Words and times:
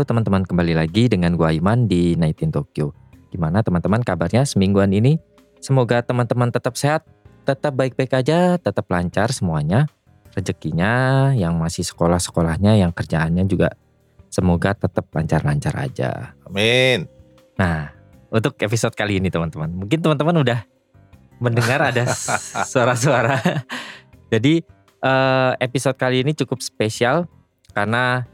Halo 0.00 0.16
teman-teman, 0.16 0.48
kembali 0.48 0.80
lagi 0.80 1.12
dengan 1.12 1.36
gua 1.36 1.52
Iman 1.52 1.84
di 1.84 2.16
Night 2.16 2.40
in 2.40 2.48
Tokyo. 2.48 2.96
Gimana 3.28 3.60
teman-teman 3.60 4.00
kabarnya 4.00 4.48
semingguan 4.48 4.96
ini? 4.96 5.20
Semoga 5.60 6.00
teman-teman 6.00 6.48
tetap 6.48 6.72
sehat, 6.80 7.04
tetap 7.44 7.76
baik-baik 7.76 8.08
aja, 8.16 8.56
tetap 8.56 8.88
lancar 8.88 9.28
semuanya. 9.28 9.92
Rezekinya, 10.32 11.36
yang 11.36 11.60
masih 11.60 11.84
sekolah-sekolahnya, 11.84 12.80
yang 12.80 12.96
kerjaannya 12.96 13.44
juga 13.44 13.76
semoga 14.32 14.72
tetap 14.72 15.04
lancar-lancar 15.12 15.76
aja. 15.76 16.32
Amin. 16.48 17.04
Nah, 17.60 17.92
untuk 18.32 18.56
episode 18.56 18.96
kali 18.96 19.20
ini 19.20 19.28
teman-teman, 19.28 19.68
mungkin 19.68 20.00
teman-teman 20.00 20.40
udah 20.40 20.64
mendengar 21.44 21.92
ada 21.92 22.08
suara-suara. 22.72 23.36
Jadi 24.32 24.64
eh, 25.04 25.52
episode 25.60 26.00
kali 26.00 26.24
ini 26.24 26.32
cukup 26.32 26.64
spesial 26.64 27.28
karena 27.76 28.24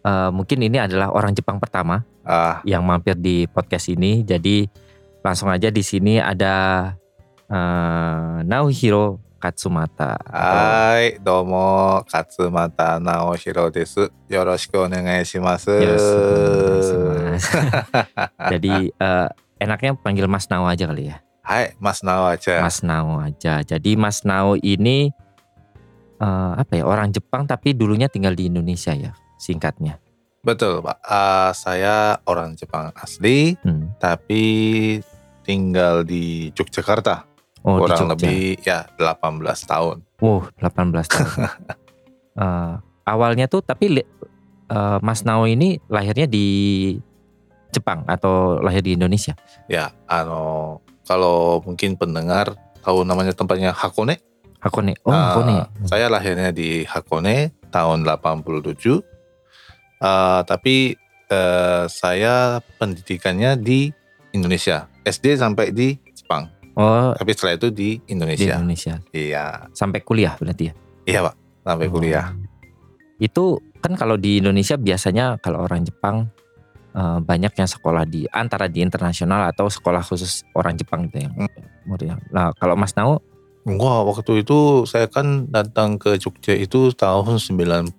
eh, 0.00 0.30
mungkin 0.30 0.58
ini 0.60 0.78
adalah 0.78 1.10
orang 1.10 1.32
Jepang 1.32 1.58
pertama 1.58 2.02
Ah, 2.20 2.60
yang 2.62 2.84
mampir 2.84 3.16
di 3.16 3.48
podcast 3.48 3.88
ini. 3.88 4.22
Jadi 4.22 4.68
langsung 5.20 5.48
aja 5.48 5.66
di 5.68 5.80
sini 5.80 6.20
ada 6.20 6.86
eh, 7.48 8.36
Naohiro 8.44 9.18
Katsumata. 9.40 10.20
hai, 10.28 11.16
domo, 11.16 12.04
Katsumata 12.04 13.00
Naohiro 13.00 13.72
desu. 13.72 14.04
Yoroshiku 14.28 14.84
onegai 14.84 15.24
shimasu. 15.24 15.80
Yes, 15.80 16.04
Mas. 16.92 17.44
Jadi 18.52 18.92
eh, 18.92 19.28
enaknya 19.58 19.96
panggil 19.96 20.28
Mas 20.28 20.44
Nao 20.52 20.68
aja 20.68 20.84
kali 20.84 21.08
ya. 21.08 21.24
Hai, 21.40 21.72
Mas 21.80 22.04
Nao 22.04 22.28
aja. 22.28 22.60
Mas 22.60 22.84
Nao 22.84 23.16
aja. 23.18 23.64
Jadi 23.64 23.96
Mas 23.96 24.22
Nao 24.22 24.54
ini 24.54 25.08
eh, 26.20 26.52
apa 26.54 26.72
ya 26.76 26.84
orang 26.84 27.08
Jepang 27.10 27.48
tapi 27.48 27.72
dulunya 27.72 28.06
tinggal 28.06 28.36
di 28.36 28.46
Indonesia 28.46 28.92
ya 28.92 29.16
singkatnya. 29.40 29.96
Betul, 30.40 30.80
Pak. 30.80 31.00
Ah, 31.02 31.52
saya 31.52 32.20
orang 32.24 32.52
Jepang 32.54 32.92
asli, 32.94 33.56
Hmm. 33.60 33.92
tapi 33.96 34.44
tinggal 35.42 36.04
di 36.04 36.52
Yogyakarta. 36.52 37.24
Oh 37.60 37.76
di 37.76 37.80
kurang 37.84 37.98
Jogja. 37.98 38.12
lebih 38.16 38.40
ya 38.60 38.78
18 38.96 39.64
tahun. 39.64 39.96
Wow 40.20 40.48
18 40.60 41.08
tahun. 41.08 41.40
Eh, 42.30 42.74
awalnya 43.04 43.44
tuh 43.44 43.60
tapi 43.60 44.00
eh, 44.00 44.98
Mas 45.02 45.26
Nao 45.26 45.44
ini 45.44 45.76
lahirnya 45.90 46.24
di 46.24 46.46
Jepang 47.68 48.06
atau 48.06 48.62
lahir 48.62 48.80
di 48.80 48.94
Indonesia? 48.96 49.34
Ya, 49.68 49.92
ano, 50.08 50.78
kalau 51.04 51.60
mungkin 51.60 51.94
pendengar 51.94 52.54
tahu 52.80 53.02
namanya 53.04 53.34
tempatnya 53.34 53.74
Hakone. 53.74 54.22
Hakone. 54.62 54.94
Oh 55.04 55.12
Ah, 55.12 55.34
Hakone. 55.36 55.54
Saya 55.84 56.06
lahirnya 56.08 56.48
di 56.48 56.86
Hakone 56.86 57.50
tahun 57.68 58.06
87. 58.06 59.02
Eh, 60.00 60.40
tapi 60.48 60.96
eh, 61.28 61.84
saya 61.86 62.58
pendidikannya 62.76 63.54
di 63.54 63.92
Indonesia. 64.32 64.88
SD 65.04 65.36
sampai 65.36 65.70
di 65.70 65.92
Jepang. 66.10 66.48
Oh 66.74 67.12
Tapi 67.12 67.30
setelah 67.34 67.54
itu 67.54 67.68
di 67.68 67.98
di 67.98 68.08
Indonesia. 68.08 68.56
Indonesia. 68.56 68.94
Iya. 69.12 69.68
Sampai 69.70 70.00
kuliah 70.00 70.34
berarti 70.34 70.70
ya? 70.70 70.74
Iya, 71.04 71.20
Pak. 71.28 71.34
Sampai 71.60 71.86
Oh. 71.86 71.92
kuliah. 71.92 72.26
Itu 73.18 73.44
kan 73.78 73.92
kalau 73.94 74.16
di 74.16 74.40
Indonesia 74.40 74.74
biasanya 74.74 75.36
kalau 75.38 75.64
orang 75.64 75.84
Jepang 75.84 76.32
eh, 76.90 77.18
banyak 77.22 77.54
yang 77.54 77.68
sekolah 77.68 78.02
di 78.02 78.26
antara 78.26 78.66
di 78.66 78.82
internasional 78.82 79.46
atau 79.46 79.70
sekolah 79.70 80.02
khusus 80.02 80.42
orang 80.54 80.74
Jepang 80.74 81.06
gitu 81.06 81.22
yang 81.22 81.34
Hmm. 81.36 81.46
muridnya. 81.84 82.18
Nah 82.32 82.50
kalau 82.52 82.74
Mas 82.74 82.96
Nao, 82.96 83.22
Wah, 83.60 84.00
waktu 84.02 84.40
itu 84.40 84.88
saya 84.88 85.04
kan 85.04 85.44
datang 85.46 86.00
ke 86.00 86.16
Jogja 86.16 86.56
itu 86.56 86.90
tahun 86.90 87.36
97 87.36 87.92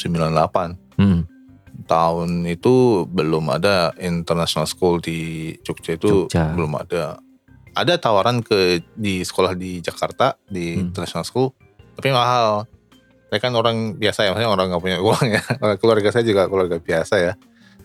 98. 0.00 0.83
Hmm, 0.96 1.20
Tahun 1.84 2.30
itu 2.44 2.74
belum 3.04 3.50
ada 3.50 3.92
international 3.98 4.64
school 4.64 4.98
di 4.98 5.52
Jogja 5.60 5.94
itu 5.94 6.24
Jogja. 6.24 6.48
belum 6.50 6.72
ada. 6.74 7.18
Ada 7.72 7.98
tawaran 7.98 8.38
ke 8.40 8.78
di 8.94 9.20
sekolah 9.20 9.52
di 9.52 9.78
Jakarta 9.78 10.38
di 10.44 10.74
Hmm. 10.74 10.88
international 10.88 11.26
school, 11.26 11.50
tapi 11.92 12.08
mahal. 12.08 12.64
Saya 13.26 13.40
kan 13.40 13.52
orang 13.52 13.76
biasa 13.94 14.22
ya, 14.22 14.30
maksudnya 14.30 14.48
orang 14.48 14.66
nggak 14.70 14.80
punya 14.80 14.98
uang 14.98 15.26
ya. 15.28 15.42
Keluarga 15.82 16.08
saya 16.08 16.22
juga 16.22 16.46
keluarga 16.46 16.78
biasa 16.78 17.18
ya. 17.18 17.32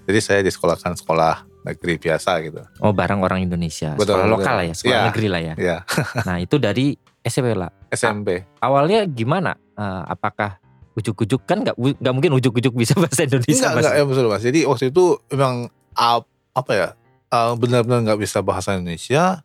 Jadi 0.06 0.20
saya 0.22 0.40
disekolahkan 0.42 0.94
sekolah 0.96 1.44
negeri 1.60 2.00
biasa 2.00 2.40
gitu. 2.40 2.62
oh 2.80 2.94
barang 2.94 3.20
orang 3.20 3.44
Indonesia, 3.44 3.92
Betul, 3.94 4.16
sekolah 4.16 4.24
betul. 4.24 4.36
lokal 4.38 4.54
lah 4.56 4.66
ya, 4.66 4.74
sekolah 4.74 4.96
Iya. 4.96 5.06
negeri 5.12 5.28
lah 5.28 5.42
ya. 5.42 5.54
Ya, 5.60 5.78
Nah 6.24 6.38
itu 6.38 6.56
dari 6.56 6.94
SMP 7.20 7.52
lah. 7.52 7.74
SMP. 7.92 8.46
Awalnya 8.58 9.04
gimana? 9.06 9.58
Eh, 9.74 10.04
apakah 10.08 10.62
ujuk-ujuk 11.00 11.42
kan 11.48 11.64
nggak 11.64 11.76
nggak 11.76 12.14
mungkin 12.14 12.32
ujuk-ujuk 12.38 12.76
bisa 12.76 12.94
bahasa 13.02 13.24
Indonesia 13.26 13.56
Enggak, 13.56 13.72
Mas? 13.74 13.82
enggak, 13.82 13.94
ya 13.96 14.04
betul 14.06 14.26
mas. 14.28 14.44
Jadi 14.44 14.60
waktu 14.68 14.86
itu 14.92 15.06
memang 15.32 15.56
ap- 15.96 16.30
apa 16.52 16.72
ya, 16.76 16.88
uh, 17.32 17.56
benar-benar 17.56 18.04
nggak 18.04 18.20
bisa 18.20 18.44
bahasa 18.44 18.76
Indonesia. 18.76 19.42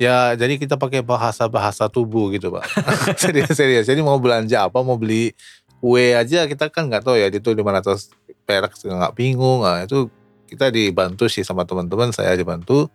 Ya 0.00 0.32
jadi 0.32 0.56
kita 0.56 0.80
pakai 0.80 1.04
bahasa-bahasa 1.04 1.88
tubuh 1.88 2.32
gitu 2.32 2.48
pak. 2.48 2.64
serius, 3.20 3.52
serius. 3.52 3.84
Jadi 3.84 4.00
mau 4.00 4.16
belanja 4.16 4.68
apa, 4.68 4.80
mau 4.80 4.96
beli 4.96 5.32
kue 5.80 6.12
aja 6.12 6.44
kita 6.44 6.68
kan 6.68 6.88
nggak 6.88 7.04
tahu 7.04 7.16
ya 7.16 7.28
itu 7.28 7.50
500 7.52 8.12
perak 8.44 8.72
nggak 8.76 9.12
bingung. 9.12 9.60
Nah, 9.60 9.84
itu 9.84 10.08
kita 10.48 10.72
dibantu 10.72 11.28
sih 11.28 11.44
sama 11.44 11.68
teman-teman 11.68 12.12
saya 12.12 12.32
dibantu. 12.32 12.88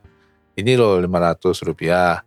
Ini 0.55 0.73
loh 0.77 0.97
500 0.97 1.61
rupiah. 1.61 2.25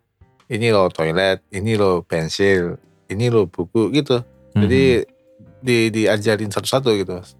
Ini 0.48 0.72
loh 0.72 0.88
toilet, 0.88 1.44
ini 1.52 1.76
loh 1.76 2.00
pensil, 2.00 2.80
ini 3.12 3.28
loh 3.28 3.44
buku 3.44 3.92
gitu. 3.92 4.24
Hmm. 4.56 4.64
Di 5.58 5.88
diajarin 5.88 6.48
satu-satu 6.48 6.90
gitu. 6.94 7.12
Mas. 7.14 7.34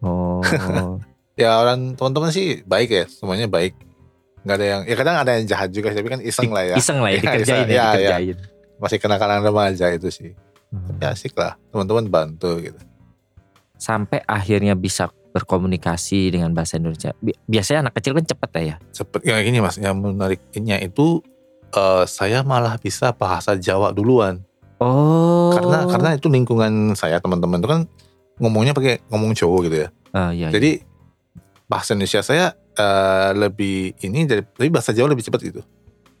oh 0.00 0.40
Ya 1.34 1.58
orang 1.58 1.98
teman-teman 1.98 2.30
sih 2.30 2.62
baik 2.62 2.88
ya, 2.88 3.04
semuanya 3.04 3.44
baik. 3.44 3.74
Nggak 4.42 4.54
ada 4.54 4.66
yang, 4.66 4.80
ya 4.84 4.94
kadang 4.94 5.16
ada 5.18 5.30
yang 5.34 5.44
jahat 5.44 5.68
juga, 5.68 5.90
tapi 5.90 6.06
kan 6.06 6.20
iseng 6.20 6.48
lah 6.48 6.62
ya. 6.64 6.76
iseng 6.76 6.98
lah 6.98 7.10
ya 7.10 7.16
Iya, 7.16 7.22
dikerjain 7.26 7.42
iseng. 7.42 7.58
ya, 7.58 7.66
Iya, 7.66 7.82
iya. 7.82 7.90
dikerjain. 7.90 8.36
Masih 8.76 8.98
kenakalan 8.98 9.40
remaja 9.40 9.86
itu 9.90 10.08
sih. 10.08 10.30
Hmm. 10.70 10.94
Ya 10.98 11.10
asik 11.10 11.34
lah, 11.34 11.58
teman-teman 11.68 12.06
bantu 12.06 12.54
gitu. 12.60 12.78
Sampai 13.74 14.22
akhirnya 14.22 14.74
bisa 14.74 15.06
berkomunikasi 15.32 16.30
dengan 16.30 16.54
bahasa 16.54 16.78
Indonesia. 16.78 17.10
Bi- 17.18 17.34
Biasanya 17.44 17.90
anak 17.90 17.98
kecil 17.98 18.14
kan 18.14 18.24
cepet 18.24 18.50
ya 18.52 18.62
ya. 18.62 18.76
Cepet, 18.92 19.20
ya 19.24 19.34
gini 19.40 19.58
mas, 19.58 19.74
yang 19.76 19.98
menariknya 19.98 20.78
itu 20.78 21.18
eh, 21.72 22.04
saya 22.06 22.42
malah 22.42 22.78
bisa 22.78 23.10
bahasa 23.10 23.54
Jawa 23.54 23.90
duluan. 23.90 24.38
Oh. 24.84 25.48
Karena 25.50 25.88
karena 25.88 26.08
itu 26.12 26.28
lingkungan 26.28 26.92
saya 26.92 27.16
teman-teman 27.18 27.56
itu 27.56 27.68
kan 27.68 27.80
ngomongnya 28.36 28.76
pakai 28.76 29.00
ngomong 29.08 29.32
Jawa 29.32 29.64
gitu 29.64 29.76
ya. 29.80 29.88
Ah, 30.12 30.28
iya, 30.28 30.52
iya. 30.52 30.52
Jadi 30.52 30.70
bahasa 31.64 31.96
Indonesia 31.96 32.20
saya 32.20 32.52
eh, 32.74 33.30
lebih 33.32 33.96
ini, 34.02 34.28
dari, 34.28 34.44
tapi 34.44 34.68
bahasa 34.68 34.92
Jawa 34.92 35.08
lebih 35.08 35.24
cepat 35.24 35.40
gitu. 35.42 35.62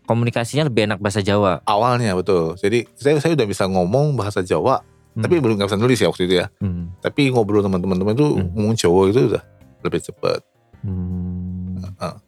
komunikasinya 0.04 0.68
lebih 0.68 0.84
enak 0.84 1.00
bahasa 1.00 1.20
Jawa. 1.20 1.64
Awalnya 1.64 2.12
betul. 2.12 2.56
Jadi 2.56 2.84
saya 2.92 3.16
saya 3.20 3.32
udah 3.32 3.44
bisa 3.44 3.64
ngomong 3.64 4.16
bahasa 4.16 4.40
Jawa 4.40 4.80
Hmm. 5.14 5.22
tapi 5.22 5.38
belum 5.38 5.54
nggak 5.54 5.70
bisa 5.70 5.78
nulis 5.78 5.98
ya 6.02 6.10
waktu 6.10 6.26
itu 6.26 6.34
ya 6.42 6.50
Hmm. 6.58 6.90
tapi 6.98 7.30
ngobrol 7.30 7.62
teman-teman 7.62 8.18
itu 8.18 8.26
Hmm. 8.34 8.50
ngomong 8.50 8.74
Jawa 8.74 9.14
itu 9.14 9.30
udah 9.30 9.42
lebih 9.80 10.02
cepat 10.02 10.42
Hmm. 10.82 11.78
Ah. 11.96 12.18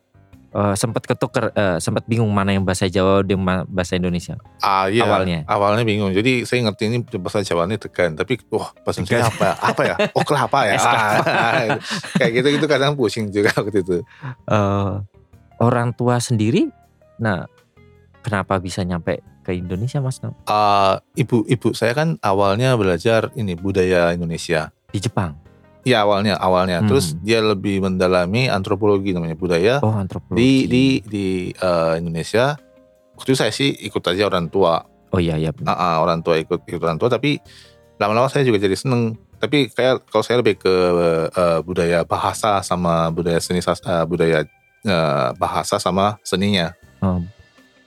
Eh, 0.57 0.73
sempat 0.73 1.05
ketuker, 1.05 1.53
eh, 1.53 1.77
sempat 1.85 2.09
bingung 2.09 2.33
mana 2.33 2.49
yang 2.49 2.65
bahasa 2.65 2.89
Jawa 2.89 3.21
dan 3.21 3.37
bahasa 3.69 3.93
Indonesia. 3.93 4.41
ah 4.65 4.89
iya 4.89 5.05
Awalnya. 5.05 5.45
awalnya 5.45 5.85
bingung 5.85 6.17
jadi 6.17 6.49
saya 6.49 6.65
ngerti 6.65 6.89
ini 6.89 6.99
bahasa 7.21 7.45
Jawa 7.45 7.69
ini 7.69 7.77
tekan 7.77 8.17
tapi 8.17 8.41
wah 8.49 8.73
bahasa 8.81 9.05
Indonesia 9.05 9.29
apa 9.29 9.49
apa 9.53 9.83
ya 9.85 9.95
oh 10.17 10.25
kelapa 10.25 10.65
ya. 10.65 10.81
Ah, 10.81 11.77
kayak 12.17 12.33
gitu 12.33 12.49
gitu 12.57 12.67
kadang 12.67 12.97
pusing 12.97 13.29
juga 13.29 13.53
waktu 13.53 13.85
itu 13.85 14.01
Eh, 14.49 14.93
orang 15.59 15.93
tua 15.93 16.17
sendiri, 16.19 16.73
nah 17.17 17.45
kenapa 18.21 18.57
bisa 18.57 18.81
nyampe 18.81 19.21
ke 19.45 19.53
Indonesia 19.53 20.01
Mas 20.01 20.25
Nam? 20.25 20.33
Ah, 20.49 21.05
ibu 21.13 21.45
ibu 21.45 21.77
saya 21.77 21.93
kan 21.93 22.17
awalnya 22.19 22.73
belajar 22.75 23.29
ini 23.37 23.53
budaya 23.55 24.09
Indonesia 24.11 24.73
Di 24.89 24.99
Jepang. 24.99 25.37
Iya 25.87 26.03
awalnya 26.03 26.35
awalnya 26.37 26.83
Hmm. 26.83 26.89
terus 26.91 27.15
dia 27.17 27.39
lebih 27.39 27.79
mendalami 27.79 28.51
antropologi 28.51 29.15
namanya 29.15 29.39
budaya 29.39 29.79
Oh 29.81 29.95
antropologi. 29.95 30.35
di 30.35 30.51
di 30.67 30.85
di 31.01 31.27
eh, 31.53 31.95
Indonesia 31.97 32.59
waktu 33.15 33.29
itu 33.31 33.39
saya 33.39 33.55
sih 33.55 33.71
ikut 33.71 34.03
aja 34.03 34.27
orang 34.27 34.51
tua 34.51 34.83
Oh 35.15 35.23
iya 35.23 35.39
iya. 35.39 35.55
Ah, 35.63 35.73
ah, 35.73 35.97
orang 36.03 36.21
tua 36.21 36.35
ikut 36.37 36.67
ikut 36.67 36.83
orang 36.83 36.99
tua 36.99 37.07
tapi 37.07 37.39
lama-lama 37.97 38.27
saya 38.27 38.43
juga 38.43 38.59
jadi 38.59 38.75
seneng 38.75 39.15
Tapi 39.37 39.69
kayak 39.69 40.09
kalau 40.09 40.25
saya 40.25 40.41
lebih 40.41 40.57
ke 40.57 40.75
uh, 41.29 41.61
budaya 41.61 42.03
bahasa 42.03 42.65
sama 42.65 43.13
budaya 43.13 43.37
seni 43.37 43.61
uh, 43.61 43.77
budaya 44.03 44.49
uh, 44.83 45.37
bahasa 45.37 45.77
sama 45.77 46.17
seninya. 46.25 46.73
Oh. 46.99 47.21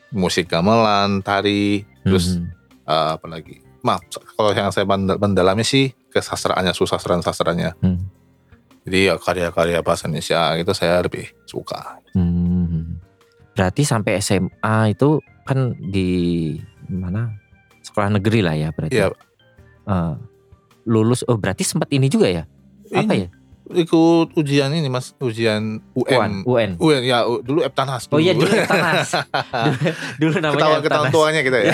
Musik 0.10 0.46
gamelan, 0.46 1.22
tari, 1.22 1.82
terus 2.02 2.38
Mhm. 2.38 2.46
uh, 2.86 3.18
apa 3.18 3.26
lagi? 3.28 3.66
Maaf, 3.82 4.06
kalau 4.30 4.54
yang 4.54 4.70
saya 4.70 4.86
mendal- 4.86 5.18
mendalami 5.18 5.66
sih 5.66 5.90
kesastraannya, 6.14 6.74
susastraan 6.74 7.22
sastranya. 7.22 7.74
Hmm. 7.80 8.10
Jadi 8.88 9.12
ya 9.12 9.16
karya-karya 9.22 9.86
bahasa 9.86 10.10
Indonesia 10.10 10.58
itu 10.58 10.72
saya 10.74 11.04
lebih 11.04 11.30
suka. 11.46 12.02
Hmm. 12.18 12.98
Berarti 13.54 13.84
sampai 13.86 14.18
SMA 14.24 14.96
itu 14.96 15.22
kan 15.46 15.76
di 15.78 16.56
mana? 16.90 17.30
Sekolah 17.86 18.18
negeri 18.18 18.40
lah 18.42 18.56
ya 18.58 18.70
berarti. 18.74 18.98
Iya. 18.98 19.14
Eh, 19.90 20.14
lulus 20.90 21.26
oh 21.30 21.38
berarti 21.38 21.62
sempat 21.66 21.90
ini 21.94 22.10
juga 22.10 22.30
ya? 22.30 22.44
Apa 22.90 23.14
Ini, 23.14 23.26
ya? 23.26 23.30
Ikut 23.70 24.34
ujian 24.34 24.74
ini 24.74 24.90
mas, 24.90 25.14
ujian 25.22 25.78
UN. 25.94 26.42
UN. 26.42 26.72
UN 26.82 27.02
ya 27.06 27.22
dulu 27.22 27.62
Eptanas. 27.62 28.10
Oh 28.10 28.18
iya 28.18 28.34
dulu 28.34 28.50
Eptanas. 28.50 29.14
dulu, 29.66 29.78
dulu 30.18 30.32
namanya 30.42 30.58
ketahuan 30.58 30.82
ketahuan 30.82 31.10
tuanya 31.14 31.42
kita 31.46 31.58
ya. 31.62 31.74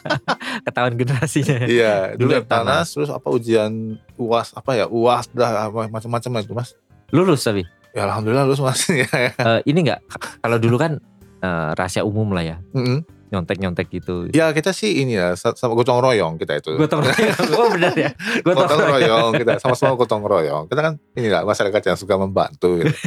Ketahuan 0.68 0.94
generasinya. 1.00 1.58
Iya, 1.64 1.94
Dulu 2.14 2.28
dulu 2.28 2.32
Eptanas. 2.36 2.44
Eptanas 2.44 2.86
terus 2.92 3.10
apa 3.10 3.28
ujian 3.32 3.72
UAS 4.20 4.52
apa 4.52 4.70
ya? 4.76 4.84
UAS 4.92 5.32
dah 5.32 5.72
macam-macam 5.72 6.30
itu 6.44 6.52
Mas. 6.52 6.76
Lulus 7.08 7.40
tapi. 7.40 7.64
Ya 7.96 8.04
alhamdulillah 8.08 8.44
lulus 8.44 8.60
Mas 8.60 8.84
ya. 8.92 9.08
Eh, 9.08 9.60
ini 9.68 9.88
enggak 9.88 10.04
kalau 10.44 10.60
dulu 10.60 10.76
kan 10.76 11.00
eh, 11.40 11.70
rahasia 11.72 12.04
umum 12.04 12.28
lah 12.36 12.44
ya. 12.44 12.56
Mm-mm. 12.76 13.04
Nyontek-nyontek 13.32 13.88
gitu. 13.88 14.28
Ya 14.30 14.52
kita 14.52 14.70
sih 14.70 15.00
ini 15.00 15.16
ya 15.16 15.32
sa- 15.32 15.56
sama 15.56 15.72
gotong 15.72 15.98
royong 15.98 16.36
kita 16.36 16.60
itu. 16.60 16.76
Gotong 16.76 17.00
royong. 17.00 17.36
Oh 17.56 17.72
benar 17.72 17.96
ya. 17.96 18.12
Gotong 18.44 18.68
Gotong 18.68 18.80
royong. 18.82 18.92
royong 18.92 19.30
kita 19.34 19.52
sama-sama 19.56 19.96
gotong 19.96 20.22
royong. 20.22 20.64
Kita 20.68 20.80
kan 20.82 20.94
inilah 21.14 21.42
masyarakat 21.42 21.80
yang 21.82 21.96
suka 21.96 22.14
membantu 22.14 22.76
gitu. 22.78 22.92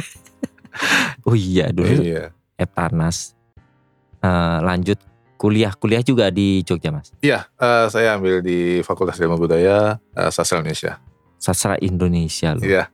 Oh 1.24 1.32
iya 1.32 1.72
dulu 1.72 2.04
iya. 2.04 2.36
Eptanas. 2.54 3.32
Eh, 4.18 4.58
lanjut 4.60 5.00
kuliah. 5.36 5.72
Kuliah 5.72 6.00
juga 6.00 6.28
di 6.28 6.60
Jogja, 6.60 6.92
Mas. 6.92 7.16
Iya, 7.18 7.48
eh, 7.56 7.86
saya 7.88 8.14
ambil 8.14 8.40
di 8.40 8.82
Fakultas 8.82 9.16
Ilmu 9.16 9.36
Budaya 9.36 9.96
eh, 10.12 10.28
Sastra 10.28 10.60
Indonesia. 10.60 11.00
Sastra 11.36 11.78
Indonesia 11.78 12.52
loh. 12.52 12.60
Iya. 12.60 12.92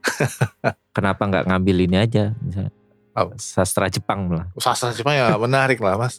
Kenapa 0.91 1.25
nggak 1.25 1.47
ngambil 1.47 1.75
ini 1.81 1.97
aja 1.97 2.31
misalnya? 2.37 2.71
Apa? 3.13 3.37
Sastra 3.37 3.87
Jepang 3.87 4.25
lah. 4.27 4.45
Sastra 4.57 4.89
Jepang 4.89 5.13
ya 5.13 5.37
menarik 5.37 5.77
lah 5.77 5.95
Mas. 5.95 6.17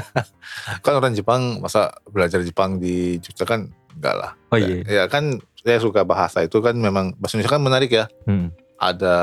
kan 0.84 0.94
orang 0.94 1.12
Jepang 1.12 1.58
masa 1.58 1.90
belajar 2.06 2.38
Jepang 2.40 2.78
di 2.78 3.18
Jogja 3.18 3.42
kan 3.42 3.66
enggak 3.94 4.14
lah. 4.14 4.30
Oh 4.48 4.58
Ya 4.58 5.06
kan 5.06 5.42
saya 5.58 5.82
suka 5.82 6.06
bahasa 6.06 6.40
itu 6.40 6.60
kan 6.60 6.74
memang 6.74 7.18
bahasa 7.18 7.34
Indonesia 7.34 7.52
kan 7.52 7.62
menarik 7.62 7.90
ya. 7.90 8.06
Hmm. 8.24 8.54
Ada 8.74 9.16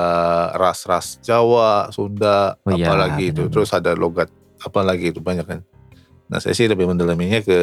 ras-ras 0.55 1.19
Jawa, 1.21 1.91
Sunda, 1.91 2.55
Oh 2.63 2.71
iya, 2.71 2.87
apalagi 2.87 3.29
itu. 3.29 3.45
benar-benar. 3.45 3.53
Terus 3.55 3.69
ada 3.71 3.91
logat 3.93 4.29
apalagi 4.59 5.11
itu 5.11 5.19
banyak 5.19 5.45
kan. 5.45 5.59
Nah 6.27 6.39
saya 6.39 6.51
sih 6.51 6.67
lebih 6.67 6.87
mendalaminya 6.87 7.39
ke 7.39 7.59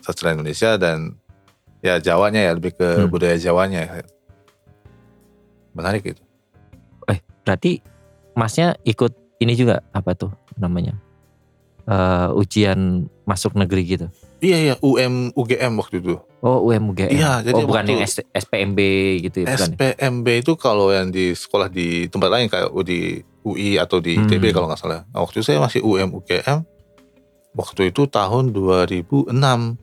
sastra 0.00 0.32
Indonesia 0.32 0.76
dan 0.76 1.16
ya 1.80 1.96
Jawanya 1.98 2.40
ya 2.40 2.52
lebih 2.52 2.72
ke 2.72 3.04
Hmm. 3.04 3.08
budaya 3.08 3.36
Jawanya. 3.36 4.00
Menarik 5.72 6.04
itu. 6.06 6.22
Berarti 7.42 7.82
Masnya 8.32 8.74
ikut 8.82 9.12
ini 9.38 9.52
juga 9.52 9.84
apa 9.90 10.12
tuh 10.12 10.32
namanya? 10.54 10.96
Eh, 11.82 12.28
ujian 12.32 13.04
masuk 13.22 13.52
negeri 13.52 13.82
gitu. 13.84 14.06
Iya 14.38 14.58
iya 14.58 14.74
UM 14.78 15.30
UGM 15.32 15.78
waktu 15.78 15.98
itu. 15.98 16.18
Oh 16.42 16.66
UMUGM. 16.66 17.14
Iya, 17.14 17.46
jadi 17.46 17.62
oh 17.62 17.66
bukan 17.70 17.86
yang 17.86 18.02
S- 18.02 18.26
SPMB 18.26 18.78
gitu 19.22 19.46
ya, 19.46 19.54
bukan? 19.54 19.70
ya? 19.70 19.94
SPMB 19.94 20.26
itu 20.36 20.52
kalau 20.54 20.90
yang 20.90 21.14
di 21.14 21.30
sekolah 21.32 21.70
di 21.70 22.10
tempat 22.10 22.26
lain 22.28 22.50
kayak 22.50 22.74
di 22.82 23.22
UI 23.42 23.78
atau 23.78 24.02
di 24.02 24.18
Hmm. 24.18 24.26
ITB 24.26 24.50
kalau 24.50 24.66
nggak 24.66 24.78
salah. 24.78 25.06
Nah, 25.06 25.22
waktu 25.22 25.38
itu 25.38 25.46
saya 25.46 25.62
masih 25.62 25.78
UM 25.80 26.10
UGM. 26.12 26.66
Waktu 27.52 27.94
itu 27.94 28.08
tahun 28.08 28.50
2006 28.50 29.30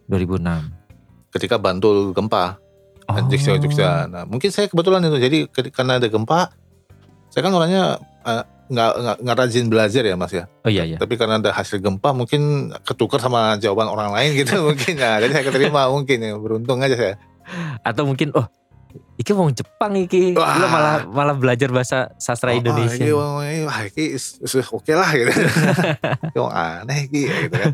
2006. 0.06 0.76
ketika 1.30 1.56
Bantul 1.56 2.12
gempa 2.12 2.58
Oh. 3.06 3.16
di 3.16 3.38
Jogja 3.38 3.56
Jogja. 3.58 3.92
Nah 4.06 4.24
mungkin 4.24 4.50
saya 4.50 4.66
kebetulan 4.66 5.02
itu 5.02 5.18
jadi 5.18 5.38
karena 5.70 5.98
ada 5.98 6.06
gempa, 6.06 6.52
saya 7.28 7.42
kan 7.42 7.54
orangnya 7.54 7.98
nggak 8.70 8.92
nggak 9.02 9.18
nggak 9.26 9.36
rajin 9.36 9.66
belajar 9.66 10.04
ya 10.04 10.14
mas 10.14 10.30
ya. 10.30 10.46
Oh 10.62 10.70
iya 10.70 10.86
iya. 10.86 10.98
Tapi 10.98 11.18
karena 11.18 11.42
ada 11.42 11.50
hasil 11.50 11.82
gempa 11.82 12.14
mungkin 12.14 12.70
ketukar 12.84 13.18
sama 13.18 13.58
jawaban 13.58 13.90
orang 13.90 14.14
lain 14.14 14.38
gitu 14.38 14.62
mungkin 14.70 14.94
ya. 14.94 15.18
Jadi 15.18 15.32
saya 15.34 15.46
keterima 15.46 15.90
mungkin 15.90 16.18
ya 16.20 16.38
beruntung 16.38 16.78
aja 16.80 16.94
saya. 16.94 17.16
Atau 17.82 18.06
mungkin 18.06 18.30
oh 18.38 18.46
iki 19.18 19.34
wong 19.34 19.54
Jepang 19.54 19.94
iki 19.98 20.34
Wah. 20.38 20.54
Lu 20.58 20.66
malah 20.70 20.96
malah 21.06 21.36
belajar 21.36 21.70
bahasa 21.70 22.14
sastra 22.18 22.54
Indonesia. 22.54 23.02
Oh, 23.14 23.42
wah, 23.42 23.82
ini 23.86 24.18
is- 24.18 24.38
is- 24.40 24.70
oke 24.70 24.94
lah 24.94 25.10
gitu. 25.14 25.30
Yang 26.38 26.50
aneh 26.50 27.00
gitu, 27.10 27.34
gitu 27.50 27.56
kan. 27.58 27.74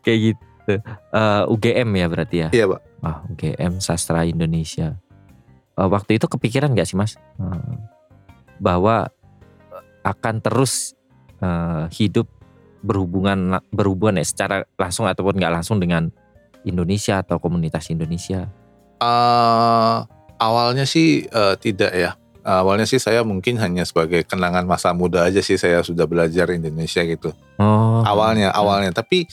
Kayak 0.00 0.18
gitu. 0.32 0.74
Eh, 1.12 1.42
UGM 1.48 1.88
ya 1.96 2.06
berarti 2.08 2.36
ya. 2.44 2.48
Iya 2.52 2.64
pak. 2.68 2.80
Ah, 3.00 3.16
UGM 3.28 3.78
Sastra 3.78 4.24
Indonesia. 4.24 4.96
Eh, 5.76 5.88
waktu 5.88 6.16
itu 6.16 6.26
kepikiran 6.26 6.72
nggak 6.72 6.88
sih 6.88 6.96
Mas 6.96 7.16
eh, 7.16 7.72
bahwa 8.58 9.06
eh, 9.08 9.17
akan 10.08 10.40
terus 10.40 10.96
eh, 11.44 11.84
hidup 11.92 12.26
berhubungan 12.80 13.58
berhubungan 13.74 14.22
ya 14.22 14.26
secara 14.26 14.56
langsung 14.78 15.04
ataupun 15.04 15.36
nggak 15.36 15.54
langsung 15.60 15.82
dengan 15.82 16.08
Indonesia 16.64 17.20
atau 17.20 17.36
komunitas 17.36 17.90
Indonesia. 17.92 18.48
Eh, 18.98 19.96
awalnya 20.40 20.88
sih 20.88 21.28
eh, 21.28 21.54
tidak 21.60 21.92
ya. 21.92 22.12
Awalnya 22.48 22.88
sih 22.88 22.96
saya 22.96 23.20
mungkin 23.28 23.60
hanya 23.60 23.84
sebagai 23.84 24.24
kenangan 24.24 24.64
masa 24.64 24.96
muda 24.96 25.28
aja 25.28 25.44
sih 25.44 25.60
saya 25.60 25.84
sudah 25.84 26.08
belajar 26.08 26.48
Indonesia 26.48 27.04
gitu. 27.04 27.36
Oh. 27.60 28.00
Awalnya, 28.00 28.48
awalnya. 28.56 28.88
Tapi 28.96 29.28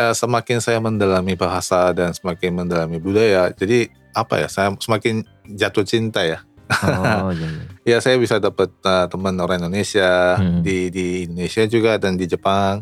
eh, 0.00 0.14
semakin 0.16 0.64
saya 0.64 0.80
mendalami 0.80 1.36
bahasa 1.36 1.92
dan 1.92 2.16
semakin 2.16 2.64
mendalami 2.64 2.96
budaya, 2.96 3.52
jadi 3.52 3.92
apa 4.16 4.40
ya? 4.40 4.48
Saya 4.48 4.72
semakin 4.80 5.28
jatuh 5.44 5.84
cinta 5.84 6.24
ya. 6.24 6.40
Oh 6.82 7.30
iya, 7.30 7.48
iya. 7.48 7.64
Ya 7.84 7.96
saya 8.00 8.16
bisa 8.16 8.40
dapat 8.40 8.72
eh, 8.72 9.06
teman 9.06 9.36
orang 9.36 9.60
Indonesia 9.60 10.40
Hmm. 10.40 10.64
di 10.64 10.88
di 10.88 11.06
Indonesia 11.24 11.62
juga 11.66 11.96
dan 11.96 12.16
di 12.16 12.24
Jepang. 12.24 12.80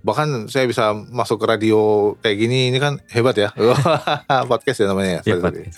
Bahkan 0.00 0.48
saya 0.48 0.64
bisa 0.64 0.90
masuk 0.92 1.38
ke 1.38 1.46
radio 1.46 1.78
kayak 2.18 2.36
gini, 2.36 2.72
ini 2.72 2.78
kan 2.78 2.96
hebat 3.06 3.36
ya. 3.36 3.52
Podcast 4.50 4.80
ya 4.80 4.88
namanya 4.88 5.20
ya. 5.20 5.20
Iya, 5.22 5.34
sorry. 5.36 5.42
podcast. 5.62 5.76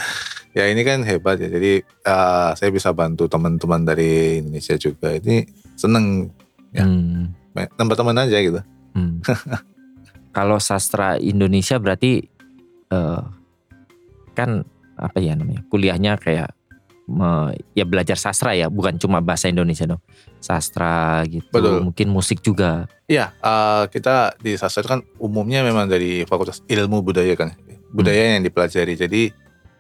Ya 0.55 0.65
ini 0.71 0.81
kan 0.81 1.03
hebat 1.03 1.37
ya. 1.37 1.51
Jadi 1.51 1.73
eh, 1.83 2.51
saya 2.55 2.71
bisa 2.71 2.91
bantu 2.91 3.27
teman-teman 3.27 3.83
dari 3.83 4.39
Indonesia 4.39 4.75
juga. 4.75 5.13
Ini 5.13 5.45
seneng 5.75 6.31
Ya. 6.71 6.83
Hmm, 6.83 7.31
nambah 7.55 7.95
teman 7.95 8.19
aja 8.19 8.35
gitu. 8.35 8.59
hmm. 8.95 9.23
Kalau 10.35 10.59
sastra 10.59 11.15
Indonesia 11.17 11.79
berarti 11.79 12.19
eh, 12.89 13.23
kan 14.33 14.51
apa 14.95 15.19
ya 15.19 15.35
namanya 15.35 15.63
kuliahnya 15.69 16.19
kayak 16.19 16.51
me- 17.07 17.53
ya 17.73 17.85
belajar 17.85 18.15
sastra 18.15 18.53
ya 18.53 18.67
bukan 18.67 18.97
cuma 18.97 19.21
bahasa 19.21 19.47
Indonesia 19.47 19.85
dong 19.85 20.01
sastra 20.39 21.21
gitu 21.25 21.45
Betul. 21.51 21.81
mungkin 21.83 22.09
musik 22.09 22.41
juga 22.41 22.89
Iya, 23.05 23.37
eh, 23.37 23.85
kita 23.89 24.33
di 24.39 24.57
sastra 24.57 24.81
itu 24.81 24.91
kan 24.91 25.01
umumnya 25.19 25.61
memang 25.61 25.85
dari 25.85 26.25
Fakultas 26.25 26.65
Ilmu 26.65 27.05
Budaya 27.05 27.37
kan. 27.37 27.53
Budaya 27.93 28.33
yang 28.33 28.43
dipelajari. 28.43 28.97
Jadi 28.97 29.23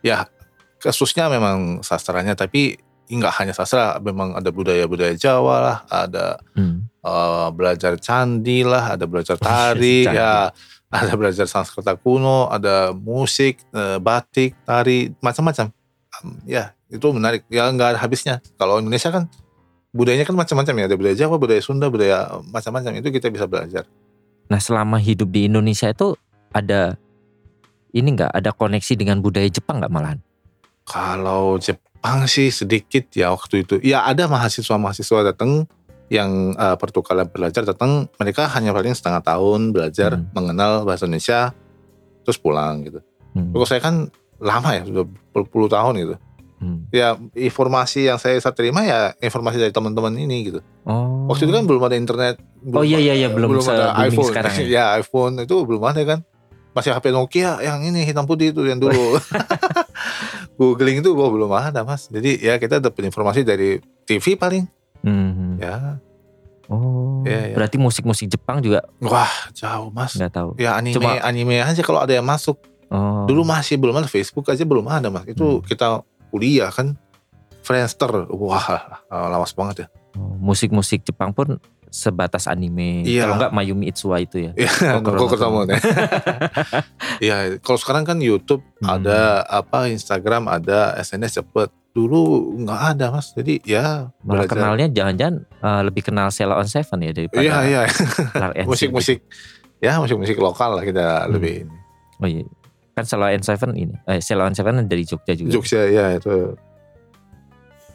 ya 0.00 0.28
khususnya 0.76 1.26
memang 1.26 1.80
sastranya 1.80 2.36
tapi 2.36 2.76
nggak 3.06 3.32
hanya 3.34 3.52
sastra, 3.52 3.96
memang 3.98 4.36
ada 4.36 4.48
budaya-budaya 4.48 5.12
Jawa 5.14 5.56
lah, 5.58 5.78
ada 5.86 6.36
Hmm. 6.52 6.84
eh, 7.00 7.48
belajar 7.50 7.96
candi 7.96 8.60
lah, 8.60 8.92
ada 8.92 9.04
belajar 9.04 9.40
tari, 9.40 10.04
Candi. 10.04 10.12
ya, 10.14 10.52
ada 10.90 11.12
belajar 11.14 11.44
Sanskerta 11.44 11.96
kuno, 11.96 12.48
ada 12.48 12.92
musik, 12.92 13.64
eh, 13.70 13.96
batik, 13.96 14.52
tari, 14.62 15.08
macam-macam. 15.18 15.72
Ya, 16.44 16.72
itu 16.88 17.06
menarik. 17.12 17.44
Ya 17.52 17.68
nggak 17.68 17.96
ada 17.96 17.98
habisnya. 18.00 18.40
Kalau 18.56 18.80
Indonesia 18.80 19.12
kan 19.12 19.28
budayanya 19.94 20.26
kan 20.26 20.34
macam-macam 20.34 20.74
ya, 20.74 20.84
ada 20.90 20.96
budaya 20.98 21.14
Jawa, 21.14 21.36
budaya 21.38 21.60
Sunda, 21.62 21.86
budaya 21.86 22.42
macam-macam 22.50 22.98
itu 22.98 23.08
kita 23.14 23.30
bisa 23.30 23.46
belajar. 23.46 23.86
Nah 24.50 24.60
selama 24.60 25.00
hidup 25.00 25.30
di 25.30 25.46
Indonesia 25.48 25.88
itu 25.88 26.18
ada 26.50 26.98
ini 27.94 28.08
nggak 28.12 28.32
ada 28.34 28.50
koneksi 28.50 28.92
dengan 28.98 29.22
budaya 29.22 29.46
Jepang 29.46 29.78
nggak 29.78 29.92
malahan? 29.94 30.18
Kalau 30.84 31.56
Jepang 31.56 32.26
sih 32.28 32.50
sedikit 32.52 33.08
ya 33.14 33.32
waktu 33.32 33.64
itu. 33.64 33.80
Ya 33.80 34.04
ada 34.04 34.28
mahasiswa-mahasiswa 34.28 35.32
datang 35.32 35.64
yang 36.12 36.52
eh, 36.52 36.76
pertukaran 36.76 37.30
belajar 37.32 37.64
datang, 37.64 38.10
mereka 38.20 38.44
hanya 38.52 38.76
paling 38.76 38.92
setengah 38.92 39.24
tahun 39.24 39.72
belajar 39.72 40.20
Hmm. 40.20 40.28
mengenal 40.36 40.84
bahasa 40.84 41.08
Indonesia, 41.08 41.56
terus 42.28 42.36
pulang 42.36 42.84
gitu. 42.84 43.00
Hmm. 43.32 43.56
Kalau 43.56 43.66
saya 43.66 43.80
kan 43.80 44.12
lama 44.38 44.70
ya, 44.72 44.82
sudah 44.82 45.04
berpuluh 45.30 45.66
tahun 45.66 45.94
gitu. 45.96 46.16
Hmm. 46.54 46.88
Ya 46.88 47.12
informasi 47.34 48.08
yang 48.08 48.16
saya, 48.16 48.38
saya 48.38 48.50
terima 48.50 48.80
ya 48.80 49.12
informasi 49.18 49.58
dari 49.58 49.68
teman-teman 49.68 50.14
ini 50.14 50.48
gitu. 50.48 50.60
Oh. 50.82 51.28
Waktu 51.28 51.44
itu 51.44 51.52
kan 51.52 51.64
belum 51.64 51.82
ada 51.82 51.94
internet. 51.94 52.40
Oh, 52.66 52.80
iya, 52.80 52.96
iya, 52.96 53.12
iya, 53.14 53.28
belum 53.28 53.52
ada 53.52 53.60
se-booming 53.60 54.08
iPhone. 54.08 54.28
sekarang 54.30 54.52
ya. 54.54 54.64
ya 54.76 54.84
iPhone 54.96 55.34
itu 55.38 55.56
belum 55.60 55.82
ada 55.82 56.00
kan. 56.02 56.20
Masih 56.72 56.90
HP 56.90 57.10
Nokia 57.10 57.60
yang 57.60 57.82
ini 57.82 58.02
hitam 58.02 58.24
putih 58.24 58.50
itu 58.50 58.64
yang 58.64 58.78
dulu. 58.78 59.20
googling 60.58 61.02
itu 61.02 61.10
wah, 61.12 61.28
belum 61.28 61.50
ada 61.50 61.82
mas. 61.82 62.06
Jadi 62.08 62.40
ya 62.40 62.56
kita 62.56 62.78
dapat 62.78 63.02
informasi 63.04 63.42
dari 63.42 63.78
TV 64.04 64.34
paling. 64.34 64.64
Hmm. 65.02 65.58
Ya, 65.58 65.98
Oh, 66.64 67.20
Iya, 67.22 67.52
iya. 67.52 67.54
berarti 67.54 67.76
musik-musik 67.76 68.24
Jepang 68.26 68.64
juga 68.64 68.80
wah 68.98 69.28
jauh 69.52 69.92
mas. 69.92 70.16
nggak 70.16 70.32
tahu. 70.32 70.50
Ya 70.56 70.72
anime 70.72 70.96
Cuma- 70.96 71.20
anime 71.20 71.60
aja 71.60 71.84
kalau 71.84 72.00
ada 72.00 72.08
yang 72.10 72.24
masuk. 72.24 72.56
Oh. 72.88 73.24
Dulu 73.24 73.42
masih 73.42 73.76
belum 73.76 73.94
ada 73.94 74.06
Facebook 74.06 74.46
aja 74.46 74.62
belum 74.62 74.84
ada 74.84 75.08
mas. 75.08 75.24
Itu 75.24 75.58
Hmm. 75.58 75.62
kita 75.62 75.86
kuliah 76.28 76.68
kan. 76.68 76.96
Friendster, 77.60 78.28
wah 78.28 78.66
lawas 79.32 79.52
banget 79.52 79.76
ya. 79.76 79.86
Oh, 80.14 80.36
musik-musik 80.36 81.00
Jepang 81.02 81.32
pun 81.32 81.56
sebatas 81.88 82.44
anime. 82.44 83.02
Iya. 83.02 83.24
Kalau 83.24 83.34
nggak 83.38 83.52
Mayumi 83.52 83.88
Itsuwa 83.88 84.18
itu 84.18 84.36
ya. 84.42 84.52
Iya, 84.54 85.00
kok 85.00 85.30
ketemu 85.30 85.60
nih. 85.64 85.80
Iya, 87.20 87.36
kalau 87.58 87.78
sekarang 87.78 88.04
kan 88.04 88.18
YouTube 88.18 88.60
Hmm. 88.78 89.00
ada 89.00 89.42
apa 89.44 89.88
Instagram 89.88 90.44
ada 90.46 90.92
SNS 90.98 91.40
cepet. 91.40 91.72
Dulu 91.90 92.20
nggak 92.60 92.80
ada 92.92 93.06
mas. 93.08 93.30
Jadi 93.32 93.62
ya 93.64 94.10
Malah 94.20 94.44
belajar. 94.44 94.50
kenalnya 94.50 94.86
jangan-jangan 94.90 95.34
eh, 95.46 95.82
lebih 95.84 96.02
kenal 96.02 96.28
Sela 96.28 96.58
on 96.58 96.66
Seven 96.66 96.98
ya 97.00 97.12
daripada 97.12 97.40
Iya 97.40 97.56
iya. 97.64 97.80
Musik-musik 98.64 99.22
ya 99.78 99.96
musik-musik 99.96 100.36
lokal 100.36 100.76
lah 100.76 100.84
kita 100.84 101.00
Hmm. 101.24 101.32
lebih. 101.32 101.54
Oh 102.18 102.26
iya. 102.26 102.44
Kan 102.94 103.04
Sela 103.04 103.34
on 103.34 103.42
Seven 103.42 103.70
ini. 103.74 103.94
Eh 104.06 104.22
Sela 104.22 104.46
on 104.46 104.54
Seven 104.54 104.86
dari 104.86 105.02
Jogja 105.02 105.34
juga. 105.34 105.50
Jogja 105.50 105.82
ya 105.84 106.14
itu. 106.14 106.54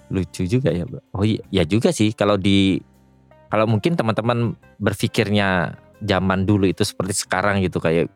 Lucu 0.10 0.41
juga 0.44 0.74
ya. 0.74 0.84
Oh 1.13 1.22
iya, 1.22 1.39
ya 1.53 1.63
juga 1.63 1.94
sih 1.94 2.12
kalau 2.12 2.34
di 2.36 2.82
kalau 3.48 3.65
mungkin 3.65 3.94
teman-teman 3.94 4.58
berpikirnya 4.77 5.77
zaman 6.01 6.44
dulu 6.44 6.65
itu 6.65 6.82
seperti 6.82 7.13
sekarang 7.13 7.62
gitu 7.62 7.77
kayak 7.77 8.10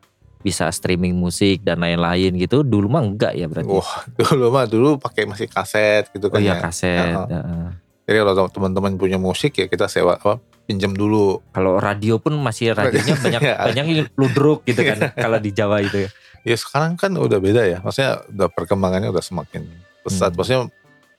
bisa 0.44 0.68
streaming 0.70 1.16
musik 1.16 1.62
dan 1.62 1.80
lain-lain 1.80 2.34
gitu. 2.36 2.66
Dulu 2.66 2.90
mah 2.90 3.04
enggak 3.06 3.34
ya 3.38 3.46
berarti. 3.46 3.70
Wah 3.70 3.94
dulu 4.20 4.46
mah 4.50 4.66
dulu 4.66 4.90
pakai 4.98 5.24
masih 5.24 5.48
kaset 5.48 6.10
gitu 6.10 6.28
oh 6.28 6.34
kan 6.34 6.42
iya 6.42 6.58
ya. 6.58 6.62
kaset. 6.62 7.14
Ya, 7.14 7.24
heeh. 7.30 7.68
Jadi 8.04 8.18
kalau 8.20 8.50
teman-teman 8.52 8.92
punya 9.00 9.16
musik 9.16 9.56
ya 9.56 9.70
kita 9.70 9.88
sewa 9.88 10.18
apa 10.18 10.42
pinjam 10.66 10.92
dulu. 10.92 11.40
Kalau 11.54 11.78
radio 11.78 12.18
pun 12.18 12.34
masih 12.42 12.74
radionya 12.74 13.16
banyak 13.26 13.42
Ya. 13.46 13.56
banyak 13.64 13.86
ludruk 14.18 14.66
gitu 14.66 14.82
kan 14.82 14.98
kalau 15.24 15.38
di 15.38 15.54
Jawa 15.54 15.80
itu 15.80 16.04
ya. 16.04 16.12
Ya 16.44 16.56
sekarang 16.56 16.96
kan 16.96 17.12
udah 17.14 17.40
beda 17.40 17.64
ya. 17.64 17.80
Maksudnya 17.80 18.24
udah 18.28 18.48
perkembangannya 18.52 19.10
udah 19.10 19.24
semakin 19.24 19.64
pesat. 20.02 20.32
Hmm. 20.32 20.38
Maksudnya 20.38 20.62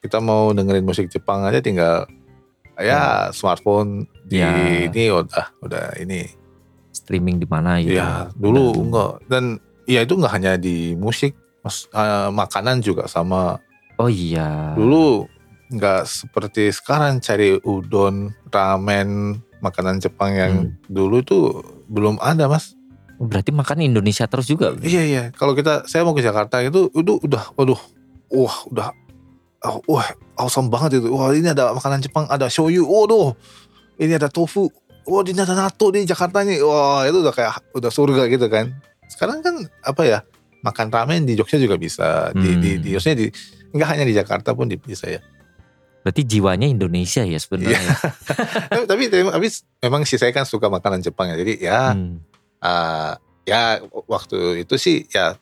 kita 0.00 0.20
mau 0.20 0.52
dengerin 0.52 0.84
musik 0.84 1.08
Jepang 1.08 1.42
aja 1.42 1.58
tinggal 1.58 2.04
ya 2.76 3.30
smartphone 3.30 4.04
di 4.22 4.38
Ya. 4.38 4.52
ini 4.84 5.08
udah 5.08 5.46
udah 5.60 5.96
ini. 5.96 6.28
Streaming 6.90 7.36
di 7.36 7.48
mana 7.48 7.80
gitu. 7.80 7.96
Ya 7.96 8.28
dulu 8.34 8.70
Dan- 8.70 8.80
enggak 8.84 9.12
dan 9.26 9.44
ya 9.84 10.00
itu 10.00 10.14
enggak 10.14 10.32
hanya 10.32 10.52
di 10.54 10.94
musik, 10.94 11.32
mas, 11.60 11.88
eh, 11.90 12.28
makanan 12.30 12.80
juga 12.80 13.08
sama. 13.08 13.58
Oh 13.96 14.06
iya. 14.06 14.76
Dulu 14.76 15.26
enggak 15.70 16.04
seperti 16.04 16.68
sekarang 16.68 17.18
cari 17.18 17.56
udon, 17.58 18.30
ramen, 18.48 19.40
makanan 19.58 19.98
Jepang 19.98 20.32
yang 20.32 20.52
Hmm. 20.68 20.76
dulu 20.86 21.18
itu 21.18 21.38
belum 21.86 22.20
ada 22.20 22.46
mas. 22.46 22.73
Oh, 23.16 23.26
Berarti 23.26 23.54
makan 23.54 23.78
Indonesia 23.80 24.26
terus 24.26 24.47
juga. 24.47 24.75
Iya 24.83 25.02
iya. 25.06 25.23
Kalau 25.33 25.54
kita 25.54 25.87
saya 25.87 26.02
mau 26.02 26.12
ke 26.12 26.23
Jakarta 26.23 26.59
itu 26.61 26.90
itu 26.90 27.12
udah 27.23 27.54
waduh 27.54 27.78
wah 28.28 28.56
udah 28.68 28.88
oh, 29.64 29.78
wah 29.87 30.06
awesome 30.37 30.66
banget 30.68 30.99
itu. 30.99 31.09
Wah 31.14 31.30
ini 31.30 31.47
ada 31.47 31.71
makanan 31.73 32.02
Jepang, 32.02 32.26
ada 32.26 32.50
shoyu. 32.50 32.83
Waduh. 32.85 33.33
Ini 33.97 34.18
ada 34.18 34.26
tofu. 34.26 34.66
Wah 35.06 35.23
ini 35.23 35.38
ada 35.38 35.54
natto 35.54 35.94
di 35.94 36.02
Jakarta 36.02 36.42
nih. 36.42 36.59
Wah 36.61 37.06
itu 37.06 37.23
udah 37.23 37.30
kayak 37.30 37.62
udah 37.73 37.90
surga 37.92 38.26
gitu 38.26 38.47
kan. 38.50 38.75
Sekarang 39.06 39.38
kan 39.44 39.54
apa 39.80 40.02
ya? 40.02 40.18
Makan 40.64 40.88
ramen 40.88 41.28
di 41.28 41.37
Jogja 41.37 41.61
juga 41.61 41.76
bisa. 41.76 42.33
Di 42.33 42.56
di, 42.56 42.71
Hmm. 42.75 42.83
di 42.83 42.88
maksudnya 42.97 43.18
di 43.21 43.26
nggak 43.75 43.88
hanya 43.90 44.04
di 44.09 44.14
Jakarta 44.16 44.56
pun 44.56 44.66
di, 44.66 44.75
bisa 44.75 45.06
ya. 45.06 45.21
Berarti 46.02 46.21
jiwanya 46.25 46.68
Indonesia 46.68 47.21
ya 47.25 47.38
sebenarnya. 47.38 47.80
Iya. 47.80 47.97
tapi, 48.73 48.85
tapi 48.88 49.02
tapi 49.28 49.47
memang 49.85 50.02
sih 50.04 50.16
saya 50.16 50.33
kan 50.33 50.44
suka 50.44 50.68
makanan 50.68 51.00
Jepang 51.00 51.33
ya. 51.33 51.37
Jadi 51.38 51.52
ya 51.62 51.92
Hmm. 51.92 52.21
Eh, 52.64 53.12
ya 53.44 53.78
waktu 54.06 54.37
itu 54.59 54.75
sih 54.75 55.04
ya 55.06 55.37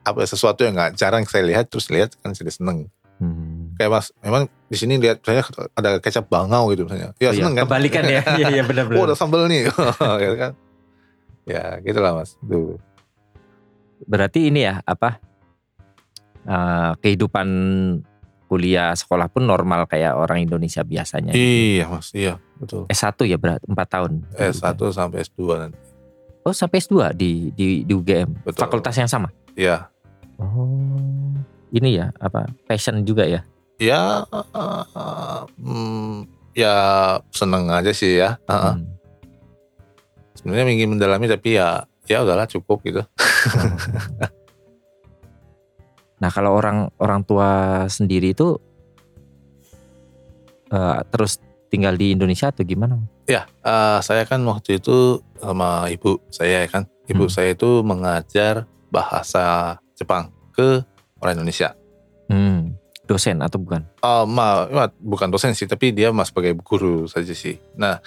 apa 0.00 0.20
sesuatu 0.22 0.60
yang 0.60 0.74
nggak 0.74 0.92
jarang 0.94 1.22
saya 1.22 1.46
lihat 1.46 1.66
terus 1.66 1.88
lihat 1.88 2.12
kan 2.18 2.30
jadi 2.30 2.50
seneng 2.50 2.90
Hmm. 3.14 3.70
kayak 3.78 3.94
mas 3.94 4.10
memang 4.18 4.50
di 4.66 4.74
sini 4.74 4.98
lihat 4.98 5.22
saya 5.22 5.46
ada 5.72 5.96
kecap 5.96 6.26
bangau 6.26 6.66
gitu 6.68 6.82
misalnya 6.82 7.14
ya 7.14 7.30
Oh 7.30 7.32
iya, 7.32 7.40
seneng 7.40 7.54
kan 7.54 7.64
Kebalikan 7.64 8.04
ya. 8.04 8.20
Iya 8.34 8.46
iya 8.50 8.58
oh 8.58 8.66
benar-benar. 8.66 9.06
ada 9.06 9.14
sambal 9.14 9.46
nih 9.46 9.70
gitu 10.20 10.34
kan 10.36 10.52
ya 11.44 11.78
gitulah 11.80 12.10
mas 12.12 12.34
tuh 12.36 12.74
Berarti 14.02 14.50
ini 14.50 14.66
ya 14.66 14.82
apa? 14.82 15.22
eh, 16.42 16.92
kehidupan 16.98 17.48
kuliah 18.44 18.92
sekolah 18.92 19.30
pun 19.30 19.46
normal 19.46 19.86
kayak 19.86 20.12
orang 20.12 20.42
Indonesia 20.42 20.82
biasanya. 20.82 21.32
iya 21.32 21.86
mas 21.86 22.10
iya 22.12 22.36
betul 22.56 22.84
S1 22.86 23.14
ya 23.24 23.38
berat 23.38 23.62
4 23.62 23.72
tahun. 23.88 24.12
S1 24.34 24.60
sampai 24.90 25.22
S2 25.22 25.38
nanti 25.56 25.78
Oh 26.44 26.52
sampai 26.52 26.80
S2 26.80 27.16
di 27.16 27.50
di 27.56 27.66
di 27.88 27.92
UGM. 27.92 28.44
Betul. 28.44 28.60
Fakultas 28.68 28.96
yang 29.00 29.08
sama. 29.08 29.32
ya 29.56 29.88
Oh. 30.36 31.30
Ini 31.70 31.88
ya 31.94 32.06
apa? 32.18 32.46
Passion 32.66 33.02
juga 33.06 33.22
ya. 33.26 33.42
ya 33.78 34.22
eh, 34.30 35.42
hmm, 35.58 36.26
ya 36.54 36.74
seneng 37.34 37.66
aja 37.74 37.90
sih 37.90 38.22
ya 38.22 38.38
Heeh. 38.46 38.74
Hmm. 38.78 38.86
sebenarnya 40.38 40.70
ingin 40.78 40.94
mendalami 40.94 41.26
tapi 41.26 41.58
ya 41.58 41.82
ya 42.06 42.22
udahlah 42.22 42.46
cukup 42.46 42.86
gitu 42.86 43.02
Nah 46.22 46.30
kalau 46.32 46.56
orang 46.56 46.88
orang 46.96 47.20
tua 47.20 47.84
sendiri 47.90 48.32
itu 48.32 48.56
eh, 50.72 50.98
terus 51.12 51.36
tinggal 51.68 52.00
di 52.00 52.16
Indonesia 52.16 52.48
atau 52.48 52.64
gimana? 52.64 52.96
Ya, 53.28 53.44
eh, 53.60 53.98
saya 54.00 54.24
kan 54.24 54.40
waktu 54.48 54.80
itu 54.80 55.20
sama 55.44 55.68
ibu 55.86 56.16
saya 56.28 56.64
ya 56.64 56.68
kan. 56.68 56.84
Ibu 57.04 57.22
Hmm. 57.22 57.32
saya 57.32 57.52
itu 57.52 57.80
mengajar 57.80 58.64
bahasa 58.88 59.76
Jepang 59.92 60.32
ke 60.50 60.80
orang 61.18 61.36
Indonesia. 61.36 61.76
Hmm. 62.26 62.72
Dosen 63.04 63.38
atau 63.38 63.60
bukan? 63.60 63.84
Eh, 64.00 64.24
ma, 64.24 64.64
ma- 64.64 64.96
bukan 64.96 65.28
dosen 65.28 65.52
sih, 65.52 65.68
tapi 65.68 65.92
dia 65.92 66.08
mas 66.08 66.32
sebagai 66.32 66.56
guru 66.56 67.04
saja 67.04 67.30
sih. 67.30 67.60
Nah, 67.74 68.00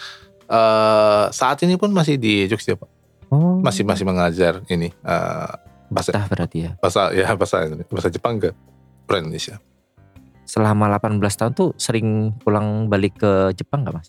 eh, 0.44 1.26
saat 1.30 1.62
ini 1.62 1.78
pun 1.78 1.94
masih 1.94 2.18
di 2.18 2.46
Jogja, 2.46 2.74
Pak. 2.74 2.90
Oh. 3.28 3.60
Masih 3.60 3.84
masih 3.84 4.04
mengajar 4.04 4.64
ini 4.66 4.90
eh, 4.90 5.52
bahasa 5.88 6.12
betah 6.12 6.26
berarti 6.28 6.58
ya. 6.62 6.72
bahasa 6.80 7.12
ya 7.12 7.28
bahasa 7.32 7.58
bahasa 7.86 8.10
Jepang 8.10 8.40
ke 8.40 8.50
orang 9.06 9.28
Indonesia. 9.28 9.62
Selama 10.44 10.88
18 10.90 11.20
tahun 11.36 11.52
tuh 11.54 11.76
sering 11.76 12.08
pulang 12.40 12.88
balik 12.88 13.20
ke 13.20 13.32
Jepang 13.54 13.84
gak 13.84 13.94
mas? 13.94 14.08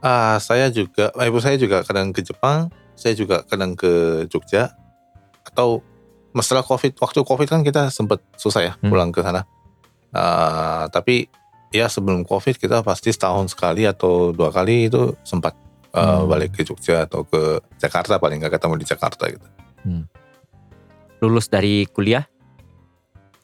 Ah, 0.00 0.40
saya 0.40 0.72
juga, 0.72 1.12
eh, 1.12 1.28
ibu 1.28 1.38
saya 1.44 1.60
juga 1.60 1.84
kadang 1.84 2.08
ke 2.10 2.24
Jepang, 2.24 2.72
saya 2.96 3.12
juga 3.12 3.44
kadang 3.44 3.76
ke 3.76 4.24
Jogja, 4.32 4.72
atau 5.44 5.84
masalah 6.32 6.64
COVID, 6.64 6.96
waktu 6.96 7.20
COVID 7.20 7.48
kan 7.48 7.60
kita 7.60 7.92
sempat 7.92 8.22
susah 8.38 8.62
ya 8.64 8.72
Hmm. 8.80 8.88
pulang 8.88 9.10
ke 9.12 9.20
sana. 9.20 9.44
Ah, 10.10 10.88
tapi 10.88 11.28
ya 11.70 11.86
sebelum 11.86 12.24
COVID 12.24 12.56
kita 12.58 12.82
pasti 12.82 13.12
setahun 13.12 13.52
sekali 13.52 13.84
atau 13.86 14.32
dua 14.34 14.50
kali 14.50 14.88
itu 14.88 15.14
sempat 15.22 15.54
ah, 15.90 16.22
Hmm. 16.22 16.30
balik 16.30 16.54
ke 16.54 16.62
Jogja 16.62 17.04
atau 17.04 17.26
ke 17.26 17.58
Jakarta 17.76 18.16
paling 18.16 18.38
nggak 18.38 18.56
ketemu 18.56 18.74
di 18.78 18.86
Jakarta 18.86 19.26
gitu. 19.26 19.46
Lulus 21.20 21.50
dari 21.50 21.84
kuliah 21.90 22.24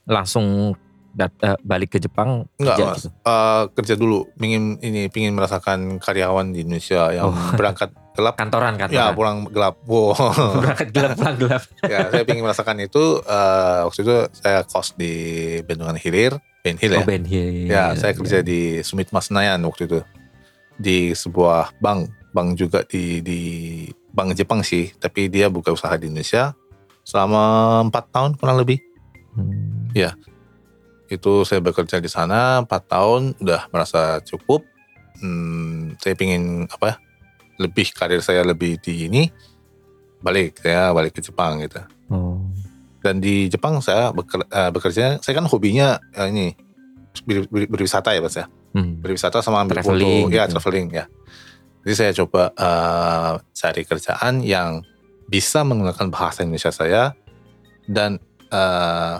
langsung 0.06 0.72
dat- 1.16 1.32
eh, 1.40 1.56
balik 1.60 1.90
ke 1.90 1.98
Jepang 1.98 2.44
Enggak 2.54 2.76
kerja 2.76 2.84
mas, 2.84 2.96
gitu? 2.98 3.08
Ah, 3.22 3.64
kerja 3.72 3.94
dulu, 3.94 4.28
ingin 4.36 4.76
ini 4.78 5.08
pingin 5.08 5.32
merasakan 5.32 5.96
karyawan 5.96 6.52
di 6.52 6.60
Indonesia 6.60 7.08
yang 7.10 7.32
Oh. 7.32 7.56
berangkat 7.56 7.88
gelap. 8.12 8.36
Kantoran 8.36 8.76
Ya 8.76 8.80
kantoran. 8.82 9.12
pulang 9.14 9.38
gelap, 9.46 9.74
wow. 9.82 10.12
Berangkat 10.60 10.88
gelap 10.90 11.16
pulang 11.16 11.36
gelap. 11.36 11.62
ya 11.88 11.98
saya 12.06 12.22
ingin 12.22 12.44
merasakan 12.44 12.76
itu 12.78 13.04
eh, 13.18 13.80
waktu 13.82 14.00
itu 14.02 14.16
saya 14.34 14.58
kos 14.62 14.92
di 14.94 15.12
Bendungan 15.62 15.96
Hilir 15.96 16.36
Ben 16.60 16.76
Hill 16.76 16.92
ya 16.92 17.00
Oh 17.00 17.06
Ben 17.06 17.24
Hill. 17.24 17.66
ya 17.66 17.94
saya 17.94 18.12
kerja 18.12 18.40
di 18.40 18.60
Sumit 18.82 19.08
Mas 19.08 19.26
Senayan 19.26 19.62
waktu 19.62 19.86
itu 19.86 20.00
di 20.76 21.10
sebuah 21.10 21.72
bank 21.78 22.06
bank 22.30 22.48
juga 22.54 22.82
di 22.82 23.20
di 23.20 23.40
bank 24.10 24.34
Jepang 24.34 24.60
sih 24.60 24.92
tapi 24.92 25.28
dia 25.28 25.48
buka 25.48 25.70
usaha 25.70 25.94
di 25.94 26.06
Indonesia 26.06 26.52
selama 27.02 27.42
empat 27.82 28.04
tahun 28.10 28.34
kurang 28.34 28.58
lebih 28.58 28.84
Hmm. 29.32 29.88
Itu 31.08 31.42
saya 31.42 31.58
bekerja 31.58 31.96
di 31.96 32.06
sana 32.06 32.60
empat 32.60 32.82
tahun 32.86 33.34
udah 33.38 33.68
merasa 33.68 34.18
cukup 34.22 34.62
Hmm, 35.16 35.96
saya 35.96 36.12
pingin 36.12 36.68
apa 36.68 36.86
ya 36.86 36.96
lebih 37.58 37.88
karir 37.90 38.20
saya 38.20 38.44
lebih 38.44 38.76
di 38.76 39.08
ini 39.08 39.24
balik 40.18 40.60
saya 40.60 40.92
balik 40.92 41.12
ke 41.12 41.22
Jepang 41.22 41.56
gitu 41.58 41.80
Oh. 42.06 42.44
dan 43.00 43.16
di 43.16 43.48
Jepang 43.48 43.80
saya 43.80 44.12
beker- 44.12 44.44
eh, 44.44 44.68
bekerja 44.68 45.16
saya 45.16 45.34
kan 45.34 45.46
hobinya 45.46 45.96
eh, 46.12 46.28
ini 46.28 46.46
ber- 47.22 47.48
ber- 47.48 47.66
berwisata 47.66 48.12
ya 48.12 48.20
mas 48.20 48.36
ya 48.36 48.44
Hmm. 48.70 49.00
berwisata 49.00 49.40
sama 49.40 49.64
ambil 49.64 49.80
Traveling 49.80 50.28
foto 50.28 50.36
ya 50.36 50.44
gitu. 50.44 50.52
traveling 50.52 50.88
ya 50.92 51.04
jadi 51.80 51.94
saya 51.96 52.12
coba 52.14 52.42
eh, 52.52 53.32
cari 53.54 53.82
kerjaan 53.82 54.34
yang 54.42 54.84
bisa 55.24 55.64
menggunakan 55.64 56.06
bahasa 56.06 56.44
Indonesia 56.44 56.68
saya 56.68 57.16
dan 57.88 58.20
eh, 58.46 59.16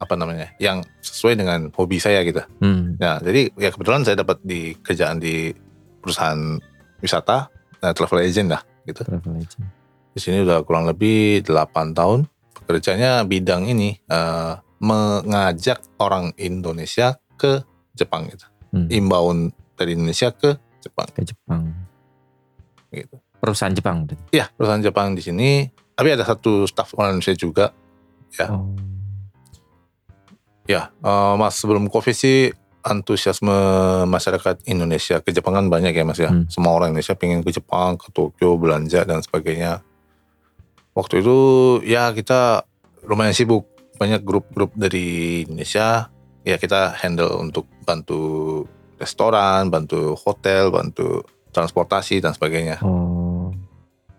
apa 0.00 0.16
namanya 0.16 0.56
yang 0.56 0.80
sesuai 1.04 1.36
dengan 1.36 1.68
hobi 1.76 2.00
saya 2.00 2.24
gitu. 2.24 2.40
Hmm. 2.64 2.96
Nah, 2.96 3.20
jadi 3.20 3.52
ya 3.52 3.68
kebetulan 3.68 4.02
saya 4.02 4.16
dapat 4.16 4.40
di 4.40 4.72
kerjaan 4.80 5.20
di 5.20 5.52
perusahaan 6.00 6.56
wisata, 7.04 7.52
nah, 7.84 7.92
travel 7.92 8.24
agent 8.24 8.48
lah 8.56 8.64
gitu. 8.88 9.04
Travel 9.04 9.36
agent. 9.36 9.68
Di 10.16 10.18
sini 10.18 10.40
udah 10.40 10.64
kurang 10.64 10.88
lebih 10.88 11.44
8 11.44 11.92
tahun. 11.92 12.24
Pekerjaannya 12.64 13.28
bidang 13.28 13.68
ini 13.68 14.00
eh, 14.08 14.52
mengajak 14.80 15.84
orang 16.00 16.32
Indonesia 16.40 17.20
ke 17.36 17.60
Jepang 17.92 18.32
gitu. 18.32 18.48
Hmm. 18.72 18.88
Inbound 18.88 19.52
dari 19.76 19.92
Indonesia 19.98 20.32
ke 20.32 20.56
Jepang 20.80 21.08
Ke 21.12 21.22
Jepang. 21.28 21.68
gitu. 22.88 23.20
Perusahaan 23.40 23.72
Jepang. 23.72 24.08
Iya, 24.32 24.48
perusahaan 24.56 24.80
Jepang 24.80 25.12
di 25.12 25.20
sini. 25.20 25.68
Tapi 25.92 26.08
ada 26.16 26.24
satu 26.24 26.64
staf 26.64 26.96
orang 26.96 27.20
Indonesia 27.20 27.36
juga. 27.36 27.66
Ya. 28.32 28.48
Oh. 28.48 28.72
Ya, 30.70 30.94
eh, 31.02 31.34
Mas 31.34 31.58
sebelum 31.58 31.90
Covid 31.90 32.14
sih 32.14 32.54
antusiasme 32.80 33.52
masyarakat 34.06 34.64
Indonesia 34.70 35.20
ke 35.20 35.34
Jepang 35.34 35.58
kan 35.58 35.66
banyak 35.66 35.90
ya 35.90 36.04
Mas 36.06 36.22
ya. 36.22 36.30
Hmm. 36.30 36.46
Semua 36.46 36.78
orang 36.78 36.94
Indonesia 36.94 37.18
pengen 37.18 37.42
ke 37.42 37.50
Jepang, 37.50 37.98
ke 37.98 38.08
Tokyo, 38.14 38.54
belanja 38.54 39.02
dan 39.02 39.18
sebagainya. 39.18 39.82
Waktu 40.94 41.26
itu 41.26 41.38
ya 41.82 42.14
kita 42.14 42.62
lumayan 43.04 43.34
sibuk. 43.34 43.66
Banyak 44.00 44.24
grup-grup 44.24 44.72
dari 44.78 45.44
Indonesia. 45.44 46.08
Ya 46.40 46.56
kita 46.56 46.96
handle 46.96 47.36
untuk 47.36 47.68
bantu 47.84 48.64
restoran, 48.96 49.68
bantu 49.68 50.16
hotel, 50.16 50.72
bantu 50.72 51.20
transportasi 51.52 52.24
dan 52.24 52.32
sebagainya. 52.32 52.80
Oh. 52.80 53.52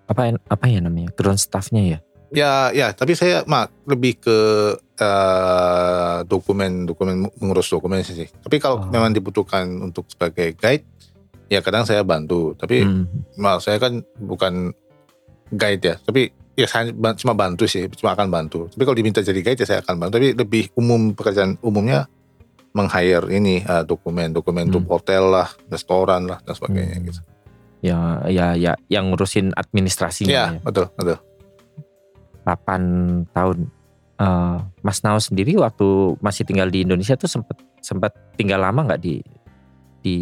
Apa 0.05 0.37
apa 0.51 0.65
ya 0.69 0.83
namanya? 0.83 1.09
Ground 1.17 1.41
staffnya 1.41 1.81
ya? 1.81 1.99
Ya, 2.31 2.71
ya, 2.71 2.95
tapi 2.95 3.11
saya 3.11 3.43
mak 3.43 3.69
lebih 3.83 4.15
ke 4.17 4.37
eh, 4.95 6.17
dokumen, 6.23 6.85
dokumen 6.85 7.27
mengurus 7.41 7.67
dokumen 7.67 8.05
sih. 8.05 8.29
Tapi 8.29 8.55
kalau 8.55 8.79
Oh. 8.79 8.87
memang 8.87 9.11
dibutuhkan 9.11 9.65
untuk 9.81 10.05
sebagai 10.07 10.53
guide, 10.53 10.85
ya 11.49 11.59
kadang 11.59 11.83
saya 11.83 12.05
bantu. 12.05 12.53
Tapi 12.53 12.85
Hmm. 12.85 13.09
mak 13.35 13.59
saya 13.59 13.75
kan 13.77 13.99
bukan 14.15 14.71
guide 15.51 15.83
ya, 15.83 15.95
tapi 15.99 16.29
ya 16.53 16.69
saya 16.69 16.87
cuma 17.17 17.33
bantu 17.33 17.65
sih, 17.65 17.89
cuma 17.91 18.13
akan 18.13 18.29
bantu. 18.29 18.69
Tapi 18.69 18.83
kalau 18.85 18.93
diminta 18.95 19.19
jadi 19.19 19.41
guide 19.41 19.59
ya 19.59 19.67
saya 19.67 19.79
akan 19.81 19.95
bantu. 19.97 20.13
Tapi 20.15 20.29
lebih 20.37 20.63
umum 20.77 21.11
pekerjaan 21.11 21.57
umumnya 21.59 22.05
meng-hire 22.71 23.27
ini 23.27 23.59
eh, 23.59 23.83
dokumen, 23.83 24.31
dokumen 24.31 24.69
untuk 24.69 24.85
Hmm. 24.85 24.93
hotel 24.95 25.23
lah, 25.27 25.49
restoran 25.67 26.29
lah 26.29 26.39
dan 26.39 26.53
sebagainya 26.53 26.95
Hmm. 26.95 27.07
gitu. 27.09 27.19
Ya, 27.81 28.21
ya, 28.29 28.53
ya, 28.53 28.77
yang 28.87 29.09
ngurusin 29.09 29.57
administrasinya 29.57 30.29
Ya, 30.29 30.45
ya. 30.53 30.61
betul, 30.61 30.85
betul. 30.93 31.17
8 32.51 33.31
tahun. 33.31 33.57
Eh, 34.21 34.57
Mas 34.83 34.99
Nao 35.01 35.17
sendiri 35.17 35.55
waktu 35.57 36.19
masih 36.19 36.43
tinggal 36.43 36.67
di 36.67 36.83
Indonesia 36.83 37.15
tuh 37.15 37.31
sempat 37.31 37.57
sempat 37.81 38.11
tinggal 38.35 38.61
lama 38.61 38.85
nggak 38.85 39.01
di 39.01 39.23
di 40.03 40.17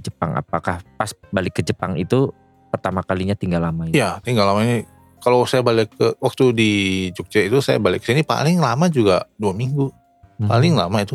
Jepang? 0.00 0.34
Apakah 0.34 0.80
pas 0.96 1.12
balik 1.30 1.60
ke 1.60 1.62
Jepang 1.62 1.94
itu 1.94 2.32
pertama 2.72 3.04
kalinya 3.04 3.36
tinggal 3.36 3.62
lama 3.62 3.86
itu? 3.86 3.94
Ya, 3.94 4.18
tinggal 4.24 4.48
lama 4.48 4.64
ini. 4.64 4.88
Kalau 5.22 5.46
saya 5.48 5.64
balik 5.64 5.94
ke 5.96 6.16
waktu 6.20 6.44
di 6.52 6.70
Jogja 7.16 7.40
itu 7.46 7.60
saya 7.64 7.80
balik 7.80 8.04
ke 8.04 8.12
sini 8.12 8.20
paling 8.26 8.60
lama 8.60 8.88
juga 8.88 9.24
dua 9.38 9.54
minggu, 9.56 9.88
Hmm. 10.34 10.50
paling 10.50 10.74
lama 10.74 10.98
itu. 10.98 11.14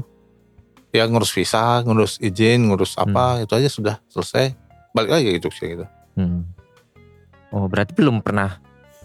Ya 0.90 1.06
ngurus 1.06 1.30
visa, 1.30 1.84
ngurus 1.86 2.18
izin, 2.18 2.66
ngurus 2.72 2.98
apa 2.98 3.44
itu 3.46 3.54
aja 3.54 3.70
sudah 3.70 3.96
selesai. 4.10 4.56
Balik 4.96 5.12
lagi 5.12 5.26
ke 5.38 5.40
Jogja 5.44 5.66
gitu. 5.68 5.86
Hmm. 6.18 6.48
Oh, 7.54 7.70
berarti 7.70 7.94
belum 7.94 8.22
pernah 8.26 8.58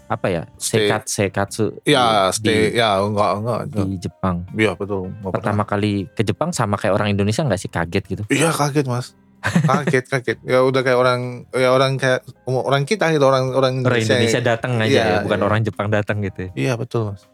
apa 0.05 0.27
ya? 0.27 0.43
Sekat 0.55 1.05
sekatsu 1.05 1.81
Ya 1.81 2.29
di, 2.29 2.35
stay, 2.35 2.59
ya 2.71 2.99
enggak 2.99 3.31
enggak. 3.35 3.59
di 3.71 3.97
Jepang. 3.99 4.45
Iya 4.51 4.73
betul. 4.73 5.09
Nggak 5.09 5.21
pernah. 5.23 5.33
Pertama 5.33 5.63
kali 5.63 5.93
ke 6.07 6.21
Jepang 6.21 6.49
sama 6.49 6.75
kayak 6.75 6.93
orang 6.93 7.09
Indonesia 7.09 7.41
nggak 7.41 7.57
sih 7.57 7.67
kaget 7.67 8.03
gitu? 8.07 8.23
Iya 8.27 8.49
kaget 8.49 8.85
mas. 8.85 9.17
Kaget 9.41 10.05
kaget. 10.07 10.37
Ya 10.41 10.61
udah 10.61 10.81
kayak 10.81 10.95
orang 10.95 11.21
ya 11.51 11.69
orang 11.69 11.95
kayak 11.95 12.21
orang 12.45 12.83
kita 12.83 13.09
gitu 13.09 13.21
orang 13.23 13.49
orang 13.49 13.81
Orang 13.81 13.97
Indonesia. 13.97 14.13
Indonesia 14.15 14.41
datang 14.41 14.71
aja 14.77 14.85
Iya, 14.87 15.03
ya, 15.03 15.17
bukan 15.21 15.37
iya. 15.37 15.45
orang 15.45 15.59
Jepang 15.61 15.87
datang 15.89 16.17
gitu. 16.19 16.39
ya. 16.39 16.51
Iya 16.55 16.73
betul 16.75 17.01
mas. 17.09 17.25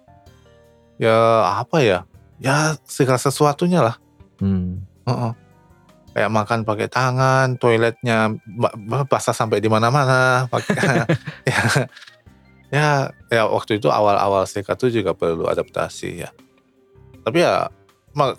Ya 0.95 1.17
apa 1.57 1.77
ya? 1.79 1.99
Ya 2.37 2.55
segala 2.83 3.17
sesuatunya 3.17 3.79
lah. 3.81 3.95
Hmm. 4.37 4.83
Heeh. 5.03 5.31
Kayak 6.11 6.27
makan 6.29 6.59
pakai 6.61 6.87
tangan, 6.87 7.55
toiletnya 7.55 8.35
ba- 8.49 8.75
ba- 8.75 9.07
basah 9.07 9.31
sampai 9.31 9.57
di 9.57 9.67
mana-mana. 9.67 10.43
Pakai 10.45 10.75
ya, 11.47 11.87
ya, 12.71 13.11
ya 13.27 13.43
waktu 13.51 13.77
itu 13.77 13.91
awal-awal 13.91 14.47
serikat 14.47 14.79
itu 14.81 15.03
juga 15.03 15.11
perlu 15.13 15.45
adaptasi 15.45 16.23
ya. 16.23 16.29
Tapi 17.21 17.43
ya, 17.43 17.69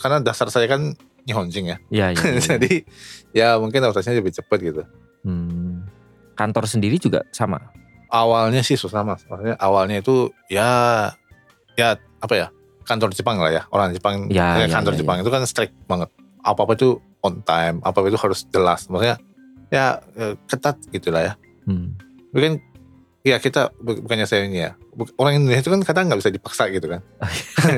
karena 0.01 0.19
dasar 0.25 0.51
saya 0.51 0.67
kan 0.67 0.97
Nihonjin 1.23 1.71
ya. 1.71 1.77
Iya, 1.93 2.07
iya. 2.17 2.23
iya. 2.35 2.41
Jadi 2.43 2.73
ya 3.31 3.49
mungkin 3.61 3.79
adaptasinya 3.85 4.19
lebih 4.19 4.35
cepat 4.35 4.59
gitu. 4.59 4.83
Hmm. 5.23 5.87
Kantor 6.35 6.67
sendiri 6.67 6.99
juga 6.99 7.23
sama. 7.31 7.61
Awalnya 8.13 8.61
sih 8.67 8.75
susah 8.75 9.07
mas. 9.07 9.23
Maksudnya 9.31 9.57
awalnya 9.57 10.03
itu 10.03 10.29
ya, 10.51 11.09
ya 11.79 11.97
apa 12.21 12.35
ya, 12.35 12.47
kantor 12.85 13.15
Jepang 13.15 13.39
lah 13.39 13.53
ya. 13.55 13.63
Orang 13.71 13.95
Jepang, 13.95 14.29
Ya, 14.29 14.59
ya, 14.61 14.67
ya, 14.67 14.75
kantor 14.75 14.97
ya, 14.97 14.99
Jepang 15.01 15.17
itu 15.23 15.31
kan 15.31 15.43
strict 15.47 15.73
banget. 15.87 16.11
Apa-apa 16.43 16.75
itu 16.75 16.99
on 17.23 17.41
time, 17.47 17.79
apa-apa 17.87 18.11
itu 18.11 18.19
harus 18.19 18.45
jelas. 18.51 18.91
Maksudnya 18.91 19.17
ya 19.73 20.03
eh, 20.19 20.35
ketat 20.51 20.77
gitu 20.91 21.09
lah 21.15 21.23
ya. 21.23 21.33
Hmm. 21.65 21.95
Mungkin 22.35 22.72
ya 23.23 23.39
kita 23.39 23.71
bu- 23.79 24.03
bukannya 24.03 24.27
saya 24.27 24.45
ini 24.45 24.63
ya. 24.63 24.75
Orang 25.17 25.39
Indonesia 25.39 25.63
itu 25.63 25.73
kan 25.73 25.83
kadang 25.83 26.05
nggak 26.11 26.21
bisa 26.21 26.31
dipaksa 26.31 26.69
gitu 26.69 26.87
kan. 26.91 27.01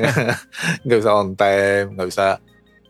Nggak 0.85 0.99
bisa 0.99 1.11
on 1.13 1.33
time, 1.33 1.87
nggak 1.95 2.07
bisa. 2.09 2.37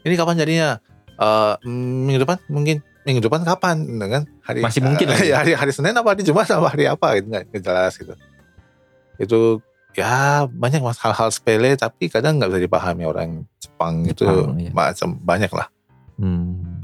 Ini 0.01 0.13
kapan 0.15 0.35
jadinya? 0.39 0.69
Eh, 1.15 1.53
minggu 1.67 2.27
depan 2.27 2.37
mungkin 2.51 2.83
minggu 3.07 3.21
depan 3.23 3.45
kapan 3.45 3.85
gitu 3.85 4.07
kan 4.09 4.23
hari 4.43 4.59
Masih 4.65 4.81
mungkin 4.83 5.07
lah 5.07 5.15
hari, 5.15 5.29
ya. 5.31 5.37
hari 5.39 5.51
hari 5.55 5.71
Senin 5.71 5.95
apa 5.95 6.11
hari 6.11 6.25
Jumat 6.25 6.49
apa 6.49 6.67
hari 6.73 6.89
apa 6.89 7.07
gitu 7.15 7.31
nggak 7.31 7.43
nggak 7.53 7.63
jelas 7.63 7.93
gitu 7.95 8.13
itu 9.15 9.39
ya 9.95 10.43
banyak 10.43 10.83
mas 10.83 10.99
hal-hal 10.99 11.31
sepele 11.31 11.77
tapi 11.79 12.11
kadang 12.11 12.35
nggak 12.35 12.51
bisa 12.51 12.61
dipahami 12.65 13.07
orang 13.07 13.29
Jepang, 13.61 14.03
itu 14.03 14.25
Jepang, 14.27 14.57
iya. 14.59 14.71
macam 14.73 15.15
banyak 15.21 15.51
lah 15.53 15.67
Hmm. 16.15 16.79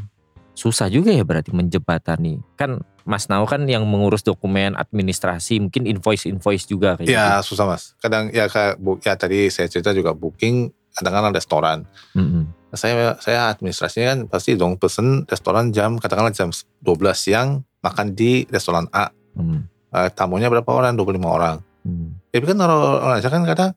Susah 0.51 0.87
juga 0.87 1.07
ya 1.11 1.23
berarti 1.23 1.55
menjembatani. 1.55 2.43
Kan 2.55 2.83
Mas 3.03 3.25
Nao 3.27 3.43
kan 3.45 3.65
yang 3.65 3.83
mengurus 3.85 4.21
dokumen 4.21 4.73
administrasi, 4.73 5.57
mungkin 5.59 5.89
invoice-invoice 5.89 6.65
juga 6.65 6.95
kayak 6.95 7.09
ya 7.09 7.39
susah 7.41 7.65
mas 7.65 7.93
kadang 7.99 8.29
ya 8.29 8.45
kayak 8.45 8.77
ya 9.01 9.13
tadi 9.15 9.49
saya 9.49 9.67
cerita 9.67 9.91
juga 9.91 10.13
booking 10.13 10.69
kadang-kadang 10.91 11.31
restoran 11.31 11.77
gitu. 12.11 12.19
Mm-mm. 12.19 12.43
saya 12.71 13.15
saya 13.17 13.39
administrasinya 13.51 14.07
kan 14.11 14.19
pasti 14.27 14.55
dong 14.55 14.75
pesen 14.75 15.23
restoran 15.25 15.71
jam 15.71 15.95
katakanlah 15.95 16.31
jam 16.31 16.51
12 16.51 16.87
siang 17.15 17.49
makan 17.79 18.13
di 18.13 18.45
restoran 18.47 18.85
A 18.91 19.09
Hmm. 19.31 19.63
Eh, 19.91 20.09
tamunya 20.11 20.51
berapa 20.51 20.67
orang 20.67 20.95
25 20.95 21.23
orang 21.23 21.63
Hmm. 21.81 22.19
tapi 22.29 22.45
kan 22.45 22.59
orang 22.59 22.77
orang 22.77 23.17
Indonesia 23.17 23.31
kan 23.31 23.43
kadang 23.47 23.71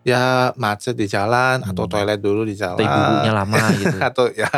ya 0.00 0.22
macet 0.54 0.94
di 0.94 1.04
jalan 1.04 1.60
atau 1.60 1.84
Hmm. 1.84 1.92
toilet 1.92 2.18
dulu 2.18 2.42
di 2.42 2.54
jalan. 2.54 2.76
Atau 2.76 2.86
ibu-ibunya 2.86 3.32
lama 3.32 3.56
gitu. 3.76 3.96
atau 3.98 4.24
ya 4.30 4.48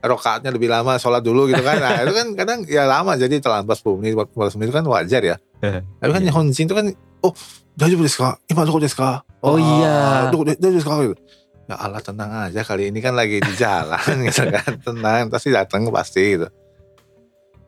rokaatnya 0.00 0.50
lebih 0.50 0.68
lama 0.68 0.94
sholat 0.96 1.20
dulu 1.20 1.46
gitu 1.46 1.60
kan. 1.60 1.76
Nah 1.76 2.00
itu 2.00 2.12
kan 2.12 2.26
kadang 2.34 2.58
ya 2.64 2.84
lama. 2.84 3.14
Jadi 3.14 3.38
terlambat 3.38 3.76
10 3.76 3.96
menit 3.96 4.14
15 4.14 4.30
menit 4.54 4.66
itu 4.66 4.76
kan 4.76 4.86
wajar 4.86 5.22
ya. 5.22 5.36
Tapi 5.98 6.10
kan 6.10 6.20
Iya. 6.20 6.28
Nihonjin 6.30 6.64
itu 6.64 6.74
kan 6.74 6.86
oh 7.20 7.32
daiju 7.72 7.98
desu 7.98 8.20
ka 8.20 8.38
ima 8.46 8.62
doko 8.62 8.78
desu 8.78 8.96
ka 8.96 9.20
Oh, 9.40 9.56
iya. 9.56 10.26
doko 10.28 10.42
de- 10.44 10.56
daiju 10.56 10.76
desu 10.76 10.86
ka 10.86 10.96
gitu. 11.02 11.16
Ya 11.66 11.74
Allah 11.76 11.98
tenang 11.98 12.30
aja 12.46 12.62
kali 12.62 12.88
ini 12.88 13.00
kan 13.00 13.12
lagi 13.12 13.38
di 13.38 13.52
jalan 13.54 13.98
gitu 14.28 14.46
kan. 14.46 14.70
Tenang 14.78 15.26
pasti 15.26 15.50
datang 15.50 15.82
pasti 15.90 16.38
gitu. 16.38 16.46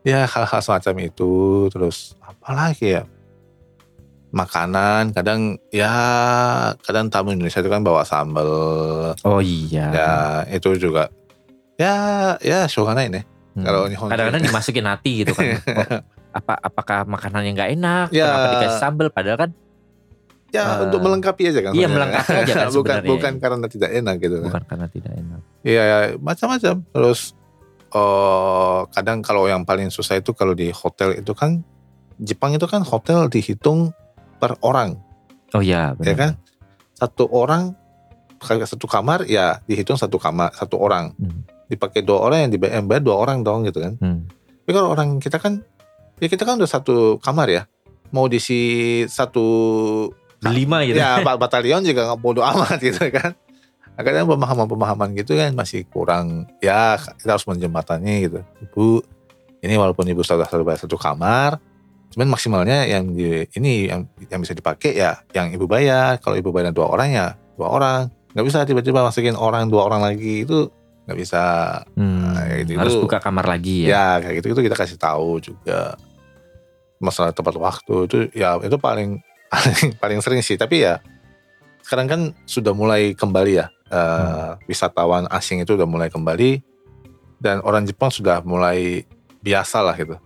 Ya 0.02 0.22
hal-hal 0.24 0.60
semacam 0.60 0.94
itu 1.02 1.32
terus 1.68 2.14
apa 2.20 2.54
lagi 2.54 2.94
ya 2.94 3.02
makanan 4.30 5.10
kadang 5.10 5.56
ya 5.68 5.88
kadang 6.78 7.08
tamu 7.08 7.32
Indonesia 7.32 7.58
itu 7.58 7.68
kan 7.68 7.80
bawa 7.80 8.02
sambal 8.02 8.50
Oh 9.22 9.40
iya. 9.40 9.88
ya 9.88 10.12
itu 10.50 10.76
juga 10.76 11.08
ya 11.74 11.94
ya 12.38 12.64
shoganai 12.64 13.08
nih 13.08 13.24
Hmm. 13.58 13.66
kalau 13.66 13.90
kadang-kadang 14.06 14.42
dimasukin 14.46 14.86
hati 14.86 15.26
gitu 15.26 15.34
kan. 15.34 15.58
Oh, 15.58 15.98
apa 16.38 16.54
apakah 16.62 17.02
makanannya 17.02 17.50
nggak 17.50 17.70
enak? 17.74 18.06
Ya. 18.14 18.30
Kenapa 18.30 18.46
dikasih 18.54 18.78
sambal? 18.78 19.06
Padahal 19.10 19.34
kan 19.36 19.50
ya 20.48 20.62
Eh, 20.78 20.86
untuk 20.86 21.02
melengkapi 21.02 21.42
aja 21.44 21.60
kan 21.60 21.72
iya, 21.74 21.90
melengkapi 21.90 22.32
aja 22.38 22.52
kan 22.54 22.68
bukan 22.78 22.78
sebenarnya. 23.02 23.10
bukan 23.10 23.32
karena 23.36 23.66
tidak 23.66 23.90
enak 23.92 24.14
gitu 24.16 24.36
kan 24.38 24.46
bukan 24.46 24.62
karena 24.64 24.86
tidak 24.88 25.12
enak. 25.12 25.40
iya 25.60 25.82
ya, 25.82 25.98
macam-macam 26.16 26.74
terus 26.86 27.20
eh 27.88 28.80
kadang 28.92 29.18
kalau 29.20 29.44
yang 29.44 29.66
paling 29.66 29.90
susah 29.90 30.16
itu 30.16 30.30
kalau 30.32 30.54
di 30.54 30.70
hotel 30.70 31.18
itu 31.18 31.32
kan 31.32 31.60
Jepang 32.16 32.50
itu 32.52 32.64
kan 32.64 32.80
hotel 32.80 33.26
dihitung 33.26 33.90
per 34.38 34.56
orang 34.60 34.96
Oh 35.50 35.60
iya, 35.60 35.92
ya 35.94 36.12
benar. 36.12 36.14
kan 36.14 36.30
satu 36.94 37.24
orang 37.26 37.72
kalau 38.38 38.62
satu 38.62 38.86
kamar 38.86 39.24
ya 39.24 39.58
dihitung 39.64 39.94
satu 39.94 40.16
kamar 40.16 40.52
satu 40.52 40.76
orang 40.76 41.10
Hmm. 41.14 41.42
dipakai 41.66 42.00
dua 42.00 42.22
orang 42.22 42.46
yang 42.46 42.50
dibayar 42.50 42.78
yang 42.78 42.86
bayar 42.86 43.02
dua 43.02 43.16
orang 43.18 43.42
dong 43.42 43.62
gitu 43.62 43.78
kan 43.78 43.98
Hmm. 43.98 44.24
tapi 44.62 44.72
kalau 44.72 44.88
orang 44.88 45.18
kita 45.18 45.36
kan 45.36 45.60
ya 46.16 46.26
kita 46.26 46.42
kan 46.42 46.56
udah 46.56 46.66
satu 46.66 46.96
kamar 47.18 47.48
ya 47.48 47.62
mau 48.08 48.24
diisi 48.24 48.60
satu 49.04 49.44
Berlima 50.38 50.86
gitu. 50.86 50.96
ya 50.96 51.18
ba- 51.20 51.34
batalion 51.36 51.82
juga 51.82 52.06
nggak 52.06 52.20
bodo 52.20 52.40
amat 52.40 52.78
gitu 52.86 53.10
kan 53.10 53.34
kadang 53.98 54.30
pemahaman-pemahaman 54.30 55.10
gitu 55.16 55.34
kan 55.34 55.50
masih 55.52 55.82
kurang 55.84 56.46
ya 56.58 56.94
kita 57.18 57.34
harus 57.34 57.42
menjembatannya 57.44 58.14
gitu 58.22 58.38
ibu 58.62 59.02
ini 59.58 59.74
walaupun 59.74 60.06
ibu 60.06 60.22
sudah 60.22 60.46
satu 60.46 60.94
kamar 60.94 61.58
cuman 62.08 62.28
maksimalnya 62.32 62.84
yang 62.84 63.12
di, 63.12 63.44
ini 63.54 63.86
yang 63.86 64.08
yang 64.26 64.40
bisa 64.40 64.52
dipakai 64.52 64.96
ya 64.96 65.20
yang 65.32 65.52
ibu 65.52 65.64
bayar. 65.64 66.16
Kalau 66.18 66.34
ibu 66.34 66.48
bayar 66.48 66.72
dua 66.72 66.88
orang 66.88 67.08
ya 67.10 67.26
dua 67.54 67.68
orang. 67.70 68.00
Nggak 68.32 68.46
bisa 68.46 68.58
tiba-tiba 68.64 69.00
masukin 69.02 69.34
orang 69.34 69.68
dua 69.68 69.84
orang 69.84 70.00
lagi 70.00 70.44
itu 70.44 70.68
nggak 71.04 71.18
bisa. 71.18 71.42
Hmm, 71.96 72.32
Nah, 72.36 72.44
itu- 72.54 72.76
harus 72.76 72.94
itu- 72.96 73.02
buka 73.02 73.18
kamar 73.18 73.44
lagi 73.44 73.88
ya. 73.88 74.20
ya 74.20 74.28
kayak 74.28 74.34
gitu 74.40 74.46
itu 74.52 74.60
kita 74.68 74.76
kasih 74.76 74.96
tahu 74.96 75.40
juga. 75.40 75.96
Masalah 76.98 77.30
tepat 77.30 77.54
waktu 77.56 77.94
itu 78.10 78.16
ya 78.34 78.58
itu 78.58 78.76
paling 78.76 79.20
paling 79.52 79.96
paling 79.96 80.18
sering 80.20 80.42
sih. 80.42 80.58
Tapi 80.58 80.84
ya 80.84 81.00
sekarang 81.84 82.06
kan 82.06 82.20
sudah 82.44 82.76
mulai 82.76 83.16
kembali 83.16 83.52
ya 83.54 83.66
eh, 83.88 84.50
wisatawan 84.66 85.24
asing 85.28 85.64
itu 85.64 85.72
udah 85.76 85.88
mulai 85.88 86.08
kembali. 86.08 86.60
Dan 87.38 87.62
orang 87.62 87.86
Jepang 87.86 88.10
sudah 88.10 88.42
mulai 88.42 89.06
biasa 89.38 89.78
lah 89.80 89.94
gitu 89.94 90.18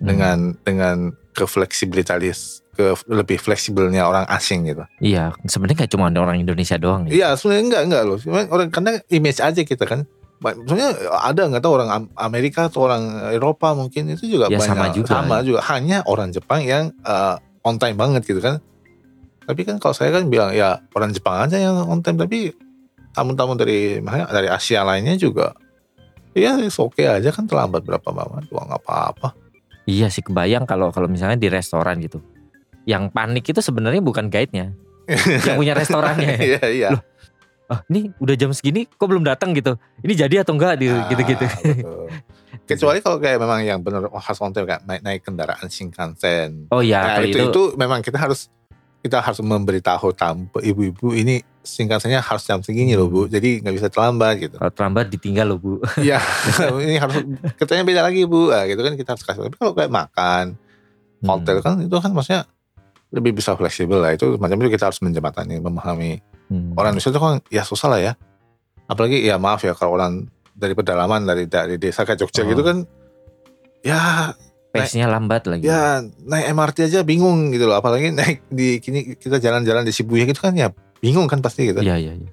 Hmm. 0.00 0.06
dengan 0.08 0.38
dengan 0.64 0.96
kefleksibilitalis 1.36 2.64
ke 2.72 2.96
lebih 3.12 3.36
fleksibelnya 3.36 4.08
orang 4.08 4.24
asing 4.32 4.64
gitu. 4.64 4.80
Iya, 4.98 5.36
sebenarnya 5.44 5.84
nggak 5.84 5.92
cuma 5.92 6.08
orang 6.08 6.40
Indonesia 6.40 6.80
doang 6.80 7.04
ya. 7.06 7.12
Iya 7.12 7.28
sebenarnya 7.36 7.64
enggak 7.68 7.82
enggak 7.84 8.02
loh. 8.08 8.18
Cuma 8.18 8.40
orang 8.48 8.68
karena 8.72 8.96
image 9.12 9.40
aja 9.44 9.60
kita 9.60 9.84
kan. 9.84 10.08
Maksudnya 10.40 10.96
ada 11.20 11.52
nggak 11.52 11.60
tahu 11.60 11.72
orang 11.76 11.90
Am- 11.92 12.12
Amerika 12.16 12.72
atau 12.72 12.88
orang 12.88 13.28
Eropa 13.28 13.76
mungkin 13.76 14.08
itu 14.08 14.24
juga 14.24 14.48
Ya, 14.48 14.56
banyak 14.56 14.68
sama 14.72 14.86
juga. 14.88 15.08
sama 15.12 15.36
juga. 15.44 15.60
Hanya 15.68 16.00
orang 16.08 16.32
Jepang 16.32 16.64
yang 16.64 16.96
eh, 17.04 17.36
on 17.60 17.76
time 17.76 18.00
banget 18.00 18.24
gitu 18.24 18.40
kan. 18.40 18.56
Tapi 19.44 19.60
kan 19.68 19.76
kalau 19.76 19.92
saya 19.92 20.16
kan 20.16 20.32
bilang 20.32 20.56
ya 20.56 20.80
orang 20.96 21.12
Jepang 21.12 21.44
aja 21.44 21.60
yang 21.60 21.76
on 21.84 22.00
time 22.00 22.16
tapi 22.16 22.56
tamu-tamu 23.12 23.52
dari 23.58 24.00
dari 24.32 24.48
Asia 24.48 24.80
lainnya 24.80 25.18
juga 25.18 25.52
ya 26.30 26.54
oke 26.62 27.02
aja 27.02 27.34
kan 27.34 27.42
terlambat 27.50 27.82
berapa 27.82 28.06
lama 28.14 28.40
doang 28.48 28.64
nggak 28.70 28.80
apa-apa. 28.86 29.28
Iya 29.90 30.06
sih 30.06 30.22
kebayang 30.22 30.64
kalau 30.64 30.94
kalau 30.94 31.10
misalnya 31.10 31.34
di 31.34 31.50
restoran 31.50 31.98
gitu. 31.98 32.22
Yang 32.86 33.10
panik 33.10 33.44
itu 33.44 33.60
sebenarnya 33.60 33.98
bukan 34.00 34.30
guide-nya, 34.30 34.70
yang 35.44 35.56
punya 35.58 35.74
restorannya. 35.74 36.38
Iya 36.48 36.62
iya. 36.70 36.90
Ah, 37.66 37.86
ini 37.86 38.10
udah 38.18 38.34
jam 38.34 38.50
segini 38.50 38.82
kok 38.82 39.06
belum 39.06 39.22
datang 39.22 39.54
gitu. 39.54 39.78
Ini 40.02 40.14
jadi 40.16 40.42
atau 40.42 40.58
enggak 40.58 40.74
di- 40.78 40.90
Ah, 40.90 41.06
gitu-gitu. 41.06 41.46
Kecuali 42.68 42.98
kalau 42.98 43.18
kayak 43.18 43.38
memang 43.38 43.62
yang 43.62 43.78
benar 43.78 44.10
khas 44.10 44.38
on 44.38 44.50
time 44.50 44.66
kayak 44.66 44.82
naik, 44.82 45.02
naik 45.02 45.20
kendaraan 45.22 45.66
Shinkansen. 45.66 46.66
Oh 46.70 46.82
ya, 46.82 46.98
Nah, 46.98 47.10
kalau 47.18 47.26
itu, 47.26 47.38
itu, 47.38 47.46
itu 47.46 47.62
memang 47.74 48.02
kita 48.02 48.18
harus 48.18 48.50
kita 49.00 49.20
harus 49.20 49.40
memberitahu 49.40 50.12
tamu 50.12 50.48
ibu-ibu 50.60 51.12
ini 51.12 51.40
Shinkansennya 51.60 52.24
harus 52.24 52.48
jam 52.48 52.64
segini 52.64 52.96
loh 52.96 53.12
bu, 53.12 53.28
jadi 53.28 53.60
nggak 53.60 53.74
bisa 53.76 53.88
terlambat 53.92 54.40
gitu. 54.40 54.56
kalau 54.56 54.72
terlambat 54.72 55.12
ditinggal 55.12 55.44
loh 55.44 55.60
Bu. 55.60 55.72
Iya, 56.00 56.16
ini 56.80 56.96
harus 56.96 57.20
katanya 57.60 57.84
beda 57.84 58.00
lagi 58.00 58.24
bu, 58.24 58.48
nah, 58.48 58.64
gitu 58.64 58.80
kan 58.80 58.96
kita 58.96 59.12
harus 59.12 59.24
kasih. 59.28 59.44
Tapi 59.44 59.56
kalau 59.60 59.76
kayak 59.76 59.92
makan 59.92 60.56
hotel 61.20 61.60
kan 61.60 61.76
itu 61.84 61.92
kan 61.92 62.16
maksudnya 62.16 62.48
lebih 63.12 63.36
bisa 63.36 63.52
fleksibel 63.60 64.00
lah 64.00 64.16
itu 64.16 64.40
macam 64.40 64.56
itu 64.56 64.72
kita 64.72 64.88
harus 64.88 65.04
menjembatani 65.04 65.60
memahami 65.60 66.24
Hmm. 66.50 66.74
orang 66.74 66.98
Indonesia 66.98 67.14
itu 67.14 67.20
kan 67.22 67.38
ya 67.46 67.62
susah 67.62 67.88
lah 67.94 68.00
ya 68.02 68.12
apalagi 68.90 69.22
ya 69.22 69.38
maaf 69.38 69.62
ya 69.62 69.70
kalau 69.70 69.94
orang 69.94 70.26
dari 70.50 70.74
pedalaman 70.74 71.22
dari 71.22 71.46
dari 71.46 71.78
desa 71.78 72.02
ke 72.02 72.18
Jogja 72.18 72.42
Oh. 72.42 72.50
gitu 72.50 72.66
kan 72.66 72.82
ya 73.86 74.34
pace-nya 74.70 75.06
lambat 75.10 75.50
lagi. 75.50 75.66
ya 75.66 75.98
naik 76.24 76.46
MRT 76.54 76.78
aja 76.90 77.00
bingung 77.02 77.50
gitu 77.50 77.66
loh 77.66 77.78
apalagi 77.78 78.14
naik 78.14 78.46
di 78.46 78.78
kini 78.78 79.18
kita 79.18 79.42
jalan-jalan 79.42 79.82
di 79.82 79.90
Shibuya 79.90 80.24
gitu 80.26 80.38
kan 80.38 80.54
ya 80.54 80.70
bingung 81.02 81.26
kan 81.26 81.42
pasti 81.42 81.66
gitu 81.70 81.82
Iya, 81.82 81.98
iya, 81.98 82.12
iya. 82.14 82.30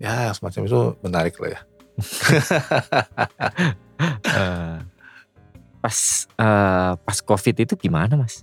ya 0.00 0.16
semacam 0.32 0.64
itu 0.64 0.80
menarik 1.04 1.36
lah 1.40 1.50
ya 1.52 1.60
Eh, 4.34 4.76
pas 5.78 5.98
eh, 6.26 6.92
pas 6.98 7.18
Covid 7.22 7.54
itu 7.62 7.74
gimana, 7.78 8.18
Mas? 8.18 8.42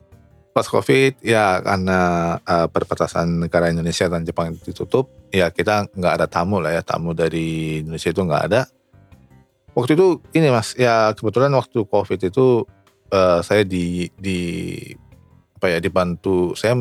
pas 0.52 0.68
covid 0.68 1.16
ya 1.24 1.64
karena 1.64 2.00
eh, 2.44 2.68
perbatasan 2.68 3.48
negara 3.48 3.72
Indonesia 3.72 4.12
dan 4.12 4.28
Jepang 4.28 4.52
itu 4.52 4.72
ditutup 4.76 5.08
ya 5.32 5.48
kita 5.48 5.88
nggak 5.96 6.14
ada 6.20 6.28
tamu 6.28 6.60
lah 6.60 6.76
ya 6.76 6.84
tamu 6.84 7.16
dari 7.16 7.80
Indonesia 7.80 8.12
itu 8.12 8.22
nggak 8.22 8.44
ada 8.52 8.68
waktu 9.72 9.96
itu 9.96 10.08
ini 10.34 10.48
mas 10.50 10.74
ya 10.76 11.12
kebetulan 11.16 11.52
waktu 11.54 11.84
covid 11.86 12.20
itu 12.20 12.68
eh, 13.10 13.40
saya 13.42 13.64
di 13.64 14.10
di 14.16 14.40
apa 15.56 15.70
ya 15.70 15.80
dibantu 15.80 16.58
saya 16.58 16.74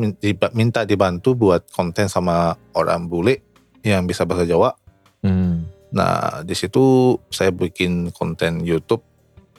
minta 0.57 0.89
dibantu 0.89 1.37
buat 1.37 1.69
konten 1.69 2.09
sama 2.09 2.57
orang 2.73 3.05
bule 3.07 3.45
yang 3.83 4.05
bisa 4.05 4.25
bahasa 4.25 4.45
Jawa 4.45 4.73
Hmm. 5.21 5.69
nah 5.93 6.41
di 6.41 6.57
situ 6.57 6.81
saya 7.29 7.53
bikin 7.53 8.09
konten 8.09 8.65
YouTube 8.65 9.05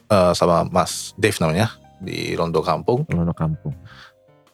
eh, 0.10 0.34
sama 0.34 0.66
Mas 0.66 1.14
Dave 1.14 1.38
namanya 1.38 1.70
di 2.02 2.34
Rondo 2.34 2.66
Kampung 2.66 3.06
Lono 3.14 3.30
kampung. 3.30 3.70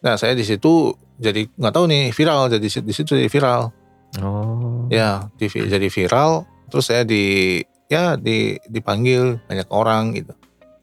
Nah 0.04 0.20
saya 0.20 0.36
di 0.36 0.44
situ 0.44 0.92
jadi 1.16 1.48
nggak 1.48 1.72
tahu 1.72 1.88
nih 1.88 2.12
viral 2.12 2.52
jadi 2.52 2.68
di 2.84 2.92
situ 2.92 3.16
jadi 3.16 3.32
viral 3.32 3.72
Oh. 4.20 4.88
ya 4.88 5.32
TV 5.36 5.68
jadi 5.68 5.88
viral 5.88 6.44
terus 6.68 6.88
saya 6.88 7.04
di 7.04 7.60
ya 7.88 8.15
di 8.15 8.60
dipanggil 8.67 9.39
banyak 9.47 9.67
orang 9.71 10.12
gitu 10.13 10.34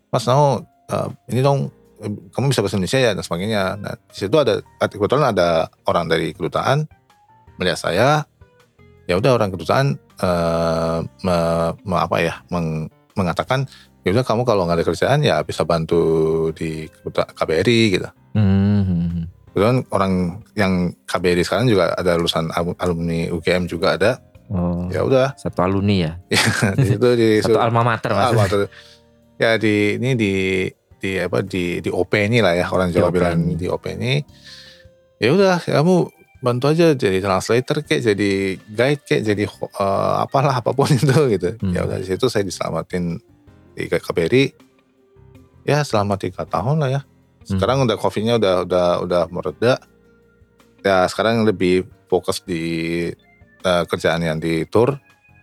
Mas 0.09 0.25
Nao 0.25 0.65
eh, 0.89 1.09
ini 1.31 1.41
dong 1.41 1.69
kamu 2.05 2.53
bisa 2.53 2.61
bahasa 2.61 2.77
Indonesia 2.77 3.01
ya 3.01 3.11
dan 3.13 3.25
sebagainya 3.25 3.63
nah 3.81 3.95
di 3.97 4.17
situ 4.17 4.37
ada 4.37 4.61
kebetulan 4.85 5.33
ada 5.33 5.69
orang 5.85 6.09
dari 6.09 6.33
kedutaan 6.33 6.85
melihat 7.57 7.79
saya 7.79 8.09
ya 9.05 9.15
udah 9.17 9.37
orang 9.37 9.53
kedutaan 9.53 9.97
eh, 10.21 10.99
me- 11.25 11.73
me- 11.85 12.03
apa 12.03 12.17
ya 12.21 12.35
meng- 12.49 12.89
mengatakan 13.15 13.65
ya 14.05 14.13
udah 14.13 14.25
kamu 14.25 14.43
kalau 14.45 14.67
nggak 14.67 14.81
ada 14.83 14.87
kerjaan 14.87 15.21
ya 15.25 15.41
bisa 15.41 15.65
bantu 15.65 16.03
di 16.53 16.89
KBRI 17.09 17.81
gitu 17.95 18.09
Hmm. 18.35 19.31
Kebetulan 19.55 19.87
orang 19.95 20.13
yang 20.59 20.91
KBRI 21.07 21.47
sekarang 21.47 21.71
juga 21.71 21.95
ada 21.95 22.19
lulusan 22.19 22.51
al- 22.51 22.75
alumni 22.83 23.31
UGM 23.31 23.71
juga 23.71 23.95
ada. 23.95 24.19
Oh. 24.53 24.93
Ya 24.93 25.01
udah 25.01 25.33
Satu 25.41 25.65
alumni 25.65 25.97
ya. 26.11 26.13
di 26.79 26.85
situ 26.85 27.09
di 27.17 27.41
Satu 27.41 27.57
alma 27.57 27.81
mater, 27.81 28.13
Mas. 28.13 28.29
alma 28.33 28.45
mater. 28.45 28.69
Ya 29.41 29.57
di 29.57 29.97
ini 29.97 30.13
di 30.15 30.33
di 31.01 31.11
apa 31.21 31.41
di 31.45 31.81
di 31.81 31.91
OP 31.93 32.13
ini 32.17 32.41
lah 32.45 32.57
ya 32.57 32.69
orang 32.69 32.93
Jawa 32.93 33.09
bilang 33.09 33.57
di 33.57 33.67
OP 33.69 33.85
ini. 33.93 34.21
Ya 35.21 35.33
udah 35.33 35.61
kamu 35.65 36.13
bantu 36.45 36.69
aja 36.69 36.93
jadi 36.93 37.25
translator 37.25 37.81
kek 37.81 38.05
jadi 38.05 38.61
guide 38.69 39.01
kek 39.01 39.25
jadi 39.25 39.49
eh, 39.49 40.15
apalah 40.21 40.61
apa 40.61 40.77
pun 40.77 40.89
itu 40.97 41.17
gitu. 41.33 41.57
Hmm. 41.61 41.73
Ya 41.73 41.89
udah 41.89 41.97
di 41.97 42.07
situ 42.09 42.29
saya 42.29 42.45
diselamatin 42.45 43.17
di 43.73 43.89
KBRI. 43.89 44.45
Ya 45.65 45.81
selama 45.81 46.21
tiga 46.21 46.45
tahun 46.45 46.85
lah 46.85 46.91
ya. 46.93 47.01
Hmm. 47.01 47.49
Sekarang 47.57 47.89
udah 47.89 47.97
covidnya 47.97 48.37
udah 48.37 48.69
udah 48.69 48.89
udah 49.09 49.23
mereda. 49.33 49.81
Ya 50.85 51.09
sekarang 51.09 51.49
lebih 51.49 51.89
fokus 52.13 52.45
di 52.45 53.09
eh, 53.65 53.85
kerjaan 53.85 54.21
yang 54.21 54.37
di 54.37 54.69
tour. 54.69 54.93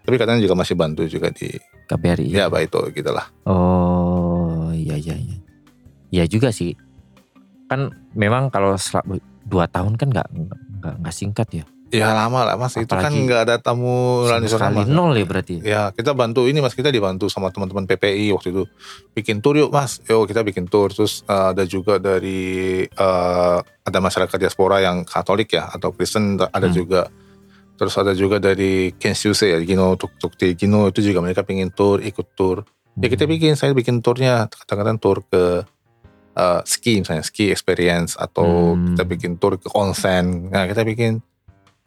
Tapi 0.02 0.16
kadang 0.18 0.38
juga 0.38 0.54
masih 0.54 0.74
bantu 0.74 1.06
juga 1.06 1.30
di 1.30 1.50
KBRI. 1.86 2.32
ya 2.32 2.48
apa 2.48 2.62
itu 2.62 2.80
gitu 2.90 3.12
lah. 3.12 3.28
Oh, 3.46 4.70
iya 4.72 4.96
iya 4.96 5.14
iya. 5.14 5.38
Iya 6.12 6.24
juga 6.28 6.50
sih. 6.50 6.74
Kan 7.68 7.90
memang 8.14 8.50
kalau 8.50 8.74
dua 9.46 9.66
tahun 9.68 9.96
kan 9.96 10.10
nggak 10.10 10.28
nggak 10.82 10.96
nggak 11.02 11.16
singkat 11.16 11.50
ya. 11.54 11.66
Ya 11.92 12.16
lama 12.16 12.48
lah 12.48 12.56
mas. 12.56 12.80
itu 12.80 12.88
kan 12.88 13.04
Apalagi 13.04 13.20
nggak 13.28 13.42
ada 13.46 13.56
tamu 13.60 14.24
sekali 14.24 14.88
nol 14.88 15.12
ya 15.12 15.26
berarti. 15.28 15.56
Ya 15.60 15.82
kita 15.92 16.16
bantu 16.16 16.48
ini 16.48 16.64
mas 16.64 16.72
kita 16.72 16.88
dibantu 16.88 17.28
sama 17.28 17.52
teman-teman 17.52 17.84
PPI 17.84 18.32
waktu 18.32 18.50
itu 18.50 18.64
bikin 19.12 19.44
tour 19.44 19.60
yuk 19.60 19.70
mas. 19.70 20.00
Yo 20.08 20.24
kita 20.24 20.40
bikin 20.42 20.66
tour 20.66 20.88
terus 20.90 21.28
eh, 21.28 21.48
ada 21.52 21.68
juga 21.68 22.00
dari 22.00 22.42
eh, 22.88 23.58
ada 23.60 24.00
masyarakat 24.00 24.38
diaspora 24.40 24.80
yang 24.80 25.04
Katolik 25.04 25.52
ya 25.52 25.68
atau 25.68 25.92
Kristen 25.92 26.40
ada 26.40 26.66
Hmm. 26.66 26.74
juga. 26.74 27.02
Terus 27.82 27.98
ada 27.98 28.14
juga 28.14 28.38
dari 28.38 28.94
Kensyuse 28.94 29.58
ya 29.58 29.60
Gino 29.66 29.98
Tuk 29.98 30.14
Tuk 30.22 30.38
Te 30.38 30.54
Gino 30.54 30.86
itu 30.86 31.02
juga 31.02 31.18
mereka 31.18 31.42
pingin 31.42 31.74
tour 31.74 31.98
ikut 31.98 32.38
tour. 32.38 32.62
Ya 33.02 33.10
kita 33.10 33.26
Hmm. 33.26 33.34
bikin 33.34 33.58
saya 33.58 33.74
bikin 33.74 34.06
tournya 34.06 34.46
kadang-kadang 34.46 35.02
tour 35.02 35.26
ke 35.26 35.66
eh, 36.32 36.62
ski 36.64 37.02
misalnya 37.02 37.26
ski 37.26 37.50
experience 37.50 38.14
atau 38.16 38.78
Hmm. 38.78 38.94
kita 38.94 39.04
bikin 39.04 39.32
tour 39.42 39.58
ke 39.58 39.66
onsen. 39.74 40.54
Nah 40.54 40.70
kita 40.70 40.86
bikin 40.86 41.26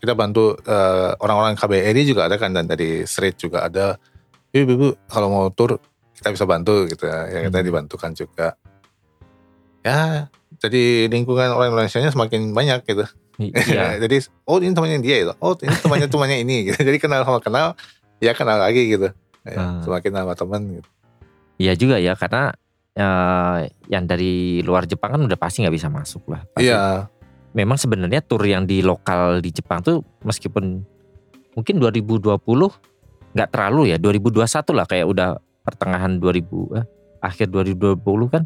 kita 0.02 0.18
bantu 0.18 0.58
eh, 0.66 1.10
orang-orang 1.22 1.54
KBRI 1.54 2.02
juga 2.04 2.26
ada 2.26 2.42
kan 2.42 2.50
dan 2.50 2.66
dari 2.66 3.06
street 3.06 3.38
juga 3.38 3.62
ada. 3.64 3.94
Ibu 4.50 4.70
ibu 4.74 4.88
kalau 5.06 5.30
mau 5.30 5.46
tour 5.54 5.78
kita 6.18 6.34
bisa 6.34 6.42
bantu 6.42 6.90
gitu 6.90 7.06
ya. 7.06 7.22
Ya, 7.30 7.40
kita 7.46 7.62
Hmm. 7.62 7.66
dibantukan 7.70 8.10
juga. 8.12 8.58
Ya 9.86 10.26
jadi 10.58 11.06
lingkungan 11.06 11.54
orang 11.54 11.70
Indonesia 11.70 12.02
nya 12.02 12.10
semakin 12.10 12.50
banyak 12.50 12.82
gitu. 12.82 13.06
Iya. 13.42 13.98
jadi 13.98 14.16
oh 14.46 14.58
ini 14.58 14.72
temannya 14.72 14.98
dia 15.00 15.16
gitu. 15.22 15.32
Oh 15.38 15.58
ini 15.58 15.74
temannya 15.74 16.06
temannya 16.06 16.38
ini 16.40 16.56
gitu. 16.70 16.78
Jadi 16.88 16.98
kenal 16.98 17.26
sama 17.26 17.38
kenal 17.38 17.74
ya 18.18 18.30
kenal 18.30 18.58
lagi 18.58 18.86
gitu. 18.88 19.10
Ya, 19.42 19.58
Ah. 19.58 19.82
Semakin 19.82 20.12
nama 20.14 20.32
teman 20.32 20.62
gitu. 20.72 20.88
Iya 21.56 21.72
juga 21.74 21.98
ya 21.98 22.14
karena 22.14 22.54
eh, 22.94 23.56
yang 23.88 24.06
dari 24.06 24.62
luar 24.62 24.86
Jepang 24.86 25.18
kan 25.18 25.20
udah 25.20 25.34
pasti 25.34 25.66
nggak 25.66 25.74
bisa 25.74 25.90
masuk 25.90 26.22
lah. 26.30 26.46
Pasti 26.48 26.70
Iya. 26.70 27.10
memang 27.50 27.74
sebenarnya 27.74 28.22
tur 28.22 28.42
yang 28.42 28.64
di 28.64 28.80
lokal 28.80 29.38
di 29.38 29.50
Jepang 29.50 29.82
tuh 29.82 29.98
meskipun 30.22 30.82
mungkin 31.54 31.74
2020 31.78 32.38
nggak 33.34 33.50
terlalu 33.50 33.90
ya 33.90 33.98
2021 33.98 34.46
lah 34.74 34.86
kayak 34.86 35.06
udah 35.06 35.28
pertengahan 35.62 36.18
2000 36.18 36.78
eh, 36.78 36.86
akhir 37.18 37.50
2020 37.50 37.98
kan 38.30 38.42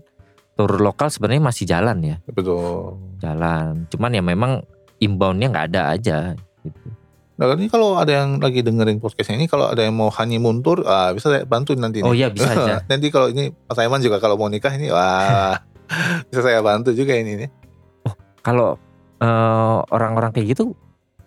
tur 0.55 0.73
lokal 0.77 1.09
sebenarnya 1.09 1.41
masih 1.41 1.65
jalan 1.65 1.97
ya 2.01 2.17
betul 2.27 2.97
jalan 3.19 3.85
cuman 3.89 4.11
ya 4.11 4.21
memang 4.21 4.53
inboundnya 4.99 5.49
nggak 5.49 5.67
ada 5.71 5.83
aja 5.91 6.19
gitu. 6.61 6.89
Nah 7.35 7.55
ini 7.55 7.67
kalau 7.67 7.95
ada 7.95 8.11
yang 8.13 8.43
lagi 8.43 8.61
dengerin 8.61 8.99
podcast 8.99 9.31
ini, 9.31 9.47
kalau 9.47 9.71
ada 9.71 9.79
yang 9.81 9.95
mau 9.95 10.11
honeymoon 10.11 10.59
tour, 10.59 10.83
ah, 10.83 11.15
bisa 11.15 11.31
saya 11.31 11.47
bantu 11.47 11.71
nanti. 11.73 12.03
oh 12.03 12.11
iya 12.11 12.27
bisa 12.29 12.51
aja 12.51 12.83
nanti 12.91 13.09
kalau 13.09 13.31
ini 13.31 13.55
Mas 13.65 13.79
Aiman 13.79 14.03
juga 14.03 14.19
kalau 14.19 14.35
mau 14.35 14.51
nikah 14.51 14.71
ini, 14.71 14.91
wah 14.91 15.55
bisa 16.29 16.43
saya 16.43 16.59
bantu 16.59 16.91
juga 16.91 17.15
ini 17.15 17.39
nih. 17.39 17.51
kalau 18.41 18.75
eh, 19.19 19.79
orang-orang 19.89 20.31
kayak 20.31 20.51
gitu 20.53 20.75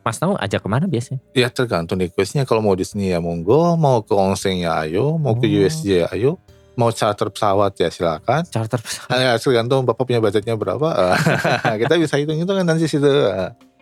Mas 0.02 0.18
Nau 0.18 0.34
ajak 0.34 0.60
ke 0.60 0.68
mana 0.68 0.84
biasanya 0.84 1.22
Ya 1.32 1.48
tergantung 1.48 1.96
requestnya. 1.96 2.42
Kalau 2.42 2.60
mau 2.60 2.74
di 2.74 2.82
sini 2.82 3.08
ya 3.08 3.22
monggo, 3.22 3.78
mau 3.78 4.02
ke 4.02 4.12
onsen 4.12 4.60
ya 4.60 4.82
ayo, 4.82 5.16
mau 5.16 5.38
ke 5.38 5.46
Oh. 5.46 5.58
USJ 5.62 5.88
ya 6.02 6.08
ayo, 6.10 6.42
mau 6.80 6.90
charter 6.92 7.28
pesawat 7.28 7.76
ya 7.76 7.90
silakan. 7.92 8.48
charter 8.48 8.80
pesawat 8.80 9.18
ya 9.20 9.32
tergantung 9.36 9.84
bapak 9.84 10.04
punya 10.08 10.24
budgetnya 10.24 10.56
berapa. 10.56 11.16
Kita 11.82 11.94
bisa 12.00 12.16
hitung 12.16 12.40
itu 12.40 12.48
kan 12.52 12.64
nanti 12.64 12.88
situ. 12.88 13.08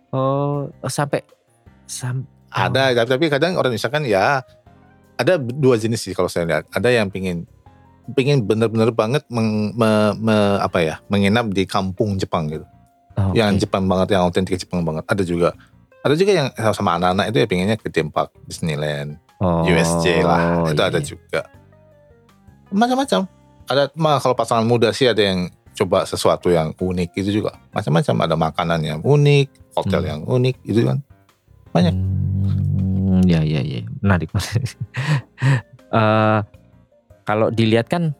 Oh 0.09 0.65
oh, 0.69 0.91
sampai 0.91 1.21
sam 1.85 2.25
Ada, 2.49 2.97
tapi, 3.05 3.09
tapi 3.13 3.25
kadang 3.29 3.61
orang 3.61 3.77
Indonesia 3.77 3.93
kan 3.93 4.01
ya 4.09 4.41
ada 5.21 5.37
dua 5.37 5.77
jenis 5.77 6.01
sih 6.01 6.17
kalau 6.17 6.25
saya 6.25 6.49
lihat. 6.49 6.65
Ada 6.73 6.89
yang 6.89 7.13
pingin 7.13 7.45
pingin 8.17 8.41
bener-bener 8.41 8.89
banget 8.89 9.21
meng- 9.29 9.69
me- 9.77 10.17
me- 10.17 10.57
apa 10.57 10.81
ya 10.81 10.95
menginap 11.13 11.53
di 11.53 11.69
kampung 11.69 12.17
Jepang 12.17 12.49
gitu. 12.49 12.65
oh, 13.21 13.37
Yang 13.37 13.49
oke. 13.53 13.61
Jepang 13.69 13.85
banget, 13.85 14.17
yang 14.17 14.25
otentik 14.25 14.57
Jepang 14.57 14.81
banget. 14.81 15.05
Ada 15.05 15.21
juga. 15.21 15.53
Ada 16.01 16.15
juga 16.17 16.31
yang 16.31 16.47
sama 16.73 16.97
anak-anak 16.97 17.29
itu 17.29 17.37
ya 17.37 17.45
pinginnya 17.45 17.77
ke 17.77 17.91
theme 17.91 18.09
park 18.09 18.33
Disneyland, 18.49 19.19
oh, 19.43 19.61
USJ 19.67 20.25
lah. 20.25 20.65
Itu 20.73 20.81
iya. 20.81 20.89
ada 20.89 20.99
juga. 21.03 21.41
Macam-macam. 22.69 23.25
Ada 23.65 23.93
mah 23.93 24.17
kalau 24.17 24.33
pasangan 24.33 24.65
muda 24.65 24.89
sih 24.89 25.05
ada 25.05 25.21
yang 25.21 25.45
coba 25.71 26.03
sesuatu 26.03 26.49
yang 26.49 26.73
unik 26.73 27.09
itu 27.15 27.39
juga. 27.39 27.55
Macam-macam 27.69 28.15
ada 28.19 28.35
makanan 28.35 28.79
yang 28.81 28.99
unik, 28.99 29.47
hotel 29.73 30.01
Hmm. 30.01 30.09
yang 30.09 30.21
unik 30.25 30.55
itu 30.63 30.81
kan. 30.83 30.97
banyak. 31.69 31.93
Hmm, 31.93 33.21
ya 33.23 33.45
ya 33.45 33.61
ya 33.61 33.85
menarik. 33.99 34.29
Eh, 35.89 36.39
kalau 37.23 37.49
dilihat 37.49 37.85
kan 37.85 38.13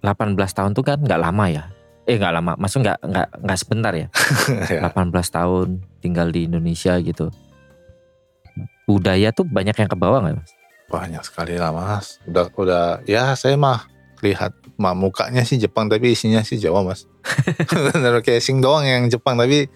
18 0.00 0.34
tahun 0.50 0.70
tuh 0.70 0.82
kan 0.82 0.98
nggak 0.98 1.18
lama 1.18 1.46
ya. 1.46 1.64
Eh 2.04 2.14
nggak 2.14 2.34
lama, 2.34 2.54
maksud 2.54 2.82
nggak 2.82 2.98
nggak 3.02 3.28
nggak 3.42 3.58
sebentar 3.58 3.90
ya. 3.90 4.06
Ya. 4.70 4.86
18 4.86 5.10
tahun 5.10 5.68
tinggal 5.98 6.30
di 6.30 6.46
Indonesia 6.46 6.94
gitu. 6.98 7.30
Budaya 8.86 9.30
tuh 9.30 9.42
banyak 9.42 9.74
yang 9.74 9.90
ke 9.90 9.98
bawah 9.98 10.22
nggak 10.22 10.38
mas? 10.38 10.53
Banyak 10.88 11.22
sekali 11.24 11.56
lah 11.56 11.72
mas. 11.72 12.20
Udah 12.28 12.48
udah 12.54 12.84
ya 13.08 13.32
saya 13.34 13.56
mah 13.56 13.88
lihat 14.24 14.56
mah 14.80 14.96
mukanya 14.96 15.44
sih 15.44 15.60
Jepang 15.60 15.92
tapi 15.92 16.12
isinya 16.16 16.40
sih 16.44 16.56
Jawa 16.60 16.84
mas. 16.84 17.08
Bener 17.72 18.20
casing 18.20 18.60
doang 18.60 18.84
yang 18.84 19.08
Jepang 19.08 19.36
tapi 19.36 19.68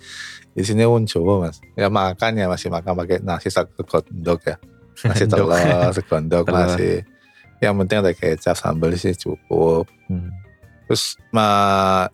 di 0.52 0.62
sini 0.64 0.84
pun 0.84 1.04
Jawa 1.04 1.48
mas. 1.48 1.60
Ya 1.76 1.88
makan 1.88 2.38
ya 2.38 2.46
masih 2.48 2.68
makan 2.72 2.92
pakai 2.96 3.20
nasi 3.20 3.48
sekondok 3.52 4.40
ya. 4.44 4.56
Nasi 5.04 5.24
telur 5.30 5.52
sekondok 5.92 6.44
masih. 6.48 7.04
Yang 7.58 7.74
penting 7.84 7.98
ada 8.04 8.12
kecap 8.14 8.54
sambal 8.54 8.94
sih 8.94 9.14
cukup. 9.18 9.90
Hmm. 10.06 10.30
Terus 10.86 11.18
ma 11.34 12.06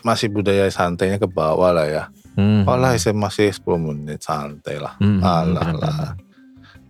masih 0.00 0.32
budaya 0.32 0.64
santainya 0.72 1.20
ke 1.20 1.28
bawah 1.28 1.74
lah 1.76 1.86
ya. 1.86 2.04
Hmm. 2.38 2.64
Oh 2.64 2.78
lah 2.78 2.96
saya 2.96 3.12
masih 3.12 3.52
10 3.52 3.66
menit 3.76 4.24
santai 4.24 4.80
lah. 4.80 4.96
Hmm. 4.96 5.20
Alah 5.20 5.70
lah. 5.76 6.14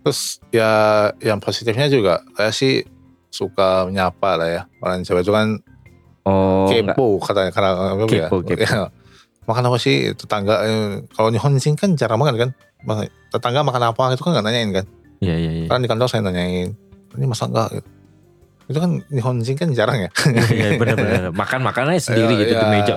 Terus 0.01 0.19
ya 0.49 0.71
yang 1.19 1.37
positifnya 1.37 1.85
juga 1.85 2.25
saya 2.33 2.49
sih 2.49 2.81
suka 3.29 3.85
menyapa 3.85 4.35
lah 4.35 4.49
ya. 4.49 4.61
Orang 4.79 5.01
Jawa 5.01 5.21
itu 5.21 5.31
kan 5.31 5.47
Oh, 6.21 6.69
kepo 6.69 7.17
katanya 7.17 7.49
karena 7.49 7.69
apa 7.97 8.05
ya? 8.05 8.29
Kepo, 8.29 8.45
kepo. 8.45 8.61
Ya, 8.61 8.93
makan 9.49 9.73
apa 9.73 9.77
sih 9.81 10.13
tetangga 10.13 10.61
eh, 10.61 11.01
kalau 11.09 11.33
Nihonjin 11.33 11.73
kan 11.73 11.97
jarang 11.97 12.21
makan 12.21 12.37
kan. 12.37 12.49
Tetangga 13.33 13.65
makan 13.65 13.89
apa 13.89 14.13
itu 14.13 14.21
kan 14.21 14.37
nggak 14.37 14.45
nanyain 14.45 14.69
kan. 14.69 14.85
Iya 15.17 15.33
iya 15.33 15.51
iya. 15.51 15.65
Karena 15.65 15.81
di 15.81 15.89
kantor 15.89 16.07
saya 16.09 16.21
nanyain. 16.21 16.77
Ini 17.17 17.25
masak 17.25 17.49
nggak? 17.49 17.69
Gitu. 17.73 17.89
Itu 18.69 18.77
kan 18.77 18.91
Nihonjin 19.09 19.55
kan 19.57 19.69
jarang 19.73 19.97
ya. 19.97 20.09
Iya 20.53 20.77
benar-benar 20.77 21.33
makan 21.33 21.59
makannya 21.65 21.97
sendiri 22.05 22.33
Ya, 22.37 22.39
gitu 22.45 22.53
di 22.53 22.65
ya. 22.65 22.69
meja. 22.69 22.93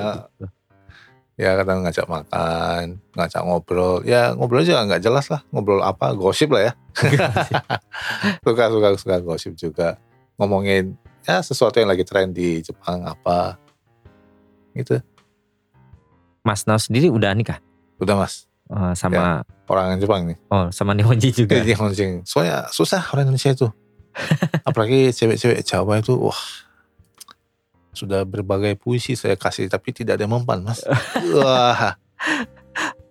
Ya 1.34 1.58
kadang 1.58 1.82
ngajak 1.82 2.06
makan, 2.06 3.02
ngajak 3.18 3.42
ngobrol. 3.42 4.06
Ya 4.06 4.30
ngobrol 4.38 4.62
juga 4.62 4.86
nggak 4.86 5.02
jelas 5.02 5.26
lah. 5.34 5.42
Ngobrol 5.50 5.82
apa? 5.82 6.14
Gosip 6.14 6.54
lah 6.54 6.70
ya. 6.70 6.72
suka 8.46 8.70
suka 8.70 8.88
suka 8.94 9.16
gosip 9.18 9.52
juga. 9.58 9.98
Ngomongin 10.38 10.94
ya 11.26 11.42
sesuatu 11.42 11.82
yang 11.82 11.90
lagi 11.90 12.06
tren 12.06 12.30
di 12.30 12.62
Jepang 12.62 13.02
apa. 13.02 13.58
Gitu. 14.78 15.02
Mas 16.46 16.62
Nao 16.68 16.78
sendiri 16.78 17.08
udah 17.08 17.32
nikah 17.34 17.58
Udah 17.98 18.14
mas. 18.20 18.46
Eh, 18.68 18.92
sama 18.96 19.44
Orang 19.68 19.96
Jepang 19.96 20.28
nih. 20.28 20.36
oh 20.52 20.68
sama 20.70 20.92
Nihonji 20.92 21.32
juga. 21.32 21.56
Jadi 21.56 21.72
Honsing. 21.76 22.12
Soalnya 22.28 22.68
susah 22.68 23.00
orang 23.12 23.28
Indonesia 23.28 23.52
itu. 23.52 23.68
Apalagi 24.68 25.10
cewek-cewek 25.10 25.66
Jawa 25.66 25.98
itu 25.98 26.14
wah 26.14 26.38
sudah 27.94 28.26
berbagai 28.26 28.76
puisi 28.76 29.14
saya 29.14 29.38
kasih 29.38 29.70
tapi 29.70 29.94
tidak 29.94 30.18
ada 30.18 30.26
yang 30.26 30.34
mempan 30.36 30.66
mas. 30.66 30.82
Wah 31.34 31.94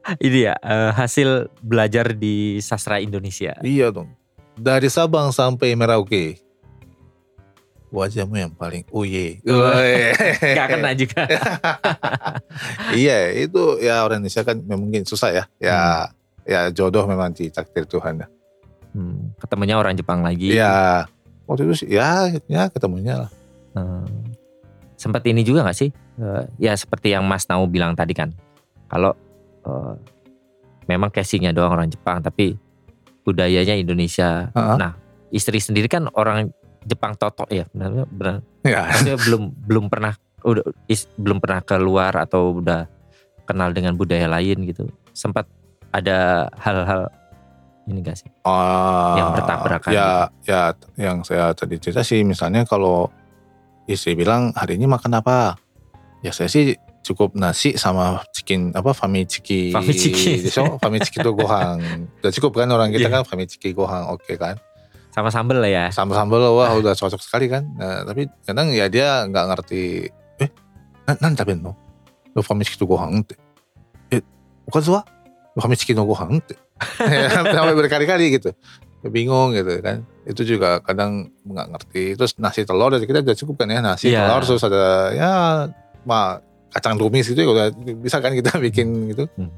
Ini 0.20 0.40
ya 0.52 0.56
eh, 0.60 0.92
hasil 0.92 1.48
belajar 1.64 2.12
di 2.12 2.60
sastra 2.60 3.00
Indonesia. 3.00 3.56
iya 3.64 3.88
dong. 3.88 4.12
Dari 4.60 4.92
Sabang 4.92 5.32
sampai 5.32 5.74
Merauke. 5.74 6.38
Wajahmu 7.94 8.36
yang 8.36 8.52
paling 8.52 8.84
uye. 8.90 9.40
Gak 10.58 10.68
kena 10.68 10.92
juga. 10.98 11.24
iya 13.00 13.32
itu 13.32 13.80
ya 13.80 14.02
orang 14.04 14.26
Indonesia 14.26 14.44
kan 14.44 14.58
memang 14.60 14.90
mungkin 14.90 15.06
susah 15.08 15.30
ya. 15.32 15.44
Ya 15.62 16.10
ya 16.44 16.68
jodoh 16.74 17.08
memang 17.08 17.32
ditakdir 17.32 17.88
Tuhan 17.88 18.26
ya. 18.26 18.28
Hmm, 18.94 19.34
ketemunya 19.40 19.80
orang 19.80 19.96
Jepang 19.96 20.26
lagi. 20.26 20.58
Iya. 20.58 21.08
Waktu 21.48 21.70
itu 21.70 21.86
sih 21.86 21.90
ya 21.94 22.34
ya 22.50 22.68
ketemunya 22.68 23.26
lah. 23.26 23.32
Hmm. 23.78 24.33
Sempat 25.04 25.28
ini 25.28 25.44
juga 25.44 25.68
gak 25.68 25.76
sih? 25.76 25.92
Eh, 26.16 26.44
ya 26.64 26.72
seperti 26.74 27.12
yang 27.12 27.28
Mas 27.28 27.44
Nau 27.52 27.68
bilang 27.68 27.92
tadi 27.92 28.16
kan. 28.16 28.32
Kalau 28.88 29.12
eh, 29.68 29.94
memang 30.88 31.12
casingnya 31.12 31.52
doang 31.52 31.76
orang 31.76 31.92
Jepang, 31.92 32.24
tapi 32.24 32.56
budayanya 33.28 33.76
Indonesia. 33.76 34.48
Heeh. 34.56 34.78
Nah, 34.80 34.96
istri 35.28 35.60
sendiri 35.60 35.92
kan 35.92 36.08
orang 36.16 36.56
Jepang 36.84 37.16
totok 37.16 37.52
ya, 37.52 37.68
benar 37.76 38.08
benar. 38.08 38.40
Ya. 38.64 38.88
Dia 39.04 39.20
belum 39.20 39.52
belum 39.68 39.86
pernah 39.92 40.16
udah 40.44 40.64
is- 40.88 41.08
belum 41.16 41.40
pernah 41.40 41.60
keluar 41.64 42.16
atau 42.16 42.60
udah 42.60 42.88
kenal 43.44 43.72
dengan 43.72 43.96
budaya 43.96 44.28
lain 44.28 44.64
gitu. 44.64 44.88
Sempat 45.12 45.48
ada 45.92 46.48
hal-hal 46.60 47.12
ini 47.88 48.00
gak 48.00 48.24
sih? 48.24 48.30
Ah, 48.48 49.16
Yang 49.20 49.30
bertabrakan 49.40 49.92
gitu. 49.92 50.00
Ya, 50.00 50.12
ya 50.48 50.62
yang 50.96 51.18
saya 51.28 51.52
tadi 51.52 51.76
cerita 51.80 52.04
sih 52.04 52.24
misalnya 52.24 52.64
kalau 52.64 53.08
istri 53.90 54.16
bilang 54.16 54.56
hari 54.56 54.80
ini 54.80 54.88
makan 54.88 55.20
apa? 55.20 55.60
Ya 56.24 56.32
saya 56.32 56.48
sih 56.48 56.80
cukup 57.04 57.36
nasi 57.36 57.76
sama 57.76 58.24
chicken 58.32 58.72
apa 58.72 58.96
famichiki 58.96 59.76
famichiki 59.76 60.40
so, 60.56 60.80
famichiki 60.80 61.20
itu 61.20 61.32
gohang. 61.36 62.08
Udah 62.24 62.32
cukup 62.32 62.64
kan 62.64 62.72
orang 62.72 62.90
kita 62.96 63.12
yeah. 63.12 63.20
kan 63.20 63.28
famichiki 63.28 63.76
gohang 63.76 64.08
oke 64.08 64.24
okay, 64.24 64.40
kan? 64.40 64.56
Sama 65.12 65.30
sambel 65.30 65.62
lah 65.62 65.70
ya? 65.70 65.86
Sama 65.92 66.16
sambel 66.16 66.42
wah 66.42 66.72
udah 66.74 66.96
cocok 66.96 67.22
sekali 67.22 67.52
kan? 67.52 67.68
Nah, 67.76 68.08
tapi 68.08 68.32
kadang 68.48 68.72
ya 68.72 68.88
dia 68.88 69.28
nggak 69.28 69.46
ngerti 69.52 70.10
eh 70.40 70.50
nanti 71.06 71.44
apa 71.44 71.54
no. 71.54 71.76
No 72.34 72.40
famichiki 72.42 72.80
itu 72.80 72.88
gohang 72.88 73.22
eh 74.10 74.24
bukan 74.66 74.82
Fami 74.82 75.60
famichiki 75.60 75.94
no 75.94 76.08
gohang 76.08 76.42
ya, 77.00 77.30
sampai 77.30 77.76
berkali-kali 77.78 78.40
gitu. 78.40 78.56
Bingung 79.04 79.54
gitu 79.54 79.84
kan. 79.84 80.08
Itu 80.24 80.42
juga 80.44 80.80
kadang 80.80 81.32
nggak 81.44 81.68
ngerti. 81.70 82.04
Terus 82.16 82.36
nasi 82.38 82.64
telur 82.64 82.90
dari 82.90 83.04
kita 83.04 83.20
udah 83.20 83.36
cukup 83.36 83.56
kan 83.60 83.68
ya 83.68 83.80
nasi 83.80 84.10
Iya. 84.10 84.26
telur 84.26 84.42
terus 84.44 84.64
ada 84.64 84.84
ya 85.12 85.32
ma 86.04 86.40
kacang 86.70 86.96
tumis 86.96 87.26
gitu 87.26 87.38
ya 87.38 87.48
udah 87.48 87.66
bisa 87.98 88.18
kan 88.18 88.32
kita 88.32 88.56
bikin 88.66 89.10
gitu. 89.10 89.28
Hmm. 89.36 89.52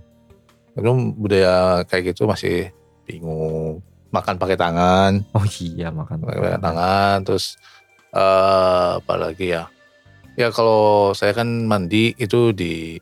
Belum 0.74 1.14
budaya 1.14 1.82
kayak 1.84 2.12
gitu 2.12 2.26
masih 2.26 2.70
bingung. 3.04 3.80
Makan 4.10 4.36
pakai 4.36 4.56
tangan 4.56 5.12
Oh 5.32 5.44
iya 5.60 5.92
makan. 5.92 6.24
pakai 6.24 6.56
tangan 6.58 7.20
terus 7.22 7.60
eh 8.10 8.90
apa 8.96 9.14
lagi 9.14 9.52
ya 9.52 9.68
ya 10.34 10.48
kalau 10.50 11.12
saya 11.12 11.32
kan 11.32 11.68
mandi 11.68 12.16
itu 12.16 12.52
di 12.52 12.96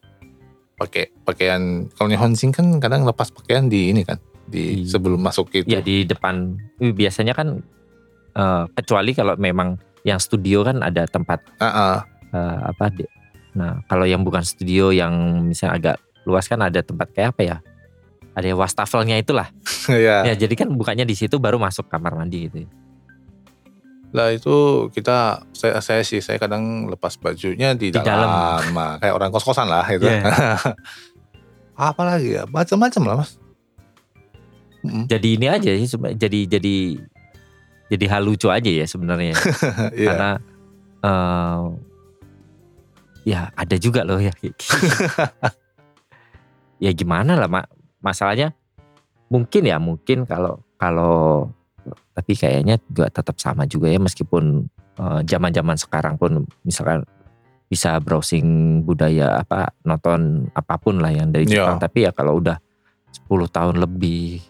pakai 0.73 1.13
pakaian 1.21 1.85
kalau 1.91 2.09
Nihonjin 2.09 2.49
kan 2.49 2.65
kadang 2.77 3.05
lepas 3.05 3.29
pakaian 3.29 3.69
di 3.69 3.93
ini 3.93 4.01
kan 4.01 4.17
di 4.45 4.83
Di- 4.83 4.89
sebelum 4.89 5.19
masuk 5.19 5.49
itu 5.53 5.65
Ya 5.65 5.79
di 5.79 6.03
depan 6.03 6.55
eh, 6.77 6.91
biasanya 6.91 7.31
kan 7.31 7.63
eh, 8.33 8.63
kecuali 8.73 9.11
kalau 9.11 9.35
memang 9.35 9.75
yang 10.03 10.19
studio 10.19 10.63
kan 10.63 10.83
ada 10.83 11.07
tempat 11.07 11.39
Ah, 11.57 11.67
ah. 11.67 11.97
eh, 12.31 12.57
apa 12.67 12.91
di- 12.91 13.11
Nah, 13.53 13.85
kalau 13.85 14.09
yang 14.09 14.25
bukan 14.25 14.41
studio 14.41 14.89
yang 14.89 15.13
misalnya 15.45 15.77
agak 15.77 15.95
luas 16.25 16.49
kan 16.49 16.57
ada 16.57 16.81
tempat 16.81 17.13
kayak 17.13 17.37
apa 17.37 17.41
ya? 17.45 17.57
ada 18.33 18.49
wastafelnya 18.57 19.21
itulah. 19.21 19.45
ya. 19.93 20.25
Ya 20.25 20.33
jadi 20.33 20.49
kan 20.57 20.73
bukanya 20.73 21.05
di 21.05 21.13
situ 21.13 21.37
baru 21.37 21.61
masuk 21.61 21.85
kamar 21.85 22.17
mandi 22.17 22.49
gitu. 22.49 22.65
Lah 24.09 24.33
itu 24.33 24.89
kita 24.89 25.45
saya 25.53 25.77
saya 25.85 26.01
sih 26.01 26.17
saya 26.17 26.41
kadang 26.41 26.89
lepas 26.89 27.13
bajunya 27.13 27.77
di, 27.77 27.93
Di 27.93 28.01
dalam, 28.01 28.25
dalam. 28.25 28.73
Nah, 28.73 28.97
kayak 28.97 29.13
orang 29.13 29.29
kos-kosan 29.29 29.69
lah 29.69 29.85
gitu. 29.85 30.09
Iya. 30.09 30.33
Apa 31.93 32.01
lagi 32.05 32.33
ya? 32.33 32.49
Macam-macam 32.49 33.01
lah, 33.05 33.15
Mas. 33.21 33.37
Mm, 34.83 35.07
Jadi 35.07 35.27
ini 35.33 35.47
aja 35.47 35.71
sih 35.73 35.89
jadi 36.13 36.39
jadi 36.45 36.75
jadi 37.87 38.05
hal 38.07 38.21
lucu 38.21 38.47
aja 38.47 38.67
ya 38.67 38.83
sebenarnya. 38.83 39.31
Iya. 39.95 40.07
Karena 40.11 40.29
eh, 40.99 41.63
ya 43.23 43.39
ada 43.53 43.75
juga 43.77 44.01
loh 44.03 44.19
ya. 44.19 44.31
ya 46.83 46.91
gimana 46.91 47.35
lah 47.35 47.47
mak 47.47 47.65
masalahnya 48.03 48.51
mungkin 49.31 49.63
ya 49.63 49.79
mungkin 49.79 50.27
kalau 50.27 50.59
kalau 50.75 51.47
tapi 52.11 52.35
kayaknya 52.35 52.75
juga 52.85 53.07
tetap 53.09 53.39
sama 53.39 53.63
juga 53.63 53.87
ya 53.87 53.97
meskipun 53.97 54.67
eh, 54.99 55.21
zaman-zaman 55.23 55.79
sekarang 55.79 56.19
pun 56.19 56.43
misalkan 56.61 57.07
bisa 57.71 57.97
browsing 57.97 58.79
budaya 58.83 59.41
apa 59.41 59.71
nonton 59.81 60.51
apa 60.53 60.75
pun 60.77 60.99
lah 60.99 61.09
yang 61.09 61.31
dari 61.31 61.47
Iya. 61.47 61.63
Jepang 61.65 61.79
tapi 61.79 62.03
ya 62.03 62.11
kalau 62.11 62.37
udah 62.37 62.59
10 63.31 63.47
tahun 63.47 63.75
lebih 63.79 64.43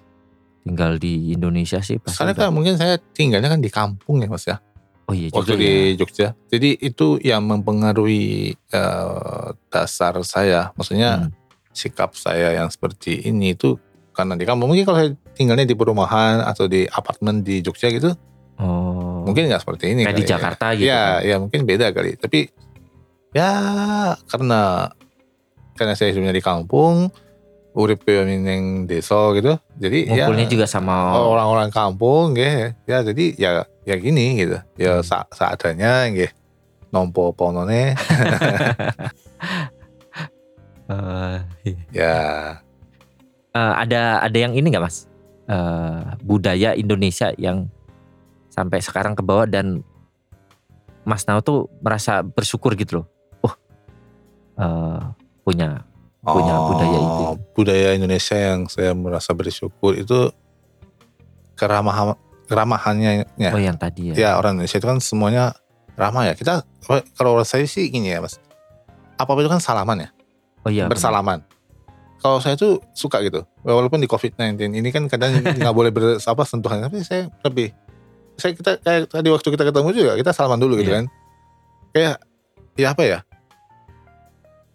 tinggal 0.63 0.95
di 0.95 1.32
Indonesia 1.32 1.80
sih 1.80 1.99
pasti 1.99 2.17
Karena 2.17 2.34
kan 2.34 2.49
mungkin 2.49 2.76
saya 2.76 2.95
tinggalnya 2.97 3.47
kan 3.47 3.60
di 3.60 3.67
kampung 3.67 4.19
ya, 4.19 4.28
Mas 4.28 4.43
ya. 4.43 4.58
oh 5.04 5.12
iya 5.12 5.28
waktu 5.30 5.43
juga 5.45 5.60
di 5.60 5.67
ya. 5.67 5.95
Jogja. 5.99 6.28
Jadi 6.47 6.69
itu 6.80 7.19
yang 7.19 7.43
mempengaruhi 7.43 8.23
eh, 8.56 9.47
dasar 9.67 10.15
saya. 10.23 10.71
Maksudnya 10.73 11.28
Hmm. 11.28 11.32
sikap 11.69 12.13
saya 12.13 12.54
yang 12.54 12.69
seperti 12.69 13.19
ini 13.23 13.52
itu 13.52 13.76
karena 14.12 14.34
di 14.34 14.45
kampung. 14.45 14.69
Mungkin 14.69 14.86
kalau 14.86 14.97
saya 14.97 15.12
tinggalnya 15.34 15.65
di 15.65 15.73
perumahan 15.73 16.39
atau 16.39 16.65
di 16.65 16.86
apartemen 16.86 17.41
di 17.41 17.60
Jogja 17.60 17.89
gitu, 17.89 18.13
oh 18.58 19.26
mungkin 19.26 19.49
nggak 19.49 19.60
seperti 19.60 19.91
ini. 19.91 20.06
kayak 20.06 20.15
di 20.15 20.23
ya. 20.23 20.30
Jakarta 20.32 20.65
gitu 20.71 20.86
Ya, 20.86 21.02
kan. 21.19 21.28
ya 21.28 21.36
mungkin 21.38 21.60
beda 21.65 21.91
kali. 21.91 22.15
Tapi 22.15 22.39
ya 23.34 23.52
karena 24.23 24.88
karena 25.73 25.93
saya 25.93 26.13
hidupnya 26.13 26.32
di 26.32 26.39
kampung, 26.39 27.10
urip 27.74 28.06
ning 28.06 28.86
desa 28.86 29.34
gitu. 29.34 29.58
Jadi 29.82 30.06
ya 30.10 30.30
ngumpulnya 30.30 30.46
juga 30.50 30.66
sama 30.70 31.18
orang-orang 31.18 31.70
kampung 31.74 32.38
nggih. 32.38 32.74
Ya 32.86 33.02
jadi 33.02 33.26
ya 33.36 33.50
ya 33.84 33.96
gini 33.98 34.46
gitu. 34.46 34.58
Ya 34.78 35.02
Hmm. 35.02 35.06
sa 35.06 35.26
seadanya 35.34 36.08
nggih. 36.10 36.30
Nompo 36.94 37.34
ponone 37.34 37.98
eh, 40.94 41.38
iya. 41.66 41.82
ya 41.90 42.18
Eh, 43.54 43.74
ada 43.86 44.18
ada 44.26 44.38
yang 44.38 44.54
ini 44.58 44.74
nggak 44.74 44.82
mas 44.82 45.06
Eh, 45.44 46.04
budaya 46.24 46.72
Indonesia 46.74 47.36
yang 47.36 47.68
sampai 48.48 48.80
sekarang 48.80 49.12
ke 49.12 49.20
bawah 49.20 49.44
dan 49.44 49.84
Mas 51.04 51.28
Nao 51.28 51.44
tuh 51.44 51.68
merasa 51.84 52.24
bersyukur 52.24 52.80
gitu 52.80 53.04
loh. 53.04 53.08
Oh 53.44 53.54
eh, 54.56 55.00
punya 55.44 55.84
Punya 56.24 56.56
budaya 56.64 56.98
itu. 56.98 57.22
Oh, 57.22 57.36
Budaya 57.54 57.90
Indonesia 57.94 58.34
yang 58.34 58.66
saya 58.66 58.96
merasa 58.96 59.36
bersyukur 59.36 59.94
itu 59.94 60.32
keramahan 61.54 62.16
keramahannya 62.44 63.28
ya. 63.36 63.52
oh 63.52 63.60
yang 63.60 63.76
tadi 63.76 64.12
ya. 64.12 64.14
Ya 64.16 64.30
orang 64.36 64.58
Indonesia 64.58 64.78
itu 64.78 64.88
kan 64.88 65.00
semuanya 65.00 65.54
ramah 65.96 66.28
ya. 66.28 66.34
Kita 66.34 66.64
kalau 67.14 67.36
orang 67.36 67.48
saya 67.48 67.64
sih 67.66 67.88
gini 67.88 68.10
ya 68.10 68.20
mas. 68.20 68.40
Apa 69.16 69.36
itu 69.38 69.48
kan 69.48 69.62
salaman 69.62 70.04
ya, 70.04 70.10
Oh 70.64 70.72
iya. 70.72 70.88
benar. 70.88 70.96
bersalaman. 70.98 71.40
Kalau 72.18 72.40
saya 72.40 72.56
tuh 72.56 72.80
suka 72.96 73.20
gitu. 73.20 73.44
Walaupun 73.62 74.00
di 74.00 74.08
COVID-19 74.08 74.56
ini 74.74 74.90
kan 74.90 75.06
kadang 75.06 75.38
nggak 75.60 75.76
boleh 75.76 75.92
ber, 75.92 76.18
apa 76.18 76.44
sentuhan, 76.44 76.82
tapi 76.82 77.04
saya 77.04 77.28
lebih 77.44 77.72
saya 78.34 78.56
kita 78.56 78.82
kayak 78.82 79.12
tadi 79.12 79.28
waktu 79.30 79.48
kita 79.52 79.64
ketemu 79.70 79.90
juga 79.94 80.12
kita 80.18 80.32
salaman 80.34 80.58
dulu 80.58 80.80
gitu 80.80 80.90
Iya. 80.90 80.98
kan. 80.98 81.06
Kayak 81.94 82.16
ya 82.74 82.88
apa 82.90 83.04
ya? 83.06 83.20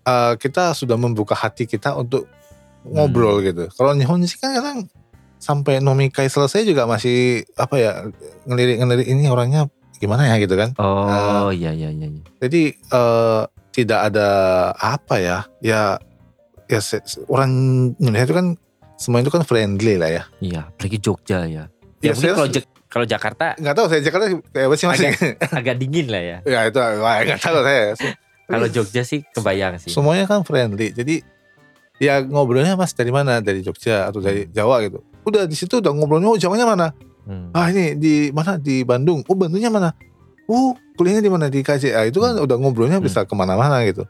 Eh, 0.09 0.33
kita 0.41 0.73
sudah 0.73 0.97
membuka 0.97 1.37
hati 1.37 1.69
kita 1.69 1.93
untuk 1.93 2.25
ngobrol 2.89 3.45
gitu. 3.45 3.69
Kalau 3.77 3.93
Nihon 3.93 4.25
sih 4.25 4.41
kan 4.41 4.57
kadang 4.57 4.89
sampai 5.39 5.85
nomikai 5.85 6.27
selesai 6.27 6.65
juga 6.65 6.89
masih 6.89 7.45
apa 7.55 7.77
ya 7.79 7.93
ngelirik-ngelirik 8.49 9.07
ini 9.07 9.29
orangnya 9.29 9.69
gimana 10.01 10.25
ya 10.33 10.41
gitu 10.41 10.57
kan. 10.57 10.73
Oh 10.81 11.53
iya 11.53 11.77
iya 11.77 11.93
iya. 11.93 12.09
iya. 12.09 12.25
Jadi 12.41 12.63
eh, 12.73 13.43
tidak 13.75 14.01
ada 14.11 14.29
apa 14.75 15.21
ya 15.21 15.39
ya 15.61 16.01
ya 16.69 16.81
orang 17.29 17.53
Indonesia 18.01 18.27
itu 18.33 18.37
kan 18.37 18.47
semua 18.99 19.21
itu 19.21 19.31
kan 19.31 19.45
friendly 19.45 20.01
lah 20.01 20.11
ya. 20.11 20.23
Iya, 20.43 20.61
apalagi 20.73 20.99
Jogja 20.99 21.45
ya. 21.47 21.69
Ya, 21.99 22.15
Ya, 22.15 22.15
mungkin 22.15 22.35
kalau 22.35 22.49
kalau 22.89 23.07
Jakarta 23.07 23.59
nggak 23.59 23.75
tahu 23.75 23.87
saya 23.91 24.01
Jakarta 24.01 24.27
kayak 24.55 24.67
apa 24.71 24.75
sih 24.79 24.87
mas? 24.87 25.03
agak 25.51 25.77
dingin 25.77 26.07
lah 26.09 26.23
ya. 26.23 26.39
ya 26.55 26.61
itu 26.71 26.79
nggak 26.79 27.41
tahu 27.43 27.61
saya. 27.67 28.17
Kalau 28.49 28.67
Jogja 28.67 29.05
sih 29.05 29.21
kebayang 29.29 29.77
sih. 29.77 29.93
Semuanya 29.93 30.25
kan 30.25 30.41
friendly. 30.41 30.89
Jadi 30.91 31.21
ya 32.01 32.25
ngobrolnya 32.25 32.75
mas 32.75 32.97
dari 32.97 33.13
mana? 33.13 33.45
Dari 33.45 33.61
Jogja 33.61 34.09
atau 34.09 34.25
dari 34.25 34.49
Jawa 34.49 34.81
gitu. 34.89 35.05
Udah 35.29 35.45
di 35.45 35.53
situ 35.53 35.85
udah 35.85 35.93
ngobrolnya 35.93 36.33
oh 36.33 36.41
Jawanya 36.41 36.65
mana? 36.65 36.87
Hmm. 37.29 37.53
Ah 37.53 37.69
ini 37.69 37.93
di 37.95 38.33
mana? 38.33 38.57
Di 38.57 38.81
Bandung. 38.89 39.21
Oh 39.29 39.37
Bandungnya 39.37 39.69
mana? 39.69 39.93
Oh 40.49 40.73
kuliahnya 40.97 41.21
di 41.21 41.29
mana? 41.29 41.53
Di 41.53 41.61
KJA. 41.61 42.09
Itu 42.09 42.25
kan 42.25 42.41
udah 42.41 42.57
ngobrolnya 42.57 42.97
Hmm. 42.97 43.05
bisa 43.05 43.29
ke 43.29 43.35
mana-mana 43.37 43.85
gitu. 43.85 44.09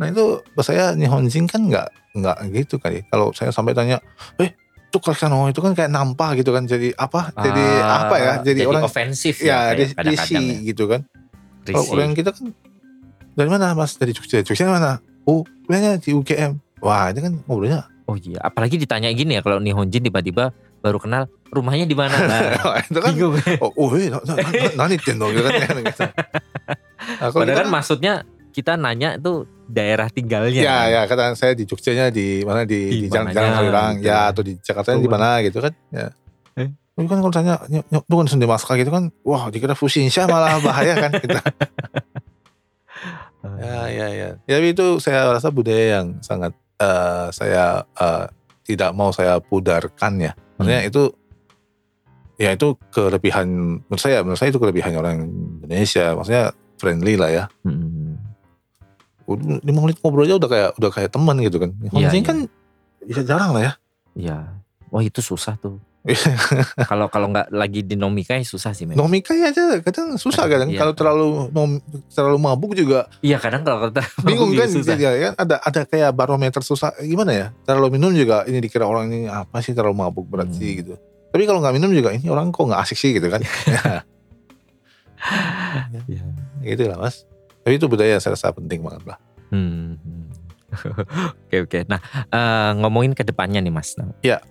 Nah 0.00 0.08
itu 0.08 0.40
saya 0.64 0.96
Nihonjin 0.96 1.44
kan 1.44 1.60
nggak 1.68 1.88
nggak 2.16 2.36
gitu 2.56 2.80
kali. 2.80 3.04
Kalau 3.12 3.36
saya 3.36 3.52
sampai 3.52 3.76
tanya, 3.76 4.00
eh 4.40 4.56
itu 4.88 4.98
Kano 5.04 5.52
itu 5.52 5.60
kan 5.60 5.76
kayak 5.76 5.92
nampah 5.92 6.32
gitu 6.40 6.56
kan. 6.56 6.64
Jadi 6.64 6.96
apa? 6.96 7.28
Jadi 7.36 7.60
Ah, 7.84 8.08
apa 8.08 8.16
ya? 8.16 8.32
Jadi, 8.40 8.64
orang 8.64 8.88
ofensif 8.88 9.44
ya 9.44 9.76
ya, 9.76 9.92
kadang-kadang 9.92 10.44
ya. 10.48 10.64
gitu 10.72 10.84
kan. 10.88 11.00
Kalau 11.68 11.84
orang 11.92 12.16
kita 12.16 12.32
kan 12.32 12.48
dari 13.38 13.50
mana 13.54 13.70
mas? 13.78 13.94
Dari 13.94 14.10
Jogja. 14.10 14.42
Jogja 14.42 14.66
mana? 14.66 14.98
Oh 15.22 15.46
kuliahnya 15.70 16.02
di 16.02 16.10
UGM. 16.10 16.58
Wah 16.82 17.14
ini 17.14 17.20
kan 17.22 17.32
ngobrolnya. 17.46 17.86
Oh 18.08 18.16
iya, 18.16 18.40
apalagi 18.40 18.80
ditanya 18.80 19.12
gini 19.12 19.36
ya 19.36 19.44
kalau 19.44 19.60
Nihonjin 19.60 20.00
tiba-tiba 20.00 20.50
baru 20.80 20.96
kenal 20.96 21.28
rumahnya 21.52 21.84
di 21.84 21.92
mana. 21.92 22.16
Nah, 22.16 22.80
itu 22.88 22.98
kan 22.98 23.12
bingung. 23.12 23.36
oh, 23.64 23.70
oh 23.76 23.88
eh, 24.00 24.08
na, 24.08 24.18
na, 24.24 24.34
na, 24.40 24.68
nani 24.88 24.96
tendo 24.96 25.28
gitu 25.30 25.44
kan 25.44 25.78
gitu. 25.84 26.04
Nah, 27.08 27.32
Padahal 27.32 27.64
kan 27.64 27.68
maksudnya 27.72 28.14
kita 28.52 28.76
nanya 28.76 29.16
itu 29.16 29.48
daerah 29.64 30.12
tinggalnya. 30.12 30.60
Ya, 30.60 30.76
kan. 30.76 30.92
ya, 30.92 31.00
kata 31.08 31.24
saya 31.40 31.52
di 31.56 31.64
Jogjanya 31.64 32.12
di 32.12 32.44
mana 32.44 32.68
di, 32.68 32.84
Di 32.84 32.98
di 33.04 33.08
Jalan 33.08 33.32
gitu. 33.96 34.04
ya 34.04 34.28
atau 34.28 34.42
di 34.44 34.60
Jakarta 34.60 34.92
di 34.92 35.08
Oh, 35.08 35.12
mana 35.12 35.40
gitu 35.40 35.62
kan. 35.62 35.72
Ya. 35.88 36.12
Eh? 36.58 36.68
Tapi 36.68 37.06
kan 37.08 37.18
kalau 37.24 37.32
tanya 37.32 37.54
nyok 37.70 38.04
tuh 38.04 38.16
kan 38.20 38.26
Sunda 38.28 38.44
Maska 38.44 38.76
gitu 38.76 38.92
kan, 38.92 39.08
wah 39.24 39.48
dikira 39.48 39.72
Fusinsha 39.72 40.28
malah 40.28 40.60
bahaya 40.60 41.00
kan 41.00 41.16
kita. 41.16 41.40
Ya, 43.44 43.78
ya, 43.88 44.06
ya. 44.10 44.28
Ya 44.44 44.54
tapi 44.58 44.68
itu 44.74 44.86
saya 44.98 45.30
rasa 45.30 45.48
budaya 45.54 46.00
yang 46.00 46.18
sangat 46.24 46.52
eh, 46.80 47.26
saya 47.30 47.86
eh, 47.96 48.26
tidak 48.66 48.90
mau 48.92 49.10
saya 49.14 49.38
pudarkan 49.40 50.20
ya. 50.20 50.32
Maksudnya 50.58 50.82
itu 50.84 51.02
ya 52.38 52.54
itu 52.54 52.78
kelebihan 52.94 53.46
menurut 53.86 54.02
saya 54.02 54.22
menurut 54.22 54.38
saya 54.38 54.54
itu 54.54 54.62
kelebihan 54.62 54.94
orang 54.94 55.26
Indonesia 55.58 56.14
maksudnya 56.14 56.54
friendly 56.78 57.18
lah 57.18 57.30
ya 57.34 57.44
Hmm. 57.66 58.14
Lima 59.60 59.84
menit 59.84 60.00
ngobrol 60.00 60.24
aja 60.24 60.40
udah 60.40 60.48
kayak 60.48 60.70
udah 60.80 60.88
kayak 60.88 61.10
teman 61.12 61.36
gitu 61.44 61.60
kan. 61.60 61.76
Iya, 61.92 62.16
iya. 62.16 62.24
kan 62.24 62.48
ya 63.04 63.20
jarang 63.20 63.52
lah 63.52 63.60
ya. 63.60 63.72
Iya. 64.16 64.36
Wah 64.88 65.04
itu 65.04 65.20
susah 65.20 65.60
tuh. 65.60 65.76
Kalau 66.90 67.06
kalau 67.06 67.28
nggak 67.28 67.50
lagi 67.50 67.80
di 67.80 67.94
nomikai 67.94 68.40
susah 68.40 68.70
sih 68.70 68.84
memang. 68.84 69.02
Nomika 69.02 69.32
ya 69.32 69.48
aja 69.48 69.78
kadang 69.78 70.14
susah 70.14 70.44
Kadang, 70.44 70.66
kadang 70.66 70.68
iya. 70.70 70.78
kalau 70.78 70.92
terlalu 70.92 71.26
nom, 71.48 71.70
terlalu 72.08 72.38
mabuk 72.38 72.72
juga 72.72 73.06
Iya 73.18 73.36
kadang 73.36 73.60
kalau 73.60 73.86
kita 73.86 74.02
bingung 74.26 74.52
kan 74.52 74.66
susah. 74.66 74.94
ya 74.94 75.10
kan 75.22 75.34
ada 75.36 75.56
ada 75.58 75.80
kayak 75.82 76.10
barometer 76.10 76.60
susah 76.60 76.96
gimana 76.98 77.30
ya 77.30 77.46
terlalu 77.62 77.94
minum 77.94 78.10
juga 78.10 78.42
ini 78.44 78.58
dikira 78.58 78.82
orang 78.82 79.06
ini 79.06 79.20
apa 79.26 79.58
sih 79.58 79.72
terlalu 79.72 79.96
mabuk 79.98 80.24
berat 80.24 80.46
Hmm. 80.46 80.56
sih 80.56 80.70
gitu 80.76 80.94
tapi 81.28 81.44
kalau 81.44 81.60
nggak 81.60 81.74
minum 81.74 81.90
juga 81.90 82.10
ini 82.10 82.24
orang 82.26 82.48
kok 82.48 82.64
nggak 82.64 82.80
asik 82.80 82.96
sih 82.96 83.12
gitu 83.12 83.28
kan 83.28 83.44
Iya. 86.06 86.24
gitu 86.64 86.82
lah 86.86 86.98
mas 86.98 87.26
tapi 87.60 87.74
itu 87.74 87.84
budaya 87.84 88.16
saya 88.16 88.32
rasa 88.32 88.48
penting 88.50 88.80
banget 88.80 89.04
lah 89.04 89.18
Hmm. 89.48 89.96
Oke 91.48 91.64
oke. 91.64 91.78
Nah 91.84 91.96
eh, 92.28 92.70
ngomongin 92.76 93.12
ke 93.12 93.24
depannya 93.24 93.58
nih 93.58 93.72
Mas 93.72 93.96
Nau. 93.96 94.12
Iya. 94.20 94.44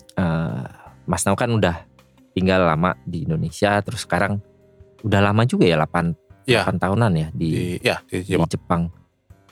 Mas 1.08 1.24
Nau 1.24 1.40
kan 1.40 1.48
udah 1.48 1.88
tinggal 2.36 2.68
lama 2.68 2.94
di 3.08 3.24
Indonesia, 3.26 3.80
terus 3.82 4.04
sekarang 4.06 4.44
udah 5.02 5.24
lama 5.24 5.48
juga 5.48 5.66
ya 5.66 5.80
8, 5.80 6.14
Iya. 6.48 6.64
8 6.64 6.80
tahunan 6.80 7.12
ya 7.16 7.28
di, 7.34 7.50
di 7.80 7.88
ya 7.88 7.98
di 8.08 8.24
di 8.24 8.36
Jepang 8.36 8.48
Jepang. 8.52 8.82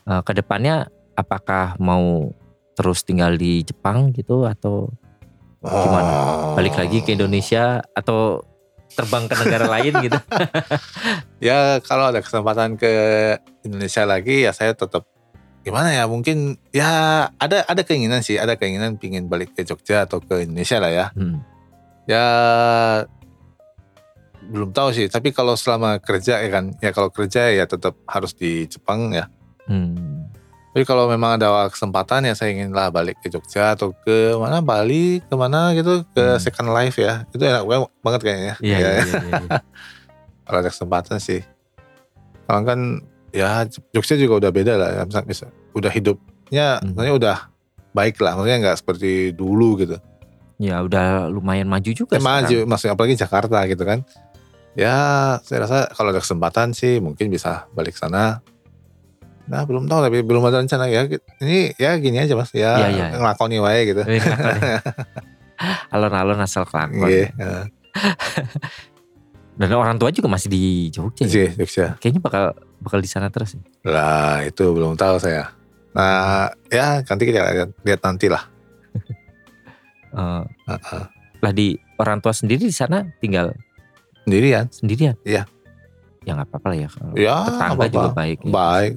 Eh, 0.05 0.21
ke 0.21 0.31
depannya 0.35 0.85
apakah 1.15 1.79
mau 1.79 2.29
terus 2.75 3.01
tinggal 3.07 3.39
di 3.39 3.63
Jepang 3.63 4.11
gitu 4.11 4.43
atau 4.45 4.91
gimana? 5.65 6.11
balik 6.53 6.77
lagi 6.77 7.01
ke 7.01 7.15
Indonesia 7.17 7.81
atau 7.95 8.43
terbang 8.95 9.25
ke 9.27 9.33
negara 9.33 9.65
lain 9.67 9.93
gitu? 10.03 10.19
ya 11.51 11.79
kalau 11.83 12.11
ada 12.13 12.19
kesempatan 12.21 12.77
ke 12.77 12.91
Indonesia 13.65 14.03
lagi 14.05 14.45
ya 14.45 14.51
saya 14.53 14.71
tetap 14.77 15.07
gimana 15.65 15.89
ya 15.91 16.05
mungkin 16.05 16.37
ya 16.69 16.89
ada 17.33 17.65
ada 17.65 17.81
keinginan 17.81 18.21
sih 18.21 18.37
ada 18.37 18.53
keinginan 18.53 18.95
pingin 18.95 19.25
balik 19.25 19.51
ke 19.51 19.61
Jogja 19.61 20.05
atau 20.05 20.21
ke 20.21 20.45
Indonesia 20.45 20.77
lah 20.77 20.91
ya 20.91 21.05
Hmm. 21.11 21.41
ya 22.05 22.25
belum 24.45 24.69
tahu 24.71 24.93
sih 24.93 25.07
tapi 25.07 25.33
kalau 25.33 25.57
selama 25.57 25.97
kerja 25.97 26.37
ya 26.37 26.49
kan 26.51 26.69
ya 26.77 26.91
kalau 26.91 27.09
kerja 27.09 27.49
ya 27.49 27.65
tetap 27.65 27.97
harus 28.05 28.31
di 28.31 28.63
Jepang 28.65 29.09
ya 29.11 29.25
Hmm. 29.65 30.29
tapi 30.69 30.85
kalau 30.85 31.09
memang 31.09 31.41
ada 31.41 31.49
kesempatan 31.65 32.21
ya 32.23 32.37
saya 32.37 32.53
ingin 32.53 32.69
lah 32.69 32.93
balik 32.93 33.17
ke 33.17 33.27
Jogja 33.27 33.73
atau 33.73 33.89
ke 33.95 34.37
mana 34.37 34.61
Bali 34.61 35.17
ke 35.19 35.33
mana 35.33 35.73
gitu 35.73 36.05
ke 36.07 36.21
Hmm. 36.21 36.37
Second 36.37 36.69
Life 36.69 36.93
ya 36.95 37.25
itu 37.27 37.41
enak 37.41 37.65
banget- 37.97 38.21
kayaknya 38.21 38.53
Iya, 38.61 38.77
Ya, 38.77 38.77
iya, 38.85 39.01
iya, 39.01 39.13
iya. 39.41 39.59
kalau 40.43 40.57
ada 40.61 40.69
kesempatan 40.69 41.17
sih 41.17 41.41
kalau 42.45 42.61
kan 42.61 43.01
ya 43.35 43.67
Jogja 43.91 44.15
juga 44.15 44.39
udah 44.39 44.51
beda 44.51 44.73
lah 44.73 44.89
ya 44.93 45.03
bisa, 45.03 45.19
bisa 45.21 45.45
udah 45.71 45.91
hidupnya 45.91 46.79
Hmm. 46.79 46.95
udah 46.95 47.51
baik 47.91 48.15
lah 48.17 48.33
maksudnya 48.33 48.57
nggak 48.61 48.77
seperti 48.77 49.11
dulu 49.31 49.75
gitu 49.77 49.99
Ya 50.55 50.79
udah 50.79 51.27
lumayan 51.27 51.67
maju 51.67 51.91
juga 51.91 52.15
Ya, 52.15 52.23
maju 52.23 52.57
maksudnya 52.63 52.95
apalagi 52.95 53.13
Jakarta 53.13 53.59
gitu 53.65 53.83
kan 53.83 54.07
ya 54.71 54.95
saya 55.39 55.63
rasa 55.63 55.77
kalau 55.89 56.09
ada 56.09 56.19
kesempatan 56.19 56.71
sih 56.71 56.99
mungkin 56.99 57.27
bisa 57.27 57.67
balik 57.71 57.93
sana 57.93 58.39
nah 59.45 59.61
belum 59.61 59.85
tahu 59.85 59.99
tapi 60.01 60.19
belum 60.19 60.41
ada 60.43 60.57
rencana 60.57 60.87
ya 60.87 61.05
ini 61.39 61.75
ya 61.75 61.95
gini 61.95 62.17
aja 62.17 62.33
mas 62.33 62.49
ya 62.49 62.75
Iya, 62.77 62.87
iya. 62.89 63.05
ngelakoni 63.13 63.57
wae 63.57 63.81
gitu 63.85 64.01
Eh, 64.03 64.17
ya. 64.17 64.79
Alon-alon 65.93 66.35
asal 66.37 66.65
kelakon. 66.65 67.07
Iya, 67.07 67.31
ya. 67.39 67.63
Dan 69.55 69.71
orang 69.71 69.95
tua 69.95 70.11
juga 70.11 70.27
masih 70.27 70.51
di 70.51 70.63
Jogja. 70.91 71.23
ya? 71.23 71.47
Jogja. 71.49 71.85
Kayaknya 71.95 72.21
bakal 72.21 72.43
bakal 72.77 72.99
di 72.99 73.07
sana 73.07 73.27
terus. 73.27 73.55
Lah 73.81 74.41
itu 74.41 74.63
belum 74.65 74.93
tahu 74.93 75.15
saya. 75.17 75.51
Nah 75.91 76.47
ya 76.67 76.99
nanti 77.01 77.23
kita 77.23 77.39
lihat, 77.45 77.69
lihat 77.81 78.01
nanti 78.01 78.27
lah. 78.27 78.43
Eh, 80.11 80.43
Heeh. 80.69 81.03
lah 81.39 81.51
di 81.51 81.67
orang 81.95 82.19
tua 82.19 82.31
sendiri 82.31 82.63
di 82.63 82.73
sana 82.73 83.03
tinggal 83.19 83.51
Sendirian. 84.23 84.65
sendirian. 84.69 85.13
Iya. 85.21 85.45
Ya 86.25 86.33
nggak 86.33 86.49
apa-apa 86.49 86.67
lah 86.67 86.77
ya. 86.77 86.89
Kalau 86.89 87.13
Ya 87.13 87.35
tetangga 87.45 87.73
apa-apa. 87.77 87.85
juga 87.87 88.09
baik. 88.11 88.37
ya. 88.39 88.49
Baik. 88.49 88.93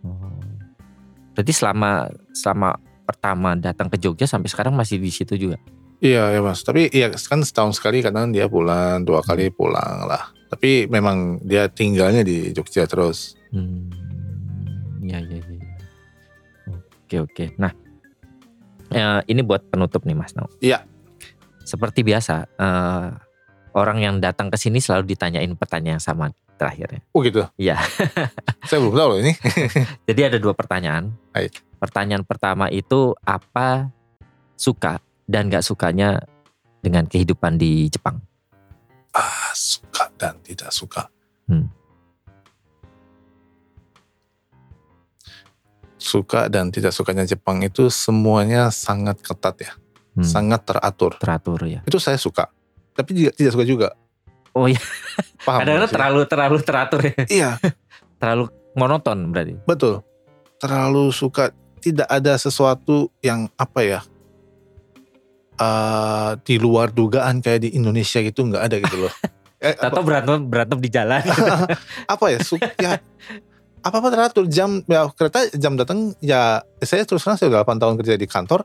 Oh. 0.00 0.38
Berarti 1.34 1.52
selama 1.52 1.90
selama 2.30 2.68
pertama 3.02 3.50
datang 3.54 3.90
ke 3.90 3.98
Jogja 3.98 4.24
sampai 4.24 4.46
sekarang 4.46 4.72
masih 4.72 5.02
di 5.02 5.10
situ 5.10 5.34
juga. 5.34 5.58
Iya 5.98 6.30
ya 6.30 6.40
mas. 6.40 6.62
Tapi 6.62 6.88
iya 6.88 7.10
kan 7.10 7.42
setahun 7.42 7.74
sekali 7.74 8.00
kadang 8.00 8.30
dia 8.30 8.46
pulang 8.46 9.02
dua 9.02 9.20
kali 9.20 9.50
pulang 9.50 10.06
lah. 10.06 10.30
Tapi 10.50 10.90
memang 10.90 11.38
dia 11.46 11.70
tinggalnya 11.70 12.26
di 12.26 12.50
Jogja 12.50 12.84
terus. 12.84 13.38
Hmm. 13.54 13.86
Ya 15.00 15.22
ya 15.22 15.38
ya. 15.38 15.56
ya. 15.56 16.76
Oke 17.06 17.16
oke. 17.22 17.44
Nah, 17.54 17.72
eh, 18.90 19.20
ini 19.30 19.40
buat 19.46 19.62
penutup 19.70 20.02
nih 20.02 20.18
Mas 20.18 20.34
Nau. 20.34 20.50
Iya. 20.58 20.82
Seperti 21.62 22.02
biasa, 22.02 22.50
eh, 22.50 23.08
orang 23.78 23.98
yang 24.02 24.16
datang 24.18 24.50
ke 24.50 24.58
sini 24.58 24.82
selalu 24.82 25.14
ditanyain 25.14 25.54
pertanyaan 25.54 25.98
yang 25.98 26.02
sama 26.02 26.34
terakhirnya. 26.58 27.00
Oh 27.14 27.24
gitu. 27.24 27.46
Iya. 27.56 27.80
saya 28.68 28.78
belum 28.82 28.92
tahu 28.92 29.08
loh 29.16 29.18
ini. 29.22 29.32
Jadi 30.10 30.20
ada 30.26 30.36
dua 30.36 30.52
pertanyaan. 30.52 31.14
Baik. 31.32 31.62
Pertanyaan 31.80 32.26
pertama 32.26 32.68
itu 32.68 33.16
apa 33.24 33.88
suka 34.58 35.00
dan 35.24 35.48
gak 35.48 35.64
sukanya 35.64 36.20
dengan 36.84 37.08
kehidupan 37.08 37.56
di 37.56 37.88
Jepang? 37.88 38.20
Ah 39.10 39.50
suka 39.52 40.06
dan 40.14 40.38
tidak 40.40 40.70
suka. 40.70 41.10
Hmm. 41.46 41.66
Suka 46.00 46.48
dan 46.48 46.72
tidak 46.72 46.96
sukanya 46.96 47.28
Jepang 47.28 47.60
itu 47.60 47.92
semuanya 47.92 48.72
sangat 48.72 49.20
ketat 49.20 49.56
ya, 49.60 49.72
Hmm, 50.10 50.24
sangat 50.24 50.64
teratur. 50.64 51.12
teratur 51.20 51.60
ya. 51.68 51.84
Itu 51.84 52.00
saya 52.00 52.16
suka. 52.16 52.48
Tapi 52.96 53.10
juga 53.12 53.30
tidak 53.30 53.52
suka 53.52 53.64
juga. 53.64 53.88
Oh 54.50 54.66
iya. 54.66 54.80
Paham? 55.44 55.58
Kadang-kadang 55.62 55.86
sih? 55.86 55.94
terlalu 55.94 56.20
terlalu 56.26 56.56
teratur 56.64 57.00
ya. 57.04 57.14
Iya, 57.28 57.50
Terlalu 58.20 58.44
monoton 58.74 59.18
berarti. 59.30 59.54
betul. 59.62 60.00
Terlalu 60.56 61.08
suka 61.12 61.52
tidak 61.80 62.08
ada 62.08 62.36
sesuatu 62.36 63.08
yang 63.20 63.48
apa 63.56 63.80
ya? 63.80 64.00
Eh, 65.60 66.30
di 66.40 66.56
luar 66.56 66.88
dugaan 66.88 67.38
kayak 67.38 67.60
di 67.62 67.76
Indonesia 67.76 68.18
gitu 68.18 68.42
nggak 68.42 68.62
ada 68.64 68.76
gitu 68.78 68.96
loh. 68.98 69.12
Eh, 69.60 69.76
Atau 69.76 70.00
berantem 70.00 70.40
berantem 70.42 70.80
di 70.80 70.88
jalan. 70.88 71.20
apa 72.16 72.24
ya? 72.32 72.40
Su- 72.40 72.56
ya 72.56 72.96
apa 73.80 73.96
apa 73.96 74.08
teratur 74.08 74.44
jam 74.44 74.80
ya 74.84 75.04
kereta 75.10 75.52
jam 75.52 75.76
datang 75.76 76.16
ya 76.18 76.64
saya 76.78 77.04
terus 77.04 77.20
terang 77.20 77.36
saya 77.36 77.52
udah 77.52 77.60
8 77.64 77.76
tahun 77.76 77.94
kerja 77.96 78.16
di 78.16 78.24
kantor 78.24 78.64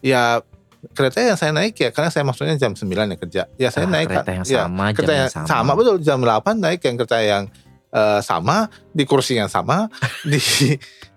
ya 0.00 0.44
kereta 0.92 1.24
yang 1.24 1.36
saya 1.36 1.52
naik 1.52 1.72
ya 1.74 1.88
karena 1.88 2.08
saya 2.08 2.20
maksudnya 2.22 2.52
jam 2.56 2.72
9 2.72 2.84
ya 2.84 3.16
kerja 3.16 3.42
ya 3.56 3.68
saya 3.68 3.84
Ah, 3.84 3.92
naik 3.92 4.06
kereta 4.08 4.30
yang 4.30 4.44
ya, 4.44 4.60
sama, 4.64 4.84
kereta 4.92 5.08
jam 5.08 5.16
yang 5.18 5.28
yang 5.28 5.48
sama. 5.48 5.72
betul 5.72 5.96
jam 6.00 6.18
8 6.20 6.36
naik 6.56 6.80
yang 6.80 6.96
kereta 6.96 7.18
yang 7.18 7.44
eh, 7.90 8.20
sama 8.20 8.56
di 8.90 9.04
kursi 9.04 9.36
yang 9.36 9.48
sama 9.48 9.88
di 10.22 10.40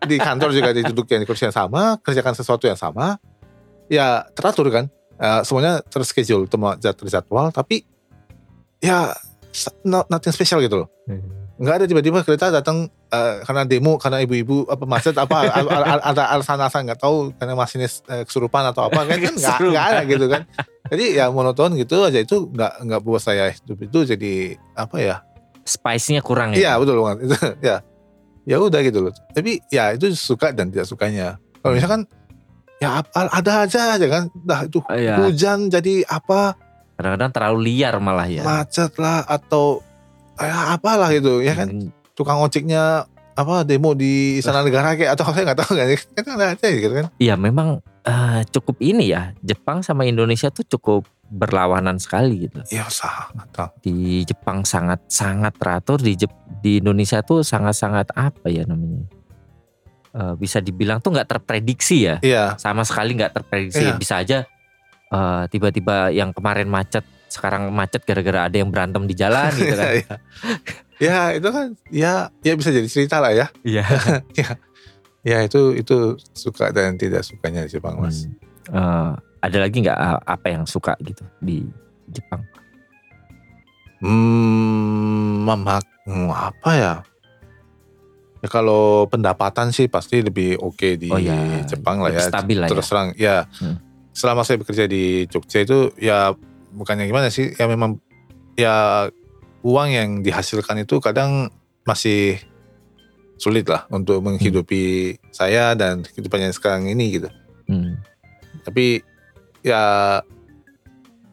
di 0.02 0.16
kantor 0.16 0.50
juga 0.52 0.72
duduk 0.72 1.08
yang 1.08 1.20
di 1.20 1.28
kursi 1.28 1.44
yang 1.44 1.56
sama 1.56 2.00
kerjakan 2.00 2.36
sesuatu 2.36 2.68
yang 2.68 2.80
sama 2.80 3.20
ya 3.88 4.24
teratur 4.32 4.68
kan 4.68 4.88
Eh, 5.20 5.42
semuanya 5.44 5.84
terschedule 5.84 6.48
tema- 6.48 6.80
terjadwal 6.80 7.52
tapi 7.52 7.84
ya 8.80 9.12
sa- 9.52 9.76
no- 9.84 10.08
nothing 10.08 10.32
special 10.32 10.64
gitu 10.64 10.86
loh. 10.86 10.90
Nggak 11.60 11.76
ada 11.76 11.86
tiba-tiba 11.92 12.24
kereta 12.24 12.48
datang 12.50 12.88
eh, 13.12 13.44
karena 13.44 13.68
demo 13.68 14.00
karena 14.00 14.24
ibu-ibu 14.24 14.64
apa 14.72 14.88
macet 14.88 15.12
apa 15.20 15.44
al- 15.60 15.68
al- 15.68 15.88
al- 16.00 16.06
ada 16.08 16.24
alasan-alasan 16.32 16.88
nggak 16.88 17.04
tahu 17.04 17.36
karena 17.36 17.52
masinis 17.52 18.00
eh, 18.08 18.24
kesurupan 18.24 18.64
atau 18.72 18.88
apa 18.88 19.04
kan 19.04 19.20
kan 19.20 19.34
nggak 19.36 19.58
nggak 19.60 19.86
ada 19.92 20.02
gitu 20.08 20.26
kan. 20.32 20.42
Jadi 20.88 21.06
ya 21.20 21.28
monoton 21.28 21.76
gitu 21.76 22.00
aja 22.00 22.16
itu 22.16 22.48
nggak 22.48 22.88
nggak 22.88 23.02
buat 23.04 23.20
saya 23.20 23.52
hidup 23.52 23.76
itu 23.84 24.16
jadi 24.16 24.34
apa 24.72 24.98
ya? 24.98 25.16
Spice-nya 25.68 26.24
kurang 26.24 26.56
iya 26.56 26.74
ya. 26.74 26.80
betul 26.80 27.04
banget. 27.04 27.28
Itu 27.28 27.36
ya 27.68 27.76
ya 28.48 28.56
udah 28.56 28.80
gitu 28.80 29.04
loh. 29.04 29.14
Tapi 29.36 29.60
ya 29.68 29.92
itu 29.92 30.16
suka 30.16 30.56
dan 30.56 30.72
tidak 30.72 30.88
sukanya. 30.88 31.36
Kalau 31.60 31.76
misalkan 31.76 32.08
ya 32.80 33.04
ada 33.12 33.54
aja 33.62 33.94
aja 33.94 34.08
kan 34.08 34.24
dah 34.34 34.64
itu 34.64 34.80
Iya. 34.88 35.20
hujan 35.20 35.68
jadi 35.68 36.04
apa 36.06 36.56
Kadang-kadang 36.96 37.32
terlalu 37.32 37.60
liar 37.66 37.96
malah 37.98 38.28
ya. 38.28 38.42
macet 38.42 38.92
lah 38.96 39.24
atau 39.24 39.80
ya 40.36 40.74
apalah 40.74 41.08
gitu 41.10 41.40
ya 41.40 41.54
kan 41.54 41.68
Hmm, 41.70 41.88
tukang 42.12 42.40
ojeknya 42.40 43.08
apa 43.34 43.64
demo 43.64 43.92
di 43.92 44.36
istana 44.36 44.60
negara 44.62 44.96
kayak 44.96 45.16
atau 45.16 45.28
saya 45.32 45.44
nggak 45.46 45.60
tahu 45.60 45.72
kan 45.74 45.88
kan 46.18 46.34
ada 46.36 46.46
aja 46.54 46.68
gitu 46.70 46.94
kan 46.94 47.06
Iya 47.16 47.36
memang 47.36 47.80
eh, 48.02 48.42
cukup 48.50 48.80
ini 48.80 49.10
ya. 49.10 49.32
Jepang 49.40 49.80
sama 49.80 50.04
Indonesia 50.04 50.48
tuh 50.50 50.64
cukup 50.66 51.04
berlawanan 51.26 52.00
sekali 52.00 52.48
gitu. 52.48 52.60
ya 52.68 52.84
sangat 52.90 53.48
Di 53.80 54.24
Jepang 54.24 54.66
sangat 54.66 55.04
sangat 55.06 55.54
teratur, 55.56 56.00
di 56.00 56.18
Jep- 56.18 56.36
di 56.60 56.80
Indonesia 56.80 57.22
tuh 57.22 57.44
sangat 57.44 57.76
sangat 57.76 58.08
apa 58.12 58.48
ya 58.48 58.66
namanya? 58.66 59.06
Eh, 60.10 60.34
bisa 60.36 60.58
dibilang 60.58 60.98
tuh 60.98 61.14
nggak 61.14 61.30
terprediksi 61.30 62.10
ya. 62.10 62.18
iya 62.20 62.58
Sama 62.58 62.82
sekali 62.82 63.14
nggak 63.14 63.30
terprediksi. 63.32 63.86
Iya. 63.86 63.94
Bisa 63.94 64.16
aja 64.18 64.38
eh, 65.08 65.44
tiba-tiba 65.48 66.10
yang 66.10 66.34
kemarin 66.34 66.66
macet 66.66 67.06
sekarang 67.30 67.70
macet 67.70 68.02
gara-gara 68.04 68.50
ada 68.50 68.58
yang 68.58 68.74
berantem 68.74 69.06
di 69.06 69.14
jalan 69.14 69.54
gitu 69.54 69.78
kan. 69.78 69.86
ya, 70.02 70.16
ya 70.98 71.18
itu 71.38 71.46
kan 71.48 71.66
ya 71.94 72.14
ya 72.42 72.54
bisa 72.54 72.74
jadi 72.74 72.90
cerita 72.90 73.22
lah 73.22 73.32
ya 73.32 73.48
Iya. 73.62 73.86
ya 75.30 75.38
itu 75.46 75.78
itu 75.78 76.18
suka 76.34 76.74
dan 76.74 76.98
tidak 76.98 77.22
sukanya 77.22 77.66
di 77.66 77.72
Jepang 77.72 78.02
mas 78.02 78.26
Hmm. 78.70 78.78
Eh, 78.78 79.12
ada 79.42 79.58
lagi 79.62 79.78
nggak 79.82 79.98
apa 80.26 80.48
yang 80.50 80.66
suka 80.66 80.94
gitu 81.02 81.22
di 81.40 81.66
Jepang? 82.08 82.42
hmm 84.00 85.44
memak 85.44 85.86
hmm, 86.06 86.30
apa 86.30 86.70
ya 86.72 86.94
ya 88.40 88.48
kalau 88.48 89.06
pendapatan 89.06 89.70
sih 89.70 89.88
pasti 89.88 90.20
lebih 90.20 90.56
oke 90.58 90.96
di 90.96 91.08
Oh 91.08 91.20
ya, 91.20 91.64
Jepang 91.66 92.00
lah 92.00 92.10
lebih 92.10 92.22
ya 92.22 92.30
stabil 92.30 92.58
lah 92.58 92.68
terus 92.68 92.86
ya. 92.86 92.90
terang 92.90 93.10
ya 93.14 93.38
Hmm. 93.60 93.76
selama 94.12 94.42
saya 94.42 94.58
bekerja 94.58 94.86
di 94.86 95.04
Jogja 95.26 95.60
itu 95.60 95.92
ya 95.96 96.32
bukannya 96.72 97.04
gimana 97.04 97.28
sih 97.28 97.52
ya 97.52 97.66
memang 97.66 98.00
ya 98.56 99.08
uang 99.60 99.90
yang 99.90 100.10
dihasilkan 100.20 100.80
itu 100.80 101.00
kadang 101.00 101.52
masih 101.84 102.40
sulit 103.36 103.64
lah 103.66 103.88
untuk 103.90 104.20
menghidupi 104.20 105.16
saya 105.32 105.72
dan 105.74 106.04
kehidupan 106.04 106.40
yang 106.42 106.54
sekarang 106.54 106.88
ini 106.88 107.20
gitu 107.20 107.30
Hmm. 107.66 108.02
tapi 108.64 109.04
ya 109.62 110.18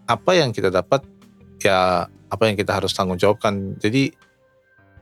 apa 0.05 0.31
yang 0.33 0.51
kita 0.51 0.69
dapat 0.69 1.01
ya 1.59 2.05
apa 2.07 2.43
yang 2.45 2.55
kita 2.55 2.75
harus 2.75 2.93
tanggung 2.93 3.17
jawabkan 3.17 3.75
jadi 3.77 4.13